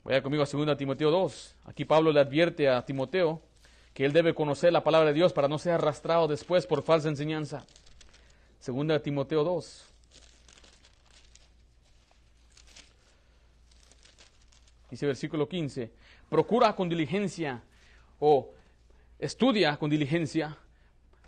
Vaya 0.04 0.22
conmigo 0.22 0.44
a 0.44 0.46
2 0.46 0.76
Timoteo 0.76 1.10
2. 1.10 1.56
Aquí 1.64 1.84
Pablo 1.84 2.12
le 2.12 2.20
advierte 2.20 2.68
a 2.68 2.84
Timoteo 2.84 3.40
que 3.94 4.04
él 4.04 4.12
debe 4.12 4.34
conocer 4.34 4.72
la 4.72 4.84
palabra 4.84 5.08
de 5.08 5.14
Dios 5.14 5.32
para 5.32 5.48
no 5.48 5.58
ser 5.58 5.74
arrastrado 5.74 6.28
después 6.28 6.66
por 6.66 6.82
falsa 6.82 7.08
enseñanza. 7.08 7.64
2 8.64 9.02
Timoteo 9.02 9.44
2. 9.44 9.86
Dice 14.90 15.06
versículo 15.06 15.48
15, 15.48 15.90
procura 16.28 16.76
con 16.76 16.88
diligencia 16.88 17.62
o 18.20 18.50
estudia 19.18 19.76
con 19.78 19.88
diligencia 19.88 20.58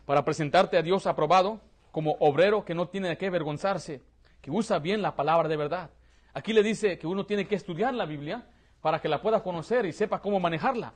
para 0.04 0.24
presentarte 0.24 0.76
a 0.76 0.82
Dios 0.82 1.06
aprobado 1.06 1.60
como 1.90 2.16
obrero 2.20 2.64
que 2.64 2.74
no 2.74 2.88
tiene 2.88 3.08
de 3.08 3.16
qué 3.16 3.26
avergonzarse, 3.26 4.02
que 4.42 4.50
usa 4.50 4.78
bien 4.78 5.00
la 5.00 5.16
palabra 5.16 5.48
de 5.48 5.56
verdad. 5.56 5.90
Aquí 6.34 6.52
le 6.52 6.62
dice 6.62 6.98
que 6.98 7.06
uno 7.06 7.24
tiene 7.24 7.46
que 7.46 7.54
estudiar 7.54 7.94
la 7.94 8.04
Biblia 8.04 8.46
para 8.82 9.00
que 9.00 9.08
la 9.08 9.22
pueda 9.22 9.42
conocer 9.42 9.86
y 9.86 9.92
sepa 9.92 10.20
cómo 10.20 10.40
manejarla. 10.40 10.92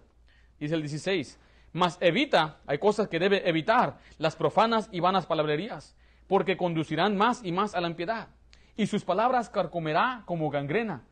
Dice 0.61 0.75
el 0.75 0.83
16, 0.83 1.39
mas 1.73 1.99
evita, 2.01 2.59
hay 2.67 2.79
cosas 2.79 3.09
que 3.09 3.19
debe 3.19 3.49
evitar, 3.49 3.99
las 4.19 4.37
profanas 4.37 4.89
y 4.93 5.01
vanas 5.01 5.27
palabrerías, 5.27 5.97
porque 6.27 6.57
conducirán 6.57 7.17
más 7.17 7.45
y 7.45 7.53
más 7.53 7.75
a 7.75 7.81
la 7.81 7.89
impiedad. 7.89 8.29
Y 8.77 8.87
sus 8.87 9.05
palabras 9.05 9.51
carcomerá 9.51 10.23
como 10.25 10.51
gangrena, 10.51 11.03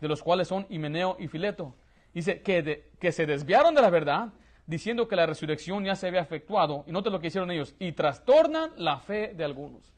de 0.00 0.08
los 0.08 0.22
cuales 0.22 0.48
son 0.48 0.66
Himeneo 0.68 1.16
y 1.18 1.28
Fileto. 1.28 1.74
Dice 2.12 2.42
que, 2.42 2.90
que 2.98 3.12
se 3.12 3.26
desviaron 3.26 3.74
de 3.74 3.82
la 3.82 3.90
verdad, 3.90 4.28
diciendo 4.66 5.08
que 5.08 5.16
la 5.16 5.26
resurrección 5.26 5.84
ya 5.84 5.96
se 5.96 6.08
había 6.08 6.20
efectuado, 6.20 6.84
y 6.86 6.92
note 6.92 7.10
lo 7.10 7.20
que 7.20 7.28
hicieron 7.28 7.50
ellos, 7.50 7.74
y 7.78 7.92
trastornan 7.92 8.70
la 8.76 8.98
fe 8.98 9.32
de 9.34 9.44
algunos. 9.44 9.94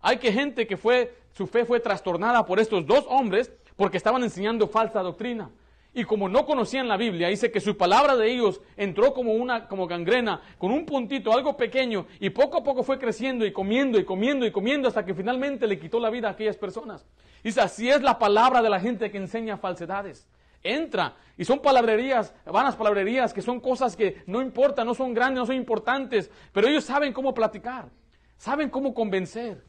Hay 0.00 0.18
que 0.18 0.32
gente 0.32 0.66
que 0.66 0.76
fue, 0.76 1.16
su 1.32 1.46
fe 1.46 1.64
fue 1.64 1.80
trastornada 1.80 2.44
por 2.46 2.60
estos 2.60 2.86
dos 2.86 3.04
hombres 3.08 3.52
porque 3.76 3.96
estaban 3.96 4.22
enseñando 4.22 4.68
falsa 4.68 5.02
doctrina. 5.02 5.50
Y 5.94 6.04
como 6.04 6.28
no 6.28 6.44
conocían 6.44 6.86
la 6.86 6.96
Biblia, 6.96 7.28
dice 7.28 7.50
que 7.50 7.60
su 7.60 7.76
palabra 7.76 8.14
de 8.14 8.30
ellos 8.30 8.60
entró 8.76 9.14
como 9.14 9.32
una 9.32 9.66
como 9.66 9.86
gangrena, 9.86 10.42
con 10.58 10.70
un 10.70 10.84
puntito, 10.84 11.32
algo 11.32 11.56
pequeño, 11.56 12.06
y 12.20 12.30
poco 12.30 12.58
a 12.58 12.62
poco 12.62 12.82
fue 12.82 12.98
creciendo 12.98 13.46
y 13.46 13.52
comiendo 13.52 13.98
y 13.98 14.04
comiendo 14.04 14.46
y 14.46 14.52
comiendo 14.52 14.86
hasta 14.86 15.04
que 15.04 15.14
finalmente 15.14 15.66
le 15.66 15.78
quitó 15.78 15.98
la 15.98 16.10
vida 16.10 16.28
a 16.28 16.32
aquellas 16.32 16.56
personas. 16.56 17.06
Dice, 17.42 17.60
así 17.60 17.88
es 17.88 18.02
la 18.02 18.18
palabra 18.18 18.62
de 18.62 18.70
la 18.70 18.80
gente 18.80 19.10
que 19.10 19.16
enseña 19.16 19.56
falsedades. 19.56 20.28
Entra 20.62 21.16
y 21.36 21.44
son 21.44 21.60
palabrerías, 21.60 22.34
vanas 22.44 22.76
palabrerías, 22.76 23.32
que 23.32 23.42
son 23.42 23.60
cosas 23.60 23.96
que 23.96 24.22
no 24.26 24.42
importan, 24.42 24.86
no 24.86 24.94
son 24.94 25.14
grandes, 25.14 25.40
no 25.40 25.46
son 25.46 25.56
importantes, 25.56 26.30
pero 26.52 26.68
ellos 26.68 26.84
saben 26.84 27.12
cómo 27.12 27.32
platicar, 27.32 27.88
saben 28.36 28.68
cómo 28.68 28.92
convencer. 28.92 29.64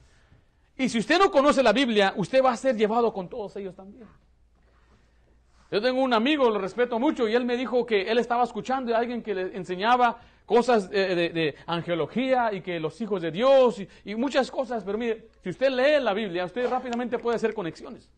Y 0.76 0.90
si 0.90 0.98
usted 0.98 1.20
no 1.20 1.30
conoce 1.30 1.62
la 1.62 1.74
Biblia, 1.74 2.14
usted 2.18 2.44
va 2.44 2.52
a 2.52 2.58
ser 2.58 2.76
llevado 2.76 3.14
con 3.14 3.30
todos 3.30 3.56
ellos 3.56 3.76
también. 3.76 4.08
Yo 5.72 5.82
tengo 5.82 6.02
un 6.02 6.14
amigo, 6.14 6.50
lo 6.50 6.60
respeto 6.60 6.98
mucho, 6.98 7.28
y 7.28 7.36
él 7.36 7.46
me 7.46 7.56
dijo 7.56 7.86
que 7.86 8.02
él 8.04 8.18
estaba 8.18 8.44
escuchando 8.44 8.96
a 8.96 8.98
alguien 8.98 9.22
que 9.22 9.36
le 9.36 9.56
enseñaba 9.56 10.20
cosas 10.46 10.90
eh, 10.92 11.14
de, 11.16 11.30
de 11.30 11.56
angeología 11.68 12.52
y 12.52 12.62
que 12.62 12.80
los 12.80 13.00
hijos 13.02 13.22
de 13.22 13.30
Dios 13.30 13.80
y, 14.04 14.16
muchas 14.16 14.50
cosas, 14.50 14.84
pero 14.84 14.98
mire, 14.98 15.28
si 15.44 15.50
usted 15.50 15.70
lee 15.70 16.04
la 16.04 16.12
Biblia, 16.14 16.46
usted 16.46 16.68
rápidamente 16.68 17.20
puede 17.20 17.36
hacer 17.36 17.54
conexiones. 17.54 18.10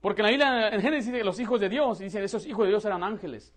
Porque 0.00 0.22
en 0.22 0.24
la 0.24 0.30
Biblia, 0.30 0.68
en 0.70 0.80
Génesis 0.80 1.12
dice 1.12 1.22
los 1.22 1.38
hijos 1.38 1.60
de 1.60 1.68
Dios, 1.68 2.00
y 2.00 2.04
dice 2.04 2.18
que 2.18 2.24
esos 2.24 2.46
hijos 2.46 2.64
de 2.64 2.70
Dios 2.70 2.84
eran 2.86 3.02
ángeles. 3.02 3.52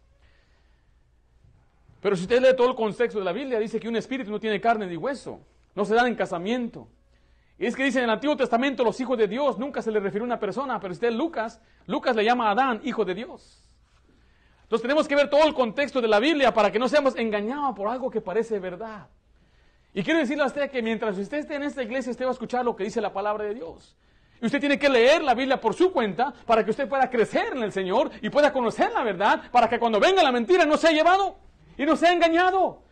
Pero 2.02 2.18
si 2.18 2.24
usted 2.24 2.42
lee 2.42 2.56
todo 2.58 2.70
el 2.70 2.76
contexto 2.76 3.20
de 3.20 3.26
la 3.26 3.32
Biblia, 3.32 3.58
dice 3.58 3.80
que 3.80 3.88
un 3.88 3.96
espíritu 3.96 4.32
no 4.32 4.40
tiene 4.40 4.60
carne 4.60 4.86
ni 4.86 4.98
hueso, 4.98 5.40
no 5.74 5.86
se 5.86 5.96
dan 5.96 6.08
en 6.08 6.16
casamiento. 6.16 6.90
Y 7.60 7.66
es 7.66 7.76
que 7.76 7.84
dice 7.84 8.00
en 8.00 8.06
el 8.06 8.10
Antiguo 8.12 8.38
Testamento 8.38 8.84
los 8.84 9.00
hijos 9.00 9.18
de 9.18 9.28
Dios, 9.28 9.58
nunca 9.58 9.82
se 9.82 9.92
le 9.92 10.00
refirió 10.00 10.24
a 10.24 10.26
una 10.26 10.40
persona, 10.40 10.80
pero 10.80 10.94
usted 10.94 11.12
Lucas, 11.12 11.60
Lucas 11.88 12.16
le 12.16 12.24
llama 12.24 12.48
a 12.48 12.52
Adán 12.52 12.82
hijo 12.84 13.04
de 13.04 13.16
Dios. 13.16 13.64
Entonces 14.64 14.84
tenemos 14.84 15.08
que 15.08 15.16
ver 15.16 15.30
todo 15.30 15.46
el 15.48 15.54
contexto 15.54 16.02
de 16.02 16.08
la 16.08 16.20
Biblia 16.20 16.54
para 16.54 16.72
que 16.72 16.78
no 16.78 16.88
seamos 16.88 17.16
engañados 17.16 17.76
por 17.76 17.88
algo 17.88 18.12
que 18.12 18.22
parece 18.22 18.60
verdad. 18.60 19.08
Y 19.94 20.04
quiero 20.04 20.20
decirle 20.20 20.44
a 20.44 20.48
usted 20.48 20.70
que 20.70 20.84
mientras 20.84 21.18
usted 21.18 21.38
esté 21.38 21.56
en 21.56 21.64
esta 21.64 21.82
iglesia, 21.82 22.12
usted 22.12 22.26
va 22.26 22.30
a 22.30 22.34
escuchar 22.34 22.64
lo 22.64 22.76
que 22.76 22.84
dice 22.84 23.02
la 23.02 23.14
palabra 23.14 23.46
de 23.46 23.56
Dios. 23.56 23.96
Y 24.42 24.46
usted 24.46 24.60
tiene 24.60 24.78
que 24.78 24.90
leer 24.90 25.24
la 25.24 25.34
Biblia 25.34 25.60
por 25.60 25.74
su 25.74 25.92
cuenta 25.92 26.34
para 26.46 26.64
que 26.64 26.70
usted 26.70 26.88
pueda 26.88 27.10
crecer 27.10 27.54
en 27.56 27.64
el 27.64 27.72
Señor 27.72 28.12
y 28.22 28.30
pueda 28.30 28.54
conocer 28.54 28.92
la 28.92 29.04
verdad, 29.04 29.50
para 29.52 29.68
que 29.68 29.80
cuando 29.80 30.00
venga 30.00 30.22
la 30.22 30.32
mentira 30.32 30.66
no 30.66 30.78
sea 30.78 30.92
llevado 30.92 31.38
y 31.78 31.86
no 31.86 31.96
sea 31.96 32.14
engañado. 32.14 32.84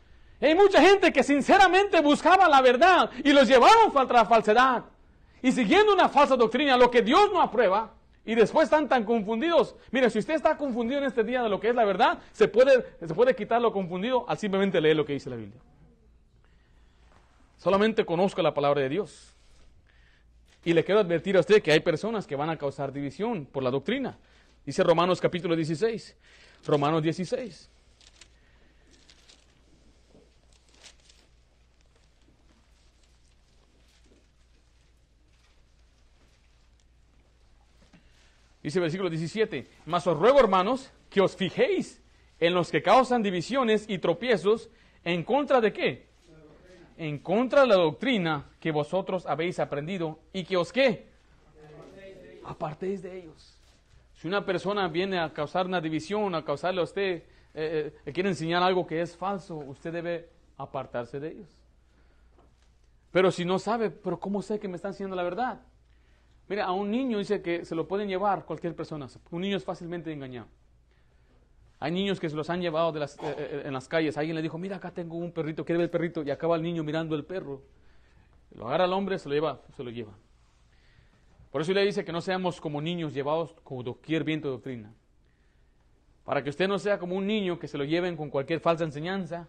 Hay 0.41 0.55
mucha 0.55 0.81
gente 0.81 1.11
que 1.13 1.23
sinceramente 1.23 2.01
buscaba 2.01 2.47
la 2.47 2.61
verdad 2.61 3.09
y 3.23 3.31
los 3.31 3.47
llevaron 3.47 3.95
a 3.95 4.03
la 4.03 4.25
falsedad. 4.25 4.83
Y 5.41 5.51
siguiendo 5.51 5.93
una 5.93 6.09
falsa 6.09 6.35
doctrina, 6.35 6.77
lo 6.77 6.91
que 6.91 7.01
Dios 7.01 7.29
no 7.31 7.41
aprueba, 7.41 7.93
y 8.25 8.33
después 8.33 8.65
están 8.65 8.89
tan 8.89 9.03
confundidos. 9.03 9.75
Mire, 9.91 10.09
si 10.09 10.19
usted 10.19 10.33
está 10.33 10.57
confundido 10.57 10.99
en 10.99 11.05
este 11.05 11.23
día 11.23 11.43
de 11.43 11.49
lo 11.49 11.59
que 11.59 11.69
es 11.69 11.75
la 11.75 11.85
verdad, 11.85 12.19
se 12.31 12.47
puede, 12.47 12.83
se 12.99 13.13
puede 13.13 13.35
quitar 13.35 13.61
lo 13.61 13.71
confundido 13.71 14.25
al 14.27 14.37
simplemente 14.37 14.81
leer 14.81 14.97
lo 14.97 15.05
que 15.05 15.13
dice 15.13 15.29
la 15.29 15.35
Biblia. 15.35 15.61
Solamente 17.57 18.03
conozco 18.03 18.41
la 18.41 18.53
palabra 18.53 18.81
de 18.81 18.89
Dios. 18.89 19.35
Y 20.63 20.73
le 20.73 20.83
quiero 20.83 20.99
advertir 20.99 21.37
a 21.37 21.41
usted 21.41 21.61
que 21.61 21.71
hay 21.71 21.79
personas 21.79 22.25
que 22.25 22.35
van 22.35 22.49
a 22.49 22.57
causar 22.57 22.91
división 22.91 23.45
por 23.45 23.61
la 23.61 23.69
doctrina. 23.69 24.17
Dice 24.65 24.83
Romanos 24.83 25.21
capítulo 25.21 25.55
16. 25.55 26.17
Romanos 26.65 27.03
16. 27.03 27.69
Dice 38.65 38.79
versículo 38.79 39.11
17, 39.11 39.67
mas 39.85 40.07
os 40.07 40.17
ruego 40.17 40.39
hermanos 40.39 40.91
que 41.11 41.21
os 41.21 41.35
fijéis 41.35 42.01
en 42.39 42.55
los 42.55 42.71
que 42.71 42.81
causan 42.81 43.21
divisiones 43.21 43.85
y 43.87 43.99
tropiezos 43.99 44.71
en 45.03 45.23
contra 45.23 45.61
de 45.61 45.71
qué? 45.71 46.07
En 46.97 47.19
contra 47.19 47.61
de 47.61 47.67
la 47.67 47.75
doctrina 47.75 48.49
que 48.59 48.71
vosotros 48.71 49.27
habéis 49.27 49.59
aprendido 49.59 50.17
y 50.33 50.43
que 50.43 50.57
os 50.57 50.73
qué? 50.73 51.05
Apartéis 52.43 53.03
de 53.03 53.19
ellos. 53.19 53.55
Si 54.15 54.27
una 54.27 54.43
persona 54.43 54.87
viene 54.87 55.19
a 55.19 55.31
causar 55.31 55.67
una 55.67 55.79
división, 55.79 56.33
a 56.33 56.43
causarle 56.43 56.81
a 56.81 56.85
usted, 56.85 57.21
eh, 57.53 57.93
eh, 58.03 58.11
quiere 58.11 58.29
enseñar 58.29 58.63
algo 58.63 58.87
que 58.87 58.99
es 58.99 59.15
falso, 59.15 59.57
usted 59.57 59.93
debe 59.93 60.27
apartarse 60.57 61.19
de 61.19 61.33
ellos. 61.33 61.49
Pero 63.11 63.29
si 63.29 63.45
no 63.45 63.59
sabe, 63.59 63.91
pero 63.91 64.19
¿cómo 64.19 64.41
sé 64.41 64.59
que 64.59 64.67
me 64.67 64.77
están 64.77 64.89
enseñando 64.89 65.15
la 65.15 65.21
verdad? 65.21 65.61
Mira, 66.47 66.65
a 66.65 66.71
un 66.71 66.91
niño 66.91 67.17
dice 67.17 67.41
que 67.41 67.65
se 67.65 67.75
lo 67.75 67.87
pueden 67.87 68.07
llevar 68.07 68.45
cualquier 68.45 68.75
persona. 68.75 69.07
Un 69.31 69.41
niño 69.41 69.57
es 69.57 69.63
fácilmente 69.63 70.11
engañado. 70.11 70.47
Hay 71.79 71.91
niños 71.91 72.19
que 72.19 72.29
se 72.29 72.35
los 72.35 72.49
han 72.49 72.61
llevado 72.61 72.91
de 72.91 72.99
las, 72.99 73.17
eh, 73.17 73.35
eh, 73.37 73.63
en 73.65 73.73
las 73.73 73.87
calles. 73.87 74.17
Alguien 74.17 74.35
le 74.35 74.41
dijo, 74.41 74.57
mira, 74.57 74.77
acá 74.77 74.91
tengo 74.91 75.17
un 75.17 75.31
perrito, 75.31 75.65
quiere 75.65 75.77
ver 75.77 75.85
el 75.85 75.89
perrito. 75.89 76.23
Y 76.23 76.31
acaba 76.31 76.55
el 76.55 76.61
niño 76.61 76.83
mirando 76.83 77.15
el 77.15 77.25
perro. 77.25 77.61
Lo 78.55 78.67
agarra 78.67 78.85
el 78.85 78.93
hombre, 78.93 79.19
se 79.19 79.27
lo 79.27 79.35
lleva, 79.35 79.61
se 79.75 79.83
lo 79.83 79.89
lleva. 79.89 80.13
Por 81.51 81.61
eso 81.61 81.73
le 81.73 81.85
dice 81.85 82.05
que 82.05 82.11
no 82.11 82.21
seamos 82.21 82.61
como 82.61 82.81
niños 82.81 83.13
llevados 83.13 83.55
como 83.63 83.83
doquier 83.83 84.23
viento 84.23 84.47
de 84.47 84.53
doctrina. 84.53 84.93
Para 86.23 86.43
que 86.43 86.49
usted 86.49 86.67
no 86.67 86.79
sea 86.79 86.97
como 86.97 87.15
un 87.15 87.27
niño 87.27 87.59
que 87.59 87.67
se 87.67 87.77
lo 87.77 87.83
lleven 87.83 88.15
con 88.15 88.29
cualquier 88.29 88.59
falsa 88.59 88.83
enseñanza. 88.83 89.47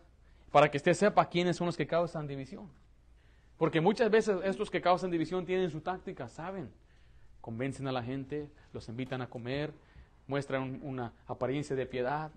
Para 0.50 0.70
que 0.70 0.78
usted 0.78 0.94
sepa 0.94 1.28
quiénes 1.28 1.56
son 1.56 1.66
los 1.66 1.76
que 1.76 1.86
causan 1.86 2.26
división. 2.26 2.68
Porque 3.56 3.80
muchas 3.80 4.10
veces 4.10 4.38
estos 4.44 4.70
que 4.70 4.80
causan 4.80 5.10
división 5.10 5.46
tienen 5.46 5.70
su 5.70 5.80
táctica, 5.80 6.28
saben. 6.28 6.70
Convencen 7.46 7.86
a 7.86 7.92
la 7.92 8.02
gente, 8.02 8.50
los 8.72 8.88
invitan 8.88 9.22
a 9.22 9.30
comer, 9.30 9.72
muestran 10.26 10.80
una 10.82 11.12
apariencia 11.28 11.76
de 11.76 11.86
piedad. 11.86 12.32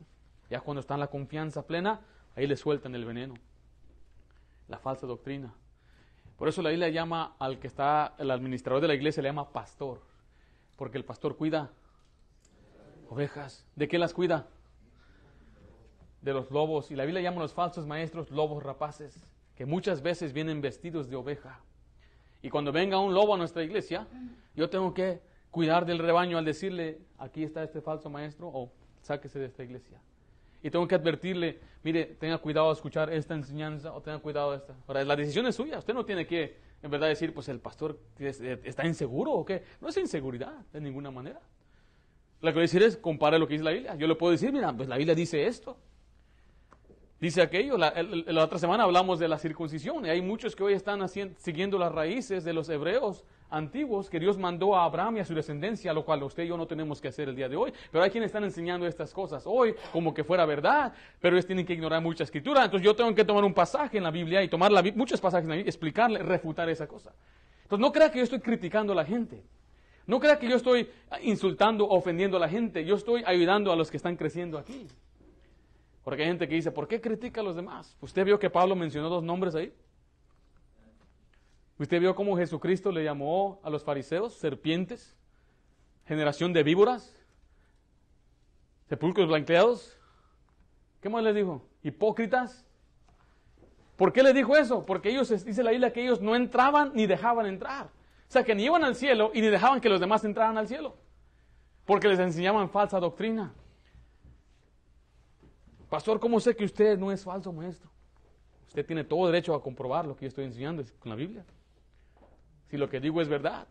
Ya 0.52 0.60
cuando 0.60 0.82
están 0.82 1.00
la 1.00 1.08
confianza 1.08 1.66
plena, 1.66 2.02
ahí 2.36 2.46
le 2.46 2.56
sueltan 2.56 2.94
el 2.94 3.06
veneno. 3.06 3.34
La 4.68 4.78
falsa 4.78 5.08
doctrina. 5.08 5.52
Por 6.38 6.48
eso 6.48 6.62
la 6.62 6.70
Biblia 6.70 6.90
llama 6.90 7.36
al 7.40 7.58
que 7.58 7.66
está, 7.66 8.14
el 8.20 8.30
administrador 8.30 8.84
de 8.84 8.88
la 8.88 8.94
iglesia 8.94 9.24
le 9.24 9.30
llama 9.30 9.52
pastor. 9.52 10.00
Porque 10.76 11.00
el 11.00 11.06
pastor 11.06 11.36
cuida 11.36 11.72
ovejas. 13.10 13.66
¿De 13.76 13.88
qué 13.88 13.98
las 13.98 14.14
cuida? 14.14 14.46
De 16.22 16.34
los 16.34 16.52
lobos. 16.52 16.92
Y 16.92 16.96
la 16.96 17.06
Biblia 17.06 17.24
llama 17.24 17.38
a 17.38 17.42
los 17.46 17.54
falsos 17.56 17.88
maestros 17.88 18.30
lobos 18.30 18.62
rapaces, 18.62 19.26
que 19.56 19.66
muchas 19.66 20.04
veces 20.04 20.34
vienen 20.34 20.62
vestidos 20.62 21.10
de 21.10 21.16
oveja. 21.16 21.62
Y 22.42 22.50
cuando 22.50 22.72
venga 22.72 23.00
un 23.00 23.14
lobo 23.14 23.36
a 23.36 23.38
nuestra 23.38 23.64
iglesia, 23.64 24.08
yo 24.56 24.70
tengo 24.70 24.94
que 24.94 25.22
cuidar 25.52 25.86
del 25.86 26.00
rebaño 26.00 26.38
al 26.38 26.46
decirle, 26.46 27.00
aquí 27.18 27.44
está 27.44 27.64
este 27.64 27.82
falso 27.82 28.10
maestro, 28.10 28.48
o 28.48 28.72
sáquese 29.02 29.40
de 29.40 29.46
esta 29.46 29.64
iglesia. 29.64 30.00
Y 30.62 30.70
tengo 30.70 30.88
que 30.88 30.96
advertirle, 30.96 31.60
mire, 31.84 32.06
tenga 32.06 32.38
cuidado 32.38 32.68
de 32.68 32.74
escuchar 32.74 33.12
esta 33.12 33.34
enseñanza 33.34 33.94
o 33.94 34.02
tenga 34.02 34.20
cuidado 34.20 34.52
de 34.52 34.58
esta. 34.58 34.76
Ahora, 34.88 35.04
la 35.04 35.16
decisión 35.16 35.46
es 35.48 35.56
suya. 35.56 35.80
Usted 35.80 35.94
no 35.94 36.06
tiene 36.06 36.28
que, 36.28 36.58
en 36.82 36.92
verdad, 36.92 37.08
decir, 37.08 37.34
pues 37.34 37.48
el 37.48 37.60
pastor 37.60 37.98
está 38.18 38.86
inseguro 38.86 39.32
o 39.32 39.46
qué. 39.46 39.64
No 39.80 39.88
es 39.88 39.98
inseguridad 39.98 40.54
de 40.74 40.82
ninguna 40.82 41.12
manera. 41.12 41.40
Lo 42.42 42.50
que 42.50 42.56
voy 42.56 42.62
a 42.62 42.64
decir 42.64 42.84
es, 42.84 42.98
compare 42.98 43.40
lo 43.40 43.48
que 43.48 43.54
dice 43.54 43.64
la 43.64 43.72
Biblia. 43.72 43.96
Yo 43.96 44.08
le 44.08 44.16
puedo 44.16 44.32
decir, 44.32 44.52
mira, 44.52 44.76
pues 44.76 44.88
la 44.90 44.98
Biblia 44.98 45.16
dice 45.16 45.46
esto. 45.46 45.78
Dice 47.20 47.42
aquello. 47.42 47.78
La, 47.78 47.94
otra 48.44 48.60
semana 48.60 48.84
hablamos 48.84 49.20
de 49.20 49.28
la 49.28 49.38
circuncisión. 49.38 50.06
Y 50.06 50.10
hay 50.10 50.22
muchos 50.22 50.56
que 50.56 50.64
hoy 50.64 50.74
están 50.74 51.02
haciendo, 51.02 51.36
siguiendo 51.40 51.78
las 51.78 51.92
raíces 51.92 52.44
de 52.44 52.54
los 52.54 52.70
hebreos 52.70 53.26
antiguos 53.52 54.10
que 54.10 54.20
Dios 54.20 54.38
mandó 54.38 54.76
a 54.76 54.86
Abraham 54.86 55.18
y 55.18 55.20
a 55.22 55.26
su 55.26 55.34
descendencia, 55.34 55.92
lo 55.92 56.06
cual 56.06 56.22
usted 56.24 56.44
y 56.44 56.48
yo 56.48 56.58
no 56.58 56.68
tenemos 56.68 57.02
que 57.02 57.08
hacer 57.08 57.30
el 57.30 57.36
día 57.36 57.50
de 57.50 57.56
hoy. 57.56 57.74
Pero 57.92 58.04
hay 58.04 58.10
quienes 58.10 58.28
están 58.28 58.44
enseñando 58.44 58.86
estas 58.86 59.14
cosas 59.14 59.44
hoy 59.46 59.76
como 59.92 60.14
que 60.14 60.24
fuera 60.24 60.46
verdad, 60.46 60.94
pero 61.20 61.36
ellos 61.36 61.48
tienen 61.48 61.66
que 61.66 61.74
ignorar 61.74 62.02
mucha 62.02 62.24
escritura. 62.24 62.64
Entonces 62.64 62.86
yo 62.86 62.96
tengo 62.96 63.14
que 63.14 63.26
tomar 63.26 63.44
un 63.44 63.54
pasaje 63.54 63.98
en 63.98 64.04
la 64.04 64.12
Biblia 64.12 64.44
y 64.44 64.48
tomar 64.48 64.72
la, 64.72 64.84
muchos 64.96 65.20
pasajes 65.20 65.46
en 65.46 65.50
la 65.50 65.56
Biblia, 65.56 65.70
explicarle, 65.70 66.20
refutar 66.20 66.70
esa 66.70 66.88
cosa. 66.88 67.12
Entonces 67.64 67.82
no 67.82 67.92
crea 67.92 68.12
que 68.12 68.20
yo 68.20 68.24
estoy 68.24 68.40
criticando 68.40 68.94
a 68.94 68.96
la 68.96 69.06
gente. 69.06 69.44
No 70.06 70.20
crea 70.20 70.40
que 70.40 70.50
yo 70.50 70.56
estoy 70.56 70.90
insultando, 71.22 71.88
ofendiendo 71.88 72.38
a 72.38 72.40
la 72.40 72.50
gente. 72.50 72.84
Yo 72.84 72.96
estoy 72.96 73.24
ayudando 73.26 73.72
a 73.72 73.76
los 73.76 73.92
que 73.92 73.98
están 73.98 74.16
creciendo 74.16 74.58
aquí. 74.58 74.88
Porque 76.10 76.24
hay 76.24 76.30
gente 76.30 76.48
que 76.48 76.56
dice, 76.56 76.72
¿por 76.72 76.88
qué 76.88 77.00
critica 77.00 77.42
a 77.42 77.44
los 77.44 77.56
demás? 77.56 77.96
¿Usted 78.02 78.26
vio 78.26 78.40
que 78.40 78.50
Pablo 78.50 78.76
mencionó 78.76 79.10
dos 79.10 79.22
nombres 79.24 79.54
ahí? 79.54 79.72
¿Usted 81.78 82.00
vio 82.00 82.16
cómo 82.16 82.36
Jesucristo 82.36 82.92
le 82.92 83.04
llamó 83.04 83.60
a 83.62 83.70
los 83.70 83.84
fariseos 83.84 84.34
serpientes, 84.34 85.16
generación 86.08 86.52
de 86.52 86.64
víboras, 86.64 87.16
sepulcros 88.88 89.28
blanqueados? 89.28 89.96
¿Qué 91.00 91.10
más 91.10 91.24
les 91.24 91.36
dijo? 91.36 91.62
Hipócritas. 91.84 92.66
¿Por 93.96 94.12
qué 94.12 94.24
les 94.24 94.34
dijo 94.34 94.58
eso? 94.58 94.88
Porque 94.88 95.12
ellos, 95.12 95.30
dice 95.46 95.62
la 95.62 95.70
Biblia, 95.70 95.94
que 95.94 96.02
ellos 96.02 96.22
no 96.22 96.36
entraban 96.36 96.92
ni 96.96 97.06
dejaban 97.06 97.46
entrar. 97.46 97.86
O 97.86 98.32
sea, 98.32 98.44
que 98.44 98.56
ni 98.56 98.64
iban 98.64 98.84
al 98.84 98.96
cielo 98.96 99.30
y 99.32 99.42
ni 99.42 99.50
dejaban 99.50 99.80
que 99.80 99.90
los 99.90 100.00
demás 100.00 100.26
entraran 100.26 100.58
al 100.58 100.68
cielo. 100.68 100.98
Porque 101.86 102.08
les 102.08 102.18
enseñaban 102.18 102.72
falsa 102.72 103.00
doctrina. 103.00 103.54
Pastor, 105.90 106.20
¿cómo 106.20 106.40
sé 106.40 106.56
que 106.56 106.66
usted 106.66 106.98
no 106.98 107.12
es 107.12 107.24
falso 107.24 107.52
maestro? 107.52 107.90
Usted 108.68 108.86
tiene 108.86 109.04
todo 109.04 109.26
derecho 109.26 109.56
a 109.56 109.62
comprobar 109.62 110.06
lo 110.06 110.16
que 110.16 110.26
yo 110.26 110.28
estoy 110.28 110.46
enseñando 110.46 110.84
con 111.00 111.10
la 111.10 111.16
Biblia 111.16 111.44
si 112.70 112.78
lo 112.78 112.90
que 112.90 113.00
digo 113.00 113.22
es 113.22 113.28
verdad 113.28 113.68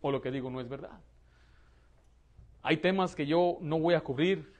o 0.00 0.10
lo 0.10 0.20
que 0.20 0.30
digo 0.30 0.50
no 0.50 0.60
es 0.60 0.68
verdad. 0.68 1.00
Hay 2.62 2.76
temas 2.76 3.14
que 3.14 3.26
yo 3.26 3.58
no 3.60 3.78
voy 3.78 3.94
a 3.94 4.00
cubrir 4.00 4.52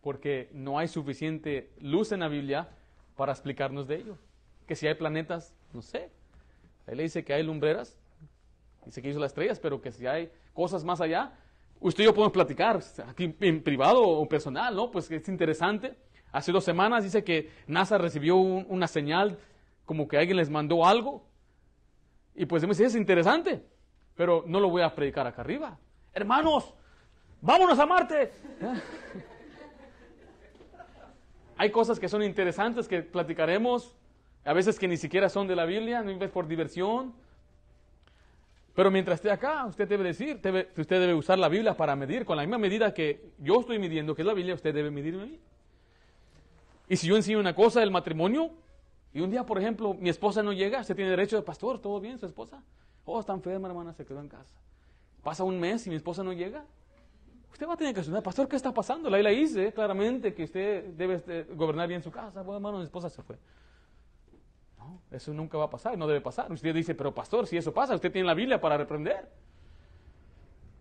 porque 0.00 0.48
no 0.52 0.78
hay 0.78 0.88
suficiente 0.88 1.72
luz 1.80 2.12
en 2.12 2.20
la 2.20 2.28
Biblia 2.28 2.68
para 3.16 3.32
explicarnos 3.32 3.88
de 3.88 3.96
ello. 3.96 4.18
Que 4.66 4.76
si 4.76 4.86
hay 4.86 4.94
planetas, 4.94 5.54
no 5.72 5.82
sé. 5.82 6.10
Ahí 6.86 6.94
le 6.94 7.02
dice 7.02 7.24
que 7.24 7.34
hay 7.34 7.42
lumbreras, 7.42 7.98
dice 8.84 9.02
que 9.02 9.10
hizo 9.10 9.18
las 9.18 9.32
estrellas, 9.32 9.58
pero 9.58 9.80
que 9.80 9.90
si 9.90 10.06
hay 10.06 10.30
cosas 10.54 10.84
más 10.84 11.00
allá, 11.00 11.32
usted 11.80 12.04
y 12.04 12.06
yo 12.06 12.14
podemos 12.14 12.32
platicar 12.32 12.80
aquí 13.08 13.34
en 13.40 13.62
privado 13.62 14.00
o 14.00 14.28
personal, 14.28 14.76
¿no? 14.76 14.90
Pues 14.90 15.10
es 15.10 15.28
interesante. 15.28 15.96
Hace 16.32 16.52
dos 16.52 16.64
semanas 16.64 17.04
dice 17.04 17.24
que 17.24 17.50
NASA 17.66 17.98
recibió 17.98 18.36
una 18.36 18.86
señal 18.86 19.38
como 19.84 20.08
que 20.08 20.18
alguien 20.18 20.36
les 20.36 20.50
mandó 20.50 20.84
algo 20.84 21.24
y 22.36 22.44
pues 22.44 22.62
es 22.62 22.94
interesante, 22.94 23.62
pero 24.14 24.44
no 24.46 24.60
lo 24.60 24.68
voy 24.68 24.82
a 24.82 24.94
predicar 24.94 25.26
acá 25.26 25.40
arriba. 25.40 25.78
Hermanos, 26.12 26.74
vámonos 27.40 27.78
a 27.78 27.86
Marte. 27.86 28.30
Hay 31.56 31.70
cosas 31.70 31.98
que 31.98 32.08
son 32.08 32.22
interesantes 32.22 32.86
que 32.86 33.02
platicaremos, 33.02 33.96
a 34.44 34.52
veces 34.52 34.78
que 34.78 34.86
ni 34.86 34.98
siquiera 34.98 35.30
son 35.30 35.46
de 35.48 35.56
la 35.56 35.64
Biblia, 35.64 36.02
no 36.02 36.10
es 36.10 36.30
por 36.30 36.46
diversión. 36.46 37.14
Pero 38.74 38.90
mientras 38.90 39.16
esté 39.16 39.30
acá, 39.30 39.64
usted 39.64 39.88
debe 39.88 40.04
decir, 40.04 40.36
usted 40.36 41.00
debe 41.00 41.14
usar 41.14 41.38
la 41.38 41.48
Biblia 41.48 41.74
para 41.74 41.96
medir, 41.96 42.26
con 42.26 42.36
la 42.36 42.42
misma 42.42 42.58
medida 42.58 42.92
que 42.92 43.30
yo 43.38 43.60
estoy 43.60 43.78
midiendo, 43.78 44.14
que 44.14 44.20
es 44.20 44.26
la 44.26 44.34
Biblia, 44.34 44.54
usted 44.54 44.74
debe 44.74 44.90
medirme 44.90 45.22
a 45.22 45.26
mí. 45.26 45.40
Y 46.88 46.96
si 46.96 47.06
yo 47.06 47.16
enseño 47.16 47.40
una 47.40 47.54
cosa 47.54 47.80
del 47.80 47.90
matrimonio, 47.90 48.50
y 49.12 49.20
un 49.20 49.30
día, 49.30 49.44
por 49.44 49.58
ejemplo, 49.58 49.94
mi 49.94 50.10
esposa 50.10 50.42
no 50.42 50.52
llega, 50.52 50.84
se 50.84 50.94
tiene 50.94 51.10
derecho 51.10 51.36
de 51.36 51.42
pastor, 51.42 51.80
todo 51.80 52.00
bien, 52.00 52.18
su 52.18 52.26
esposa. 52.26 52.62
Oh, 53.04 53.18
está 53.18 53.32
enferma, 53.32 53.68
hermana, 53.68 53.92
se 53.94 54.04
quedó 54.04 54.20
en 54.20 54.28
casa. 54.28 54.54
Pasa 55.22 55.42
un 55.42 55.58
mes 55.58 55.86
y 55.86 55.90
mi 55.90 55.96
esposa 55.96 56.22
no 56.22 56.32
llega. 56.32 56.64
Usted 57.50 57.66
va 57.66 57.72
a 57.72 57.76
tener 57.76 57.94
que 57.94 58.00
asustar, 58.00 58.22
pastor, 58.22 58.46
¿qué 58.46 58.56
está 58.56 58.74
pasando? 58.74 59.08
La 59.08 59.18
le 59.18 59.30
dice 59.30 59.72
claramente 59.72 60.34
que 60.34 60.44
usted 60.44 60.92
debe 60.92 61.14
este, 61.14 61.44
gobernar 61.44 61.88
bien 61.88 62.02
su 62.02 62.10
casa. 62.10 62.42
Bueno, 62.42 62.56
hermano, 62.56 62.78
mi 62.78 62.84
esposa 62.84 63.08
se 63.08 63.22
fue. 63.22 63.38
No, 64.76 65.00
eso 65.10 65.32
nunca 65.32 65.56
va 65.56 65.64
a 65.64 65.70
pasar, 65.70 65.96
no 65.96 66.06
debe 66.06 66.20
pasar. 66.20 66.52
Usted 66.52 66.74
dice, 66.74 66.94
pero 66.94 67.14
pastor, 67.14 67.46
si 67.46 67.56
eso 67.56 67.72
pasa, 67.72 67.94
usted 67.94 68.12
tiene 68.12 68.26
la 68.26 68.34
Biblia 68.34 68.60
para 68.60 68.76
reprender. 68.76 69.32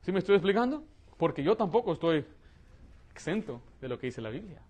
¿Sí 0.02 0.12
me 0.12 0.20
estoy 0.20 0.36
explicando? 0.36 0.84
Porque 1.18 1.42
yo 1.42 1.56
tampoco 1.56 1.94
estoy 1.94 2.26
exento 3.12 3.62
de 3.80 3.88
lo 3.88 3.98
que 3.98 4.08
dice 4.08 4.22
la 4.22 4.30
Biblia. 4.30 4.62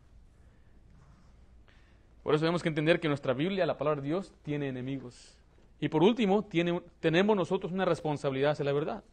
Por 2.26 2.34
eso 2.34 2.42
tenemos 2.42 2.64
que 2.64 2.70
entender 2.70 3.00
que 3.00 3.08
nuestra 3.08 3.36
Biblia, 3.36 3.68
la 3.68 3.78
palabra 3.78 4.02
de 4.02 4.08
Dios, 4.08 4.34
tiene 4.42 4.68
enemigos. 4.68 5.38
Y 5.80 5.90
por 5.90 6.02
último, 6.02 6.44
tenemos 7.00 7.38
nosotros 7.38 7.72
una 7.72 7.86
responsabilidad 7.86 8.54
hacia 8.54 8.66
la 8.66 8.74
verdad. 8.74 9.04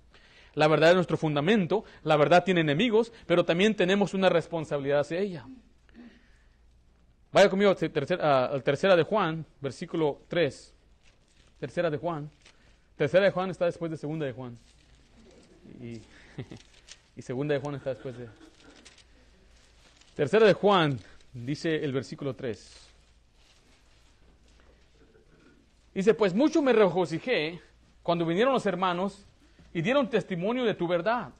La 0.54 0.66
verdad 0.66 0.88
es 0.88 0.94
nuestro 0.94 1.18
fundamento, 1.18 1.84
la 2.04 2.16
verdad 2.16 2.42
tiene 2.42 2.62
enemigos, 2.62 3.12
pero 3.26 3.44
también 3.44 3.76
tenemos 3.76 4.14
una 4.14 4.30
responsabilidad 4.30 5.00
hacia 5.00 5.18
ella. 5.18 5.46
Vaya 7.32 7.50
conmigo 7.50 7.70
al 7.70 8.62
tercera 8.62 8.96
de 8.96 9.02
Juan, 9.02 9.44
versículo 9.60 10.22
3. 10.28 10.74
Tercera 11.60 11.90
de 11.90 11.98
Juan. 11.98 12.30
Tercera 12.96 13.26
de 13.26 13.30
Juan 13.30 13.50
está 13.50 13.66
después 13.66 13.90
de 13.90 13.98
segunda 13.98 14.24
de 14.24 14.32
Juan. 14.32 14.56
Y, 15.82 16.00
y 17.16 17.20
segunda 17.20 17.52
de 17.52 17.60
Juan 17.60 17.74
está 17.74 17.90
después 17.90 18.16
de... 18.16 18.26
Tercera 20.14 20.46
de 20.46 20.54
Juan, 20.54 20.98
dice 21.34 21.76
el 21.84 21.92
versículo 21.92 22.34
3. 22.34 22.88
Dice, 25.94 26.14
pues 26.14 26.34
mucho 26.34 26.62
me 26.62 26.72
regocijé 26.72 27.60
cuando 28.02 28.24
vinieron 28.24 28.52
los 28.52 28.66
hermanos 28.66 29.26
y 29.74 29.82
dieron 29.82 30.08
testimonio 30.08 30.64
de 30.64 30.74
tu 30.74 30.88
verdad, 30.88 31.30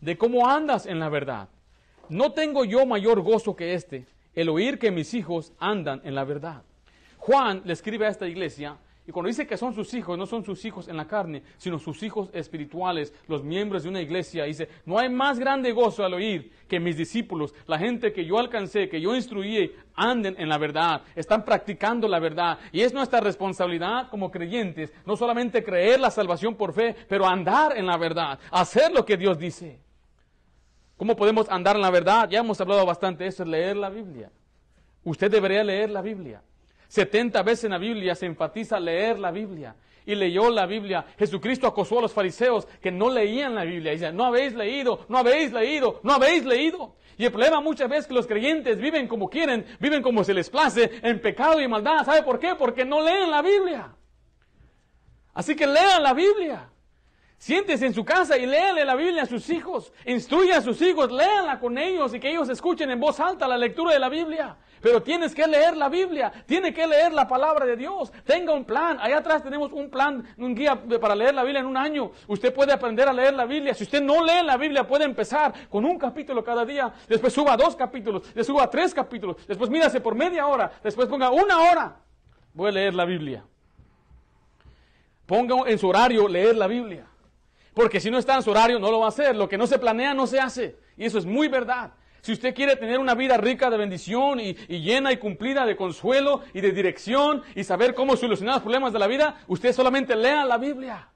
de 0.00 0.18
cómo 0.18 0.48
andas 0.48 0.86
en 0.86 0.98
la 0.98 1.08
verdad. 1.08 1.48
No 2.08 2.32
tengo 2.32 2.64
yo 2.64 2.84
mayor 2.84 3.22
gozo 3.22 3.56
que 3.56 3.74
este, 3.74 4.06
el 4.34 4.48
oír 4.48 4.78
que 4.78 4.90
mis 4.90 5.14
hijos 5.14 5.52
andan 5.58 6.02
en 6.04 6.14
la 6.14 6.24
verdad. 6.24 6.62
Juan 7.18 7.62
le 7.64 7.72
escribe 7.72 8.06
a 8.06 8.10
esta 8.10 8.28
iglesia 8.28 8.76
y 9.06 9.12
cuando 9.12 9.28
dice 9.28 9.46
que 9.46 9.58
son 9.58 9.74
sus 9.74 9.92
hijos, 9.92 10.16
no 10.16 10.24
son 10.24 10.44
sus 10.44 10.64
hijos 10.64 10.88
en 10.88 10.96
la 10.96 11.06
carne, 11.06 11.42
sino 11.58 11.78
sus 11.78 12.02
hijos 12.02 12.30
espirituales, 12.32 13.12
los 13.28 13.44
miembros 13.44 13.82
de 13.82 13.90
una 13.90 14.00
iglesia, 14.00 14.44
dice, 14.44 14.68
no 14.86 14.98
hay 14.98 15.10
más 15.10 15.38
grande 15.38 15.72
gozo 15.72 16.06
al 16.06 16.14
oír 16.14 16.50
que 16.66 16.80
mis 16.80 16.96
discípulos, 16.96 17.54
la 17.66 17.78
gente 17.78 18.14
que 18.14 18.24
yo 18.24 18.38
alcancé, 18.38 18.88
que 18.88 19.02
yo 19.02 19.14
instruí, 19.14 19.70
anden 19.94 20.36
en 20.38 20.48
la 20.48 20.56
verdad, 20.56 21.02
están 21.14 21.44
practicando 21.44 22.08
la 22.08 22.18
verdad. 22.18 22.58
Y 22.72 22.80
es 22.80 22.94
nuestra 22.94 23.20
responsabilidad 23.20 24.08
como 24.08 24.30
creyentes, 24.30 24.90
no 25.04 25.16
solamente 25.16 25.62
creer 25.62 26.00
la 26.00 26.10
salvación 26.10 26.54
por 26.54 26.72
fe, 26.72 26.96
pero 27.06 27.26
andar 27.26 27.76
en 27.76 27.84
la 27.84 27.98
verdad, 27.98 28.38
hacer 28.50 28.90
lo 28.90 29.04
que 29.04 29.18
Dios 29.18 29.38
dice. 29.38 29.80
¿Cómo 30.96 31.14
podemos 31.14 31.46
andar 31.50 31.76
en 31.76 31.82
la 31.82 31.90
verdad? 31.90 32.26
Ya 32.30 32.38
hemos 32.38 32.58
hablado 32.58 32.86
bastante 32.86 33.24
de 33.24 33.28
eso, 33.28 33.42
es 33.42 33.48
leer 33.50 33.76
la 33.76 33.90
Biblia. 33.90 34.30
Usted 35.02 35.30
debería 35.30 35.62
leer 35.62 35.90
la 35.90 36.00
Biblia. 36.00 36.42
70 36.94 37.42
veces 37.42 37.64
en 37.64 37.72
la 37.72 37.78
Biblia 37.78 38.14
se 38.14 38.24
enfatiza 38.24 38.78
leer 38.78 39.18
la 39.18 39.32
Biblia. 39.32 39.74
Y 40.06 40.14
leyó 40.14 40.48
la 40.48 40.64
Biblia. 40.64 41.04
Jesucristo 41.18 41.66
acosó 41.66 41.98
a 41.98 42.02
los 42.02 42.12
fariseos 42.12 42.66
que 42.80 42.92
no 42.92 43.10
leían 43.10 43.56
la 43.56 43.64
Biblia. 43.64 43.94
Y 43.94 44.14
no 44.14 44.24
habéis 44.24 44.54
leído, 44.54 45.04
no 45.08 45.18
habéis 45.18 45.52
leído, 45.52 45.98
no 46.04 46.12
habéis 46.12 46.44
leído. 46.44 46.94
Y 47.18 47.24
el 47.24 47.32
problema 47.32 47.60
muchas 47.60 47.88
veces 47.88 48.04
es 48.04 48.08
que 48.08 48.14
los 48.14 48.28
creyentes 48.28 48.78
viven 48.78 49.08
como 49.08 49.28
quieren, 49.28 49.66
viven 49.80 50.02
como 50.02 50.22
se 50.22 50.34
les 50.34 50.48
place, 50.48 50.88
en 51.02 51.20
pecado 51.20 51.60
y 51.60 51.66
maldad. 51.66 52.04
¿Sabe 52.04 52.22
por 52.22 52.38
qué? 52.38 52.54
Porque 52.54 52.84
no 52.84 53.00
leen 53.00 53.28
la 53.28 53.42
Biblia. 53.42 53.92
Así 55.32 55.56
que 55.56 55.66
lean 55.66 56.00
la 56.00 56.14
Biblia. 56.14 56.70
Siéntese 57.38 57.86
en 57.86 57.94
su 57.94 58.04
casa 58.04 58.38
y 58.38 58.46
léale 58.46 58.84
la 58.84 58.94
Biblia 58.94 59.24
a 59.24 59.26
sus 59.26 59.50
hijos. 59.50 59.92
Instruya 60.06 60.58
a 60.58 60.62
sus 60.62 60.80
hijos, 60.80 61.12
léanla 61.12 61.60
con 61.60 61.76
ellos 61.76 62.14
y 62.14 62.20
que 62.20 62.30
ellos 62.30 62.48
escuchen 62.48 62.90
en 62.90 63.00
voz 63.00 63.20
alta 63.20 63.46
la 63.46 63.58
lectura 63.58 63.92
de 63.92 63.98
la 63.98 64.08
Biblia. 64.08 64.56
Pero 64.80 65.02
tienes 65.02 65.34
que 65.34 65.46
leer 65.46 65.78
la 65.78 65.88
Biblia, 65.88 66.30
tiene 66.44 66.74
que 66.74 66.86
leer 66.86 67.12
la 67.14 67.26
palabra 67.26 67.64
de 67.64 67.74
Dios. 67.74 68.12
Tenga 68.24 68.52
un 68.52 68.66
plan. 68.66 68.98
Allá 69.00 69.16
atrás 69.16 69.42
tenemos 69.42 69.72
un 69.72 69.88
plan, 69.88 70.26
un 70.36 70.54
guía 70.54 70.78
para 71.00 71.14
leer 71.14 71.34
la 71.34 71.42
Biblia 71.42 71.60
en 71.60 71.66
un 71.66 71.76
año. 71.78 72.12
Usted 72.28 72.52
puede 72.52 72.70
aprender 72.70 73.08
a 73.08 73.12
leer 73.14 73.32
la 73.32 73.46
Biblia. 73.46 73.72
Si 73.72 73.84
usted 73.84 74.02
no 74.02 74.22
lee 74.22 74.44
la 74.44 74.58
Biblia, 74.58 74.86
puede 74.86 75.04
empezar 75.04 75.54
con 75.70 75.86
un 75.86 75.98
capítulo 75.98 76.44
cada 76.44 76.66
día. 76.66 76.92
Después 77.08 77.32
suba 77.32 77.56
dos 77.56 77.74
capítulos, 77.76 78.24
después 78.24 78.46
suba 78.46 78.68
tres 78.68 78.92
capítulos. 78.92 79.36
Después 79.46 79.70
mírase 79.70 80.02
por 80.02 80.14
media 80.14 80.46
hora. 80.46 80.70
Después 80.82 81.08
ponga 81.08 81.30
una 81.30 81.60
hora. 81.60 81.96
Voy 82.52 82.68
a 82.68 82.72
leer 82.72 82.94
la 82.94 83.06
Biblia. 83.06 83.42
Ponga 85.24 85.56
en 85.66 85.78
su 85.78 85.88
horario 85.88 86.28
leer 86.28 86.56
la 86.56 86.66
Biblia. 86.66 87.06
Porque 87.74 88.00
si 88.00 88.10
no 88.10 88.18
está 88.18 88.36
en 88.36 88.42
su 88.42 88.50
horario, 88.50 88.78
no 88.78 88.90
lo 88.90 89.00
va 89.00 89.06
a 89.06 89.08
hacer. 89.08 89.34
Lo 89.34 89.48
que 89.48 89.58
no 89.58 89.66
se 89.66 89.78
planea, 89.78 90.14
no 90.14 90.26
se 90.26 90.38
hace. 90.38 90.76
Y 90.96 91.04
eso 91.04 91.18
es 91.18 91.26
muy 91.26 91.48
verdad. 91.48 91.92
Si 92.24 92.32
usted 92.32 92.54
quiere 92.54 92.76
tener 92.76 92.98
una 92.98 93.14
vida 93.14 93.36
rica 93.36 93.68
de 93.68 93.76
bendición 93.76 94.40
y, 94.40 94.54
llena 94.54 95.12
y 95.12 95.18
cumplida 95.18 95.66
de 95.66 95.76
consuelo 95.76 96.40
y 96.54 96.62
de 96.62 96.72
dirección 96.72 97.42
y 97.54 97.64
saber 97.64 97.94
cómo 97.94 98.16
solucionar 98.16 98.54
los 98.54 98.62
problemas 98.62 98.94
de 98.94 98.98
la 98.98 99.06
vida, 99.06 99.42
usted 99.48 99.74
solamente 99.74 100.16
lea 100.16 100.44
la 100.46 100.56
Biblia. 100.56 101.08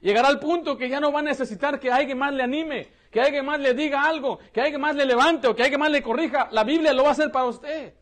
Llegará 0.00 0.26
al 0.26 0.40
punto 0.40 0.76
que 0.76 0.88
ya 0.88 0.98
no 0.98 1.12
va 1.12 1.20
a 1.20 1.22
necesitar 1.22 1.78
que 1.78 1.92
alguien 1.92 2.18
más 2.18 2.34
le 2.34 2.42
anime, 2.42 2.88
que 3.08 3.20
alguien 3.20 3.44
más 3.44 3.60
le 3.60 3.72
diga 3.72 4.02
algo, 4.02 4.40
que 4.52 4.60
alguien 4.60 4.80
más 4.80 4.96
le 4.96 5.06
levante 5.06 5.46
o 5.46 5.54
que 5.54 5.62
alguien 5.62 5.78
más 5.78 5.92
le 5.92 6.02
corrija. 6.02 6.48
La 6.50 6.64
Biblia 6.64 6.92
lo 6.92 7.04
va 7.04 7.10
a 7.10 7.12
hacer 7.12 7.30
para 7.30 7.44
usted. 7.44 7.94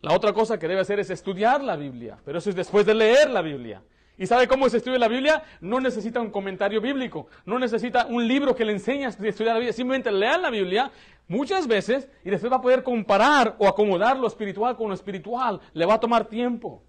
La 0.00 0.14
otra 0.14 0.32
cosa 0.32 0.58
que 0.58 0.66
debe 0.66 0.80
hacer 0.80 0.98
es 0.98 1.10
estudiar 1.10 1.62
la 1.62 1.76
Biblia, 1.76 2.18
pero 2.24 2.38
eso 2.38 2.48
es 2.48 2.56
después 2.56 2.86
de 2.86 2.94
leer 2.94 3.28
la 3.28 3.42
Biblia. 3.42 3.82
¿Y 4.22 4.26
sabe 4.28 4.46
cómo 4.46 4.68
se 4.68 4.76
estudia 4.76 5.00
la 5.00 5.08
Biblia? 5.08 5.42
No 5.60 5.80
necesita 5.80 6.20
un 6.20 6.30
comentario 6.30 6.80
bíblico, 6.80 7.26
no 7.44 7.58
necesita 7.58 8.06
un 8.06 8.28
libro 8.28 8.54
que 8.54 8.64
le 8.64 8.70
enseñe 8.70 9.04
a 9.04 9.08
estudiar 9.08 9.46
la 9.46 9.54
Biblia, 9.54 9.72
simplemente 9.72 10.12
lea 10.12 10.38
la 10.38 10.48
Biblia 10.48 10.92
muchas 11.26 11.66
veces 11.66 12.06
y 12.24 12.30
después 12.30 12.52
va 12.52 12.58
a 12.58 12.60
poder 12.60 12.84
comparar 12.84 13.56
o 13.58 13.66
acomodar 13.66 14.16
lo 14.16 14.28
espiritual 14.28 14.76
con 14.76 14.90
lo 14.90 14.94
espiritual. 14.94 15.60
Le 15.72 15.84
va 15.86 15.94
a 15.94 15.98
tomar 15.98 16.26
tiempo. 16.26 16.84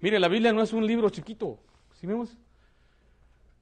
Mire, 0.00 0.20
la 0.20 0.28
Biblia 0.28 0.52
no 0.52 0.60
es 0.60 0.74
un 0.74 0.86
libro 0.86 1.08
chiquito, 1.08 1.58
¿sí 1.94 2.06
vemos? 2.06 2.36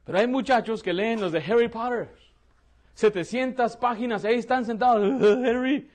Pero 0.05 0.19
hay 0.19 0.27
muchachos 0.27 0.83
que 0.83 0.93
leen 0.93 1.21
los 1.21 1.31
de 1.31 1.39
Harry 1.39 1.69
Potter. 1.69 2.13
700 2.95 3.77
páginas, 3.77 4.25
ahí 4.25 4.35
están 4.35 4.65
sentados. 4.65 5.23
Harry, 5.23 5.89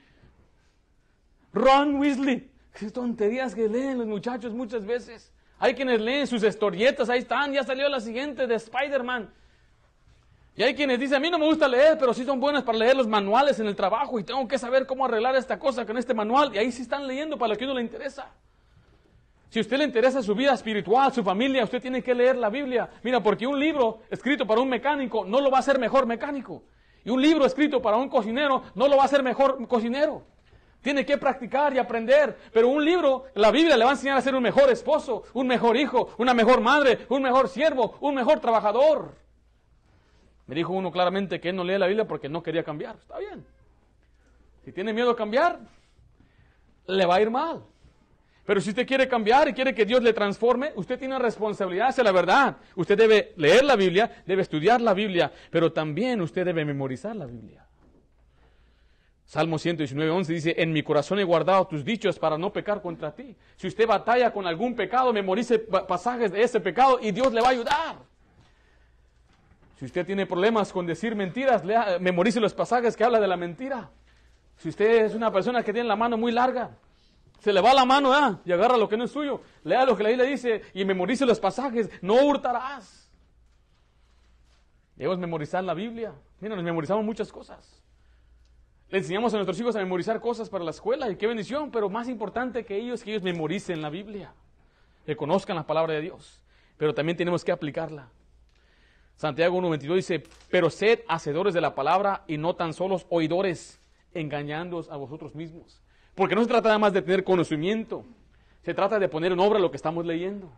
Ron 1.52 1.96
Weasley. 1.96 2.50
Qué 2.72 2.90
tonterías 2.90 3.54
que 3.54 3.68
leen 3.68 3.98
los 3.98 4.06
muchachos 4.06 4.54
muchas 4.54 4.86
veces. 4.86 5.30
Hay 5.62 5.74
quienes 5.74 6.00
leen 6.00 6.26
sus 6.26 6.42
historietas, 6.42 7.08
ahí 7.08 7.20
están, 7.20 7.52
ya 7.52 7.62
salió 7.62 7.88
la 7.88 8.00
siguiente 8.00 8.48
de 8.48 8.56
Spider-Man. 8.56 9.32
Y 10.56 10.64
hay 10.64 10.74
quienes 10.74 10.98
dicen, 10.98 11.18
a 11.18 11.20
mí 11.20 11.30
no 11.30 11.38
me 11.38 11.46
gusta 11.46 11.68
leer, 11.68 11.96
pero 12.00 12.12
sí 12.12 12.24
son 12.24 12.40
buenas 12.40 12.64
para 12.64 12.76
leer 12.78 12.96
los 12.96 13.06
manuales 13.06 13.60
en 13.60 13.68
el 13.68 13.76
trabajo 13.76 14.18
y 14.18 14.24
tengo 14.24 14.48
que 14.48 14.58
saber 14.58 14.86
cómo 14.86 15.04
arreglar 15.04 15.36
esta 15.36 15.60
cosa 15.60 15.86
con 15.86 15.96
este 15.96 16.14
manual. 16.14 16.52
Y 16.52 16.58
ahí 16.58 16.72
sí 16.72 16.82
están 16.82 17.06
leyendo 17.06 17.38
para 17.38 17.52
lo 17.52 17.56
que 17.56 17.64
uno 17.64 17.74
le 17.74 17.82
interesa. 17.82 18.26
Si 19.50 19.60
a 19.60 19.62
usted 19.62 19.78
le 19.78 19.84
interesa 19.84 20.20
su 20.20 20.34
vida 20.34 20.52
espiritual, 20.52 21.12
su 21.12 21.22
familia, 21.22 21.62
usted 21.62 21.80
tiene 21.80 22.02
que 22.02 22.12
leer 22.12 22.38
la 22.38 22.50
Biblia. 22.50 22.90
Mira, 23.04 23.22
porque 23.22 23.46
un 23.46 23.56
libro 23.56 24.00
escrito 24.10 24.44
para 24.44 24.60
un 24.60 24.68
mecánico 24.68 25.24
no 25.24 25.40
lo 25.40 25.48
va 25.48 25.58
a 25.58 25.60
hacer 25.60 25.78
mejor 25.78 26.06
mecánico. 26.06 26.64
Y 27.04 27.10
un 27.10 27.22
libro 27.22 27.46
escrito 27.46 27.80
para 27.80 27.98
un 27.98 28.08
cocinero 28.08 28.64
no 28.74 28.88
lo 28.88 28.96
va 28.96 29.02
a 29.02 29.06
hacer 29.06 29.22
mejor 29.22 29.64
cocinero. 29.68 30.24
Tiene 30.82 31.06
que 31.06 31.16
practicar 31.16 31.72
y 31.74 31.78
aprender. 31.78 32.36
Pero 32.52 32.68
un 32.68 32.84
libro, 32.84 33.26
la 33.34 33.50
Biblia 33.50 33.76
le 33.76 33.84
va 33.84 33.90
a 33.90 33.94
enseñar 33.94 34.18
a 34.18 34.20
ser 34.20 34.34
un 34.34 34.42
mejor 34.42 34.68
esposo, 34.68 35.22
un 35.32 35.46
mejor 35.46 35.76
hijo, 35.76 36.14
una 36.18 36.34
mejor 36.34 36.60
madre, 36.60 37.06
un 37.08 37.22
mejor 37.22 37.48
siervo, 37.48 37.96
un 38.00 38.14
mejor 38.14 38.40
trabajador. 38.40 39.14
Me 40.46 40.56
dijo 40.56 40.72
uno 40.72 40.90
claramente 40.90 41.40
que 41.40 41.50
él 41.50 41.56
no 41.56 41.64
lee 41.64 41.78
la 41.78 41.86
Biblia 41.86 42.06
porque 42.06 42.28
no 42.28 42.42
quería 42.42 42.64
cambiar. 42.64 42.96
Está 42.96 43.18
bien. 43.18 43.46
Si 44.64 44.72
tiene 44.72 44.92
miedo 44.92 45.12
a 45.12 45.16
cambiar, 45.16 45.60
le 46.86 47.06
va 47.06 47.14
a 47.14 47.22
ir 47.22 47.30
mal. 47.30 47.62
Pero 48.44 48.60
si 48.60 48.70
usted 48.70 48.86
quiere 48.86 49.06
cambiar 49.06 49.48
y 49.48 49.52
quiere 49.52 49.72
que 49.72 49.84
Dios 49.84 50.02
le 50.02 50.12
transforme, 50.12 50.72
usted 50.74 50.98
tiene 50.98 51.16
responsabilidad 51.18 51.88
hacia 51.88 52.02
la 52.02 52.10
verdad. 52.10 52.56
Usted 52.74 52.98
debe 52.98 53.32
leer 53.36 53.64
la 53.64 53.76
Biblia, 53.76 54.22
debe 54.26 54.42
estudiar 54.42 54.80
la 54.80 54.94
Biblia, 54.94 55.32
pero 55.50 55.72
también 55.72 56.20
usted 56.20 56.44
debe 56.44 56.64
memorizar 56.64 57.14
la 57.14 57.26
Biblia. 57.26 57.64
Salmo 59.32 59.58
119, 59.58 60.10
11 60.10 60.30
dice, 60.30 60.54
en 60.58 60.74
mi 60.74 60.82
corazón 60.82 61.18
he 61.18 61.24
guardado 61.24 61.66
tus 61.66 61.82
dichos 61.86 62.18
para 62.18 62.36
no 62.36 62.52
pecar 62.52 62.82
contra 62.82 63.14
ti. 63.14 63.34
Si 63.56 63.66
usted 63.66 63.86
batalla 63.86 64.30
con 64.30 64.46
algún 64.46 64.76
pecado, 64.76 65.10
memorice 65.10 65.58
pasajes 65.58 66.30
de 66.32 66.42
ese 66.42 66.60
pecado 66.60 66.98
y 67.00 67.12
Dios 67.12 67.32
le 67.32 67.40
va 67.40 67.46
a 67.46 67.52
ayudar. 67.52 67.96
Si 69.78 69.86
usted 69.86 70.04
tiene 70.04 70.26
problemas 70.26 70.70
con 70.70 70.84
decir 70.84 71.16
mentiras, 71.16 71.62
memorice 71.98 72.40
los 72.40 72.52
pasajes 72.52 72.94
que 72.94 73.04
habla 73.04 73.20
de 73.20 73.26
la 73.26 73.38
mentira. 73.38 73.88
Si 74.58 74.68
usted 74.68 75.06
es 75.06 75.14
una 75.14 75.32
persona 75.32 75.62
que 75.62 75.72
tiene 75.72 75.88
la 75.88 75.96
mano 75.96 76.18
muy 76.18 76.30
larga, 76.30 76.76
se 77.38 77.54
le 77.54 77.62
va 77.62 77.72
la 77.72 77.86
mano 77.86 78.42
y 78.44 78.52
agarra 78.52 78.76
lo 78.76 78.86
que 78.86 78.98
no 78.98 79.04
es 79.04 79.12
suyo, 79.12 79.40
lea 79.64 79.86
lo 79.86 79.96
que 79.96 80.02
la 80.02 80.10
Biblia 80.10 80.26
dice 80.26 80.60
y 80.74 80.84
memorice 80.84 81.24
los 81.24 81.40
pasajes, 81.40 81.88
no 82.02 82.16
hurtarás. 82.16 83.10
Debemos 84.94 85.18
memorizar 85.18 85.64
la 85.64 85.72
Biblia. 85.72 86.12
Mira, 86.38 86.54
nos 86.54 86.64
memorizamos 86.66 87.02
muchas 87.02 87.32
cosas. 87.32 87.81
Le 88.92 88.98
enseñamos 88.98 89.32
a 89.32 89.38
nuestros 89.38 89.58
hijos 89.58 89.74
a 89.74 89.78
memorizar 89.78 90.20
cosas 90.20 90.50
para 90.50 90.64
la 90.64 90.70
escuela 90.70 91.10
y 91.10 91.16
qué 91.16 91.26
bendición, 91.26 91.70
pero 91.70 91.88
más 91.88 92.10
importante 92.10 92.66
que 92.66 92.76
ellos, 92.76 93.02
que 93.02 93.12
ellos 93.12 93.22
memoricen 93.22 93.80
la 93.80 93.88
Biblia, 93.88 94.34
que 95.06 95.16
conozcan 95.16 95.56
la 95.56 95.66
palabra 95.66 95.94
de 95.94 96.02
Dios, 96.02 96.44
pero 96.76 96.92
también 96.92 97.16
tenemos 97.16 97.42
que 97.42 97.52
aplicarla. 97.52 98.10
Santiago 99.16 99.58
1.22 99.62 99.94
dice, 99.94 100.22
pero 100.50 100.68
sed 100.68 101.00
hacedores 101.08 101.54
de 101.54 101.62
la 101.62 101.74
palabra 101.74 102.22
y 102.26 102.36
no 102.36 102.54
tan 102.54 102.74
solos 102.74 103.06
oidores, 103.08 103.80
engañándoos 104.12 104.90
a 104.90 104.96
vosotros 104.96 105.34
mismos. 105.34 105.80
Porque 106.14 106.34
no 106.34 106.42
se 106.42 106.48
trata 106.48 106.68
nada 106.68 106.78
más 106.78 106.92
de 106.92 107.00
tener 107.00 107.24
conocimiento, 107.24 108.04
se 108.60 108.74
trata 108.74 108.98
de 108.98 109.08
poner 109.08 109.32
en 109.32 109.40
obra 109.40 109.58
lo 109.58 109.70
que 109.70 109.78
estamos 109.78 110.04
leyendo. 110.04 110.52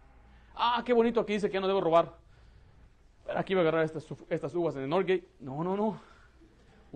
Ah, 0.56 0.82
qué 0.84 0.92
bonito 0.92 1.20
aquí 1.20 1.34
dice 1.34 1.50
que 1.50 1.60
no 1.60 1.68
debo 1.68 1.80
robar. 1.80 2.16
Pero 3.26 3.38
aquí 3.38 3.54
voy 3.54 3.60
a 3.60 3.68
agarrar 3.68 3.84
estas, 3.84 4.04
estas 4.28 4.52
uvas 4.56 4.74
en 4.74 4.82
el 4.82 4.88
Norgate. 4.88 5.28
No, 5.38 5.62
no, 5.62 5.76
no 5.76 6.13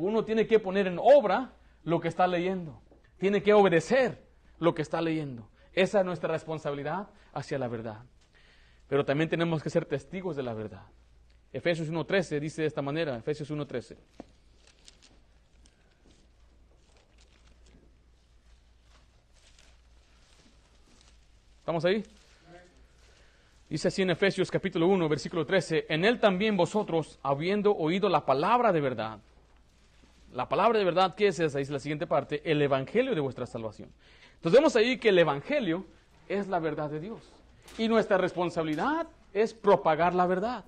uno 0.06 0.24
tiene 0.24 0.46
que 0.46 0.60
poner 0.60 0.86
en 0.86 0.98
obra 1.00 1.52
lo 1.82 2.00
que 2.00 2.08
está 2.08 2.26
leyendo. 2.26 2.80
Tiene 3.18 3.42
que 3.42 3.52
obedecer 3.52 4.22
lo 4.58 4.74
que 4.74 4.82
está 4.82 5.00
leyendo. 5.00 5.48
Esa 5.72 6.00
es 6.00 6.06
nuestra 6.06 6.30
responsabilidad 6.30 7.08
hacia 7.32 7.58
la 7.58 7.66
verdad. 7.66 8.04
Pero 8.86 9.04
también 9.04 9.28
tenemos 9.28 9.62
que 9.62 9.70
ser 9.70 9.84
testigos 9.86 10.36
de 10.36 10.44
la 10.44 10.54
verdad. 10.54 10.82
Efesios 11.52 11.90
1.13 11.90 12.38
dice 12.38 12.62
de 12.62 12.68
esta 12.68 12.80
manera, 12.80 13.16
Efesios 13.16 13.50
1.13. 13.50 13.96
¿Estamos 21.58 21.84
ahí? 21.84 22.04
Dice 23.68 23.88
así 23.88 24.02
en 24.02 24.10
Efesios 24.10 24.50
capítulo 24.50 24.86
1, 24.86 25.08
versículo 25.08 25.44
13, 25.44 25.86
en 25.88 26.04
él 26.04 26.20
también 26.20 26.56
vosotros, 26.56 27.18
habiendo 27.22 27.76
oído 27.76 28.08
la 28.08 28.24
palabra 28.24 28.72
de 28.72 28.80
verdad, 28.80 29.18
la 30.32 30.48
palabra 30.48 30.78
de 30.78 30.84
verdad, 30.84 31.14
¿qué 31.14 31.28
es 31.28 31.40
esa? 31.40 31.60
Es 31.60 31.70
la 31.70 31.78
siguiente 31.78 32.06
parte, 32.06 32.42
el 32.44 32.60
evangelio 32.60 33.14
de 33.14 33.20
vuestra 33.20 33.46
salvación. 33.46 33.90
Entonces 34.34 34.58
vemos 34.58 34.76
ahí 34.76 34.98
que 34.98 35.08
el 35.08 35.18
evangelio 35.18 35.86
es 36.28 36.48
la 36.48 36.58
verdad 36.58 36.90
de 36.90 37.00
Dios. 37.00 37.20
Y 37.76 37.88
nuestra 37.88 38.18
responsabilidad 38.18 39.06
es 39.32 39.54
propagar 39.54 40.14
la 40.14 40.26
verdad. 40.26 40.64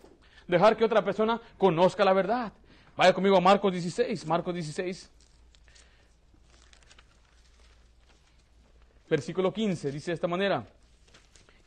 Dejar 0.46 0.76
que 0.76 0.84
otra 0.84 1.04
persona 1.04 1.40
conozca 1.58 2.04
la 2.04 2.12
verdad. 2.12 2.52
Vaya 2.96 3.12
conmigo 3.12 3.36
a 3.36 3.40
Marcos 3.40 3.72
16, 3.72 4.26
Marcos 4.26 4.54
16. 4.54 5.10
Versículo 9.08 9.52
15, 9.52 9.92
dice 9.92 10.10
de 10.10 10.14
esta 10.14 10.28
manera. 10.28 10.64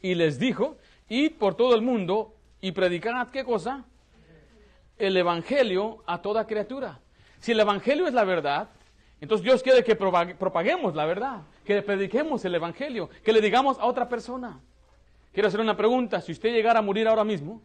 Y 0.01 0.15
les 0.15 0.39
dijo, 0.39 0.77
id 1.09 1.33
por 1.33 1.55
todo 1.55 1.75
el 1.75 1.81
mundo 1.81 2.35
y 2.61 2.71
predicad, 2.71 3.29
¿qué 3.29 3.43
cosa? 3.43 3.85
El 4.97 5.15
evangelio 5.17 6.03
a 6.05 6.21
toda 6.21 6.45
criatura. 6.47 6.99
Si 7.43 7.51
el 7.51 7.59
Evangelio 7.59 8.07
es 8.07 8.13
la 8.13 8.23
verdad, 8.23 8.69
entonces 9.19 9.43
Dios 9.43 9.61
quiere 9.61 9.83
que 9.83 9.95
propaguemos 9.95 10.95
la 10.95 11.05
verdad, 11.05 11.41
que 11.63 11.75
le 11.75 11.81
prediquemos 11.81 12.43
el 12.45 12.55
Evangelio, 12.55 13.09
que 13.23 13.33
le 13.33 13.41
digamos 13.41 13.77
a 13.77 13.85
otra 13.85 14.07
persona. 14.09 14.59
Quiero 15.33 15.49
hacer 15.49 15.59
una 15.59 15.77
pregunta, 15.77 16.21
si 16.21 16.31
usted 16.31 16.49
llegara 16.49 16.79
a 16.79 16.81
morir 16.81 17.07
ahora 17.07 17.23
mismo, 17.23 17.61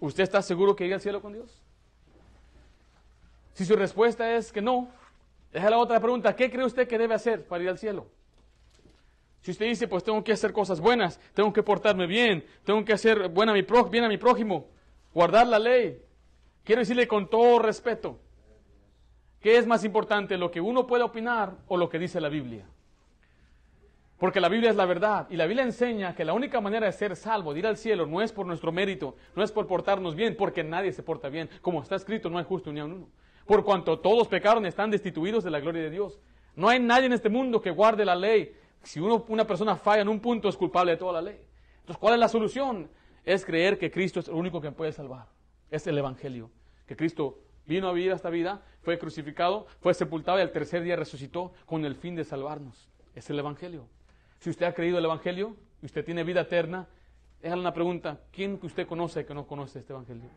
¿Usted 0.00 0.22
está 0.22 0.40
seguro 0.40 0.74
que 0.74 0.86
irá 0.86 0.96
al 0.96 1.02
cielo 1.02 1.20
con 1.20 1.34
Dios? 1.34 1.62
Si 3.52 3.66
su 3.66 3.76
respuesta 3.76 4.34
es 4.34 4.50
que 4.50 4.62
no, 4.62 4.88
deja 5.52 5.68
la 5.68 5.78
otra 5.78 6.00
pregunta. 6.00 6.34
¿Qué 6.34 6.50
cree 6.50 6.64
usted 6.64 6.88
que 6.88 6.98
debe 6.98 7.14
hacer 7.14 7.46
para 7.46 7.62
ir 7.62 7.68
al 7.68 7.78
cielo? 7.78 8.06
Si 9.42 9.50
usted 9.50 9.66
dice, 9.66 9.88
pues 9.88 10.02
tengo 10.02 10.24
que 10.24 10.32
hacer 10.32 10.52
cosas 10.52 10.80
buenas, 10.80 11.20
tengo 11.34 11.52
que 11.52 11.62
portarme 11.62 12.06
bien, 12.06 12.44
tengo 12.64 12.82
que 12.84 12.94
hacer 12.94 13.28
buena 13.28 13.52
bien 13.52 14.04
a 14.04 14.08
mi 14.08 14.16
prójimo, 14.16 14.68
guardar 15.14 15.46
la 15.46 15.58
ley, 15.58 16.02
quiero 16.62 16.80
decirle 16.80 17.08
con 17.08 17.28
todo 17.28 17.58
respeto, 17.58 18.18
¿qué 19.40 19.58
es 19.58 19.66
más 19.66 19.84
importante, 19.84 20.36
lo 20.36 20.50
que 20.50 20.60
uno 20.60 20.86
puede 20.86 21.02
opinar 21.02 21.56
o 21.68 21.76
lo 21.76 21.88
que 21.88 21.98
dice 21.98 22.20
la 22.20 22.28
Biblia? 22.28 22.66
Porque 24.18 24.40
la 24.40 24.50
Biblia 24.50 24.68
es 24.68 24.76
la 24.76 24.84
verdad 24.84 25.26
y 25.30 25.36
la 25.36 25.46
Biblia 25.46 25.64
enseña 25.64 26.14
que 26.14 26.26
la 26.26 26.34
única 26.34 26.60
manera 26.60 26.84
de 26.84 26.92
ser 26.92 27.16
salvo, 27.16 27.54
de 27.54 27.60
ir 27.60 27.66
al 27.66 27.78
cielo, 27.78 28.04
no 28.04 28.20
es 28.20 28.32
por 28.32 28.46
nuestro 28.46 28.70
mérito, 28.70 29.16
no 29.34 29.42
es 29.42 29.50
por 29.50 29.66
portarnos 29.66 30.14
bien, 30.14 30.36
porque 30.36 30.62
nadie 30.62 30.92
se 30.92 31.02
porta 31.02 31.30
bien. 31.30 31.48
Como 31.62 31.82
está 31.82 31.96
escrito, 31.96 32.28
no 32.28 32.36
hay 32.36 32.44
justo 32.44 32.70
ni 32.70 32.80
a 32.80 32.84
uno. 32.84 33.08
Por 33.46 33.64
cuanto 33.64 33.98
todos 33.98 34.28
pecaron, 34.28 34.66
están 34.66 34.90
destituidos 34.90 35.42
de 35.42 35.50
la 35.50 35.58
gloria 35.58 35.82
de 35.82 35.90
Dios. 35.90 36.20
No 36.54 36.68
hay 36.68 36.78
nadie 36.78 37.06
en 37.06 37.14
este 37.14 37.30
mundo 37.30 37.62
que 37.62 37.70
guarde 37.70 38.04
la 38.04 38.14
ley. 38.14 38.54
Si 38.82 39.00
una 39.00 39.46
persona 39.46 39.74
falla 39.74 40.02
en 40.02 40.08
un 40.10 40.20
punto, 40.20 40.50
es 40.50 40.56
culpable 40.56 40.92
de 40.92 40.98
toda 40.98 41.14
la 41.14 41.22
ley. 41.22 41.40
Entonces, 41.80 41.96
¿cuál 41.98 42.14
es 42.14 42.20
la 42.20 42.28
solución? 42.28 42.90
Es 43.24 43.44
creer 43.44 43.78
que 43.78 43.90
Cristo 43.90 44.20
es 44.20 44.28
el 44.28 44.34
único 44.34 44.60
que 44.60 44.70
puede 44.70 44.92
salvar. 44.92 45.26
Es 45.70 45.86
el 45.86 45.96
Evangelio. 45.96 46.50
Que 46.86 46.94
Cristo 46.94 47.38
vino 47.66 47.88
a 47.88 47.92
vivir 47.92 48.12
esta 48.12 48.30
vida, 48.30 48.62
fue 48.82 48.98
crucificado, 48.98 49.66
fue 49.80 49.94
sepultado 49.94 50.38
y 50.38 50.42
al 50.42 50.52
tercer 50.52 50.82
día 50.82 50.96
resucitó 50.96 51.52
con 51.66 51.84
el 51.84 51.94
fin 51.94 52.16
de 52.16 52.24
salvarnos. 52.24 52.88
Es 53.14 53.28
el 53.30 53.38
Evangelio. 53.38 53.86
Si 54.38 54.50
usted 54.50 54.66
ha 54.66 54.74
creído 54.74 54.98
el 54.98 55.04
Evangelio 55.04 55.56
y 55.82 55.86
usted 55.86 56.04
tiene 56.04 56.24
vida 56.24 56.42
eterna, 56.42 56.88
déjale 57.42 57.60
una 57.60 57.74
pregunta. 57.74 58.20
¿Quién 58.32 58.58
que 58.58 58.66
usted 58.66 58.86
conoce 58.86 59.26
que 59.26 59.34
no 59.34 59.46
conoce 59.46 59.80
este 59.80 59.92
Evangelio? 59.92 60.28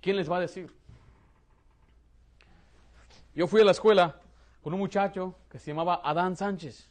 ¿Quién 0.00 0.16
les 0.16 0.30
va 0.30 0.38
a 0.38 0.40
decir? 0.40 0.72
Yo 3.34 3.46
fui 3.46 3.62
a 3.62 3.64
la 3.64 3.70
escuela 3.70 4.20
con 4.62 4.74
un 4.74 4.78
muchacho 4.78 5.34
que 5.48 5.58
se 5.58 5.70
llamaba 5.70 6.00
Adán 6.04 6.36
Sánchez. 6.36 6.90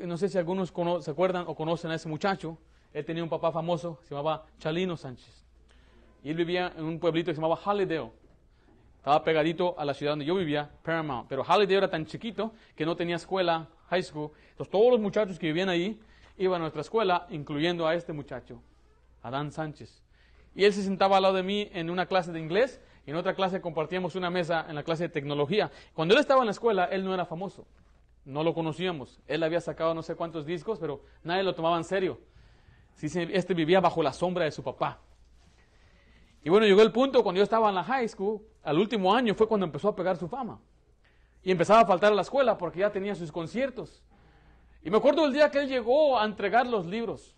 no 0.00 0.16
sé 0.16 0.28
si 0.28 0.38
algunos 0.38 0.72
se 1.04 1.10
acuerdan 1.10 1.44
o 1.48 1.54
conocen 1.54 1.90
a 1.90 1.96
ese 1.96 2.08
muchacho. 2.08 2.58
Él 2.92 3.04
tenía 3.04 3.24
un 3.24 3.28
papá 3.28 3.50
famoso, 3.50 3.98
se 4.04 4.14
llamaba 4.14 4.46
Chalino 4.58 4.96
Sánchez. 4.96 5.43
Y 6.24 6.30
él 6.30 6.36
vivía 6.36 6.72
en 6.76 6.84
un 6.84 6.98
pueblito 6.98 7.30
que 7.30 7.34
se 7.34 7.40
llamaba 7.40 7.60
Hallidale. 7.62 8.10
Estaba 8.96 9.22
pegadito 9.22 9.78
a 9.78 9.84
la 9.84 9.92
ciudad 9.92 10.12
donde 10.12 10.24
yo 10.24 10.34
vivía, 10.34 10.70
Paramount. 10.82 11.28
Pero 11.28 11.44
Hallidale 11.44 11.76
era 11.76 11.90
tan 11.90 12.06
chiquito 12.06 12.52
que 12.74 12.86
no 12.86 12.96
tenía 12.96 13.16
escuela 13.16 13.68
high 13.90 14.02
school. 14.02 14.30
Entonces 14.50 14.70
todos 14.72 14.90
los 14.90 15.00
muchachos 15.00 15.38
que 15.38 15.46
vivían 15.46 15.68
ahí 15.68 16.00
iban 16.38 16.56
a 16.56 16.58
nuestra 16.60 16.80
escuela, 16.80 17.26
incluyendo 17.28 17.86
a 17.86 17.94
este 17.94 18.14
muchacho, 18.14 18.62
Adán 19.22 19.52
Sánchez. 19.52 20.02
Y 20.54 20.64
él 20.64 20.72
se 20.72 20.82
sentaba 20.82 21.18
al 21.18 21.24
lado 21.24 21.34
de 21.34 21.42
mí 21.42 21.68
en 21.72 21.90
una 21.90 22.06
clase 22.06 22.32
de 22.32 22.40
inglés 22.40 22.80
y 23.06 23.10
en 23.10 23.16
otra 23.16 23.34
clase 23.34 23.60
compartíamos 23.60 24.14
una 24.16 24.30
mesa 24.30 24.64
en 24.66 24.76
la 24.76 24.82
clase 24.82 25.04
de 25.04 25.08
tecnología. 25.10 25.70
Cuando 25.92 26.14
él 26.14 26.20
estaba 26.20 26.40
en 26.40 26.46
la 26.46 26.52
escuela, 26.52 26.86
él 26.86 27.04
no 27.04 27.12
era 27.12 27.26
famoso. 27.26 27.66
No 28.24 28.42
lo 28.42 28.54
conocíamos. 28.54 29.20
Él 29.26 29.42
había 29.42 29.60
sacado 29.60 29.92
no 29.92 30.02
sé 30.02 30.14
cuántos 30.14 30.46
discos, 30.46 30.78
pero 30.78 31.02
nadie 31.22 31.42
lo 31.42 31.54
tomaba 31.54 31.76
en 31.76 31.84
serio. 31.84 32.18
Este 33.02 33.52
vivía 33.52 33.80
bajo 33.80 34.02
la 34.02 34.14
sombra 34.14 34.44
de 34.44 34.52
su 34.52 34.62
papá. 34.62 35.00
Y 36.44 36.50
bueno, 36.50 36.66
llegó 36.66 36.82
el 36.82 36.92
punto 36.92 37.22
cuando 37.22 37.38
yo 37.38 37.42
estaba 37.42 37.70
en 37.70 37.74
la 37.74 37.82
high 37.82 38.06
school, 38.06 38.42
al 38.62 38.78
último 38.78 39.14
año 39.14 39.34
fue 39.34 39.48
cuando 39.48 39.64
empezó 39.64 39.88
a 39.88 39.96
pegar 39.96 40.18
su 40.18 40.28
fama. 40.28 40.60
Y 41.42 41.50
empezaba 41.50 41.80
a 41.80 41.86
faltar 41.86 42.12
a 42.12 42.14
la 42.14 42.20
escuela 42.20 42.58
porque 42.58 42.80
ya 42.80 42.92
tenía 42.92 43.14
sus 43.14 43.32
conciertos. 43.32 44.02
Y 44.82 44.90
me 44.90 44.98
acuerdo 44.98 45.24
el 45.24 45.32
día 45.32 45.50
que 45.50 45.60
él 45.60 45.68
llegó 45.68 46.18
a 46.18 46.24
entregar 46.26 46.66
los 46.66 46.84
libros. 46.84 47.34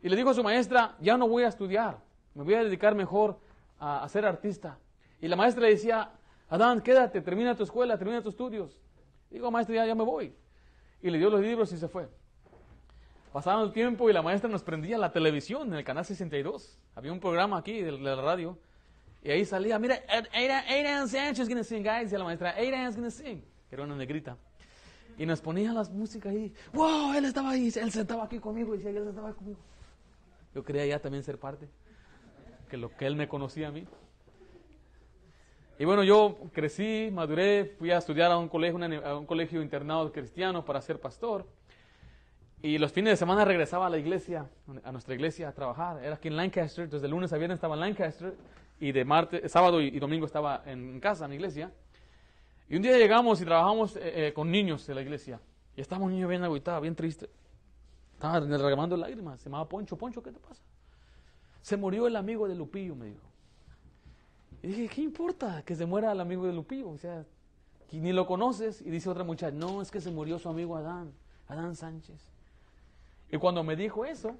Y 0.00 0.08
le 0.08 0.14
dijo 0.14 0.30
a 0.30 0.34
su 0.34 0.44
maestra, 0.44 0.96
ya 1.00 1.16
no 1.18 1.28
voy 1.28 1.42
a 1.42 1.48
estudiar, 1.48 1.98
me 2.34 2.44
voy 2.44 2.54
a 2.54 2.62
dedicar 2.62 2.94
mejor 2.94 3.40
a, 3.80 4.08
ser 4.08 4.24
artista. 4.24 4.78
Y 5.20 5.26
la 5.26 5.34
maestra 5.34 5.64
le 5.64 5.70
decía, 5.70 6.12
Adán, 6.48 6.80
quédate, 6.82 7.20
termina 7.20 7.56
tu 7.56 7.64
escuela, 7.64 7.98
termina 7.98 8.22
tus 8.22 8.34
estudios. 8.34 8.80
Digo, 9.28 9.50
maestra, 9.50 9.74
ya, 9.74 9.86
ya 9.86 9.94
me 9.96 10.04
voy. 10.04 10.32
Y 11.02 11.10
le 11.10 11.18
dio 11.18 11.30
los 11.30 11.40
libros 11.40 11.72
y 11.72 11.76
se 11.76 11.88
fue. 11.88 12.08
Pasaron 13.32 13.62
el 13.62 13.72
tiempo 13.72 14.10
y 14.10 14.12
la 14.12 14.22
maestra 14.22 14.50
nos 14.50 14.62
prendía 14.62 14.98
la 14.98 15.12
televisión 15.12 15.68
en 15.68 15.74
el 15.74 15.84
canal 15.84 16.04
62. 16.04 16.78
Había 16.96 17.12
un 17.12 17.20
programa 17.20 17.58
aquí 17.58 17.80
de 17.80 17.92
la 17.92 18.16
radio 18.16 18.58
y 19.22 19.30
ahí 19.30 19.44
salía, 19.44 19.78
mira, 19.78 20.00
Aidan 20.32 21.08
Sánchez 21.08 21.48
gonna 21.48 21.62
sing, 21.62 21.82
guys. 21.84 22.04
Decía 22.04 22.18
la 22.18 22.24
maestra, 22.24 22.50
Aidan's 22.56 22.96
gonna 22.96 23.10
sing. 23.10 23.44
Era 23.70 23.84
una 23.84 23.94
negrita. 23.94 24.36
Y 25.16 25.26
nos 25.26 25.40
ponía 25.40 25.72
las 25.72 25.90
músicas 25.90 26.32
ahí. 26.32 26.52
¡Wow! 26.72 27.12
Él 27.14 27.26
estaba 27.26 27.50
ahí, 27.50 27.70
él 27.76 27.92
sentaba 27.92 28.24
aquí 28.24 28.38
conmigo 28.38 28.74
y 28.74 28.84
él 28.84 29.08
estaba 29.08 29.32
conmigo. 29.32 29.60
Yo 30.54 30.64
quería 30.64 30.86
ya 30.86 30.98
también 30.98 31.22
ser 31.22 31.38
parte. 31.38 31.68
Que 32.68 32.76
lo 32.76 32.96
que 32.96 33.06
él 33.06 33.14
me 33.14 33.28
conocía 33.28 33.68
a 33.68 33.70
mí. 33.70 33.86
Y 35.78 35.84
bueno, 35.84 36.02
yo 36.02 36.38
crecí, 36.52 37.10
maduré, 37.12 37.76
fui 37.78 37.90
a 37.90 37.98
estudiar 37.98 38.32
a 38.32 38.38
un 38.38 38.48
colegio, 38.48 39.06
a 39.06 39.16
un 39.16 39.26
colegio 39.26 39.62
internado 39.62 40.10
cristiano 40.10 40.64
para 40.64 40.80
ser 40.80 40.98
pastor. 41.00 41.46
Y 42.62 42.76
los 42.76 42.92
fines 42.92 43.12
de 43.12 43.16
semana 43.16 43.44
regresaba 43.44 43.86
a 43.86 43.90
la 43.90 43.96
iglesia, 43.96 44.46
a 44.84 44.92
nuestra 44.92 45.14
iglesia 45.14 45.48
a 45.48 45.52
trabajar. 45.52 46.04
Era 46.04 46.16
aquí 46.16 46.28
en 46.28 46.36
Lancaster, 46.36 46.88
desde 46.88 47.06
el 47.06 47.10
lunes 47.10 47.32
a 47.32 47.38
viernes 47.38 47.56
estaba 47.56 47.74
en 47.74 47.80
Lancaster 47.80 48.34
y 48.78 48.92
de 48.92 49.04
martes, 49.04 49.50
sábado 49.50 49.80
y, 49.80 49.98
domingo 49.98 50.26
estaba 50.26 50.62
en 50.66 51.00
casa, 51.00 51.24
en 51.24 51.30
la 51.30 51.34
iglesia. 51.36 51.72
Y 52.68 52.76
un 52.76 52.82
día 52.82 52.96
llegamos 52.98 53.40
y 53.40 53.44
trabajamos 53.46 53.96
eh, 53.96 54.28
eh, 54.28 54.32
con 54.34 54.50
niños 54.50 54.86
de 54.86 54.94
la 54.94 55.00
iglesia. 55.00 55.40
Y 55.74 55.80
estaba 55.80 56.04
un 56.04 56.12
niño 56.12 56.28
bien 56.28 56.44
agüitado, 56.44 56.80
bien 56.82 56.94
triste. 56.94 57.30
Estaba 58.12 58.40
derramando 58.40 58.96
lágrimas. 58.96 59.40
Se 59.40 59.48
llamaba 59.48 59.66
Poncho. 59.66 59.96
Poncho, 59.96 60.22
¿qué 60.22 60.30
te 60.30 60.38
pasa? 60.38 60.62
Se 61.62 61.76
murió 61.78 62.06
el 62.06 62.16
amigo 62.16 62.46
de 62.46 62.54
Lupillo, 62.54 62.94
me 62.94 63.06
dijo. 63.06 63.26
Y 64.62 64.68
dije, 64.68 64.88
¿qué 64.88 65.00
importa 65.00 65.62
que 65.62 65.74
se 65.74 65.86
muera 65.86 66.12
el 66.12 66.20
amigo 66.20 66.46
de 66.46 66.52
Lupillo? 66.52 66.90
O 66.90 66.98
sea, 66.98 67.24
ni 67.90 68.12
lo 68.12 68.26
conoces. 68.26 68.82
Y 68.82 68.90
dice 68.90 69.08
otra 69.08 69.24
muchacha, 69.24 69.56
no, 69.56 69.80
es 69.80 69.90
que 69.90 70.00
se 70.00 70.10
murió 70.10 70.38
su 70.38 70.48
amigo 70.50 70.76
Adán, 70.76 71.12
Adán 71.48 71.74
Sánchez. 71.74 72.29
Y 73.30 73.38
cuando 73.38 73.62
me 73.62 73.76
dijo 73.76 74.04
eso, 74.04 74.36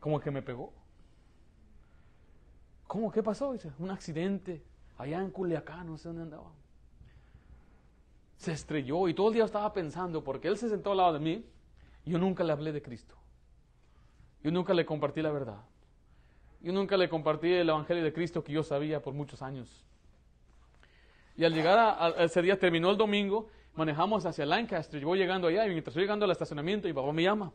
como 0.00 0.20
que 0.20 0.30
me 0.30 0.42
pegó. 0.42 0.72
¿Cómo? 2.86 3.10
¿Qué 3.10 3.22
pasó? 3.22 3.52
Dice, 3.52 3.72
un 3.78 3.90
accidente 3.90 4.62
allá 4.98 5.20
en 5.20 5.30
Culiacán, 5.30 5.86
no 5.86 5.96
sé 5.96 6.08
dónde 6.08 6.22
andaba. 6.22 6.52
Se 8.36 8.52
estrelló 8.52 9.08
y 9.08 9.14
todo 9.14 9.28
el 9.28 9.34
día 9.34 9.44
estaba 9.44 9.72
pensando, 9.72 10.22
porque 10.22 10.48
él 10.48 10.58
se 10.58 10.68
sentó 10.68 10.92
al 10.92 10.98
lado 10.98 11.14
de 11.14 11.20
mí, 11.20 11.44
y 12.04 12.10
yo 12.10 12.18
nunca 12.18 12.44
le 12.44 12.52
hablé 12.52 12.72
de 12.72 12.82
Cristo. 12.82 13.14
Yo 14.42 14.50
nunca 14.50 14.74
le 14.74 14.84
compartí 14.84 15.22
la 15.22 15.32
verdad. 15.32 15.62
Yo 16.60 16.72
nunca 16.72 16.96
le 16.96 17.08
compartí 17.08 17.52
el 17.52 17.68
Evangelio 17.68 18.04
de 18.04 18.12
Cristo 18.12 18.44
que 18.44 18.52
yo 18.52 18.62
sabía 18.62 19.00
por 19.02 19.14
muchos 19.14 19.42
años. 19.42 19.84
Y 21.36 21.44
al 21.44 21.52
llegar 21.52 21.78
a, 21.78 22.10
ese 22.22 22.42
día, 22.42 22.58
terminó 22.58 22.90
el 22.90 22.96
domingo, 22.96 23.48
manejamos 23.74 24.24
hacia 24.26 24.46
Lancaster, 24.46 25.00
yo 25.00 25.08
voy 25.08 25.18
llegando 25.18 25.48
allá, 25.48 25.66
y 25.66 25.70
mientras 25.70 25.92
estoy 25.92 26.02
llegando 26.02 26.24
al 26.24 26.30
estacionamiento, 26.30 26.88
mi 26.88 26.94
papá 26.94 27.12
me 27.12 27.22
llama. 27.22 27.52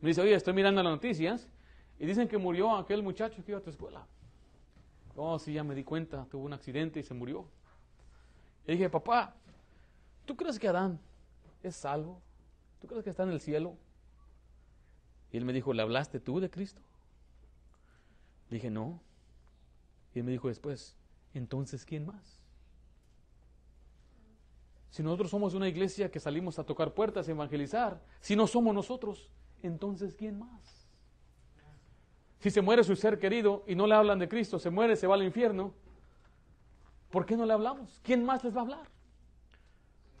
Me 0.00 0.08
dice, 0.08 0.20
oye, 0.20 0.34
estoy 0.34 0.54
mirando 0.54 0.82
las 0.82 0.92
noticias, 0.92 1.48
y 1.98 2.06
dicen 2.06 2.28
que 2.28 2.38
murió 2.38 2.76
aquel 2.76 3.02
muchacho 3.02 3.42
que 3.44 3.52
iba 3.52 3.58
a 3.58 3.62
tu 3.62 3.70
escuela. 3.70 4.06
Oh, 5.16 5.38
sí, 5.38 5.54
ya 5.54 5.64
me 5.64 5.74
di 5.74 5.82
cuenta, 5.82 6.26
tuvo 6.30 6.44
un 6.44 6.52
accidente 6.52 7.00
y 7.00 7.02
se 7.02 7.14
murió. 7.14 7.46
Y 8.66 8.72
dije, 8.72 8.90
papá, 8.90 9.34
¿tú 10.26 10.36
crees 10.36 10.58
que 10.58 10.68
Adán 10.68 11.00
es 11.62 11.74
salvo? 11.76 12.20
¿Tú 12.80 12.86
crees 12.86 13.02
que 13.02 13.10
está 13.10 13.22
en 13.22 13.30
el 13.30 13.40
cielo? 13.40 13.76
Y 15.32 15.38
él 15.38 15.44
me 15.44 15.54
dijo, 15.54 15.72
¿le 15.72 15.82
hablaste 15.82 16.20
tú 16.20 16.40
de 16.40 16.50
Cristo? 16.50 16.82
dije, 18.50 18.70
no. 18.70 19.00
Y 20.14 20.20
él 20.20 20.24
me 20.24 20.30
dijo 20.32 20.48
después, 20.48 20.94
entonces, 21.34 21.84
¿quién 21.84 22.06
más? 22.06 22.35
Si 24.96 25.02
nosotros 25.02 25.30
somos 25.30 25.52
una 25.52 25.68
iglesia 25.68 26.10
que 26.10 26.18
salimos 26.18 26.58
a 26.58 26.64
tocar 26.64 26.94
puertas, 26.94 27.28
a 27.28 27.30
evangelizar, 27.30 28.00
si 28.18 28.34
no 28.34 28.46
somos 28.46 28.74
nosotros, 28.74 29.30
entonces, 29.62 30.14
¿quién 30.14 30.38
más? 30.38 30.88
Si 32.38 32.48
se 32.48 32.62
muere 32.62 32.82
su 32.82 32.96
ser 32.96 33.18
querido 33.18 33.62
y 33.66 33.74
no 33.74 33.86
le 33.86 33.94
hablan 33.94 34.18
de 34.18 34.26
Cristo, 34.26 34.58
se 34.58 34.70
muere, 34.70 34.96
se 34.96 35.06
va 35.06 35.16
al 35.16 35.22
infierno, 35.22 35.74
¿por 37.10 37.26
qué 37.26 37.36
no 37.36 37.44
le 37.44 37.52
hablamos? 37.52 38.00
¿Quién 38.02 38.24
más 38.24 38.42
les 38.42 38.56
va 38.56 38.60
a 38.60 38.62
hablar? 38.62 38.88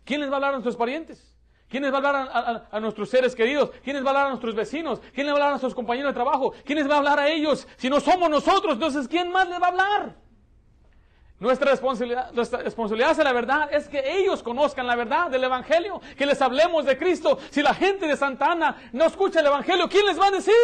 ¿Quién 0.04 0.20
les 0.20 0.28
va 0.28 0.34
a 0.34 0.36
hablar 0.36 0.50
a 0.50 0.56
nuestros 0.56 0.76
parientes? 0.76 1.34
¿Quién 1.70 1.82
les 1.82 1.90
va 1.90 1.96
a 1.96 1.98
hablar 1.98 2.68
a, 2.70 2.78
nuestros 2.80 3.08
seres 3.08 3.34
queridos? 3.34 3.70
¿Quién 3.82 3.96
les 3.96 4.04
va 4.04 4.08
a 4.08 4.10
hablar 4.10 4.26
a 4.26 4.28
nuestros 4.28 4.54
vecinos? 4.54 5.00
¿Quién 5.14 5.26
les 5.26 5.28
va 5.28 5.30
a 5.30 5.36
hablar 5.36 5.48
a 5.48 5.52
nuestros 5.52 5.74
compañeros 5.74 6.10
de 6.10 6.14
trabajo? 6.14 6.52
¿Quién 6.66 6.80
les 6.80 6.90
va 6.90 6.96
a 6.96 6.98
hablar 6.98 7.18
a 7.18 7.30
ellos? 7.30 7.66
Si 7.78 7.88
no 7.88 7.98
somos 7.98 8.28
nosotros, 8.28 8.74
entonces 8.74 9.08
¿quién 9.08 9.32
más 9.32 9.48
les 9.48 9.58
va 9.58 9.68
a 9.68 9.70
hablar? 9.70 10.25
Nuestra 11.38 11.70
responsabilidad, 11.70 12.32
nuestra 12.32 12.62
responsabilidad 12.62 13.16
la 13.18 13.32
verdad 13.32 13.68
es 13.70 13.88
que 13.88 14.18
ellos 14.18 14.42
conozcan 14.42 14.86
la 14.86 14.96
verdad 14.96 15.30
del 15.30 15.44
Evangelio, 15.44 16.00
que 16.16 16.24
les 16.24 16.40
hablemos 16.40 16.86
de 16.86 16.96
Cristo. 16.96 17.38
Si 17.50 17.62
la 17.62 17.74
gente 17.74 18.06
de 18.06 18.16
Santa 18.16 18.52
Ana 18.52 18.90
no 18.92 19.04
escucha 19.04 19.40
el 19.40 19.46
Evangelio, 19.46 19.86
¿quién 19.88 20.06
les 20.06 20.18
va 20.18 20.28
a 20.28 20.30
decir? 20.30 20.54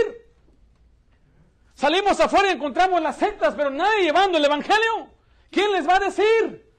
Salimos 1.75 2.19
afuera 2.21 2.49
y 2.49 2.53
encontramos 2.53 3.03
las 3.03 3.17
sectas, 3.17 3.55
pero 3.55 3.69
nadie 3.69 4.05
llevando 4.05 4.39
el 4.39 4.45
Evangelio. 4.45 5.11
¿Quién 5.51 5.73
les 5.73 5.87
va 5.87 5.97
a 5.97 6.01
decir? 6.01 6.73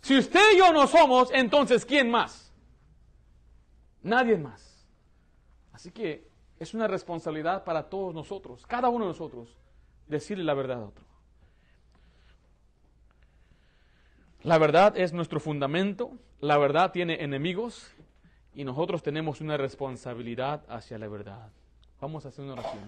Si 0.00 0.18
usted 0.18 0.54
y 0.54 0.58
yo 0.58 0.72
no 0.72 0.88
somos, 0.88 1.30
entonces 1.32 1.84
¿quién 1.84 2.10
más? 2.10 2.52
Nadie 4.02 4.36
más. 4.36 4.86
Así 5.72 5.92
que 5.92 6.28
es 6.58 6.74
una 6.74 6.88
responsabilidad 6.88 7.62
para 7.62 7.88
todos 7.88 8.12
nosotros, 8.12 8.66
cada 8.66 8.88
uno 8.88 9.04
de 9.04 9.10
nosotros, 9.10 9.56
decirle 10.08 10.42
la 10.42 10.54
verdad 10.54 10.82
a 10.82 10.86
otro. 10.86 11.05
La 14.46 14.58
verdad 14.58 14.96
es 14.96 15.12
nuestro 15.12 15.40
fundamento, 15.40 16.12
la 16.38 16.56
verdad 16.56 16.92
tiene 16.92 17.24
enemigos 17.24 17.90
y 18.54 18.62
nosotros 18.62 19.02
tenemos 19.02 19.40
una 19.40 19.56
responsabilidad 19.56 20.62
hacia 20.68 20.98
la 20.98 21.08
verdad. 21.08 21.50
Vamos 22.00 22.24
a 22.24 22.28
hacer 22.28 22.44
una 22.44 22.52
oración. 22.52 22.84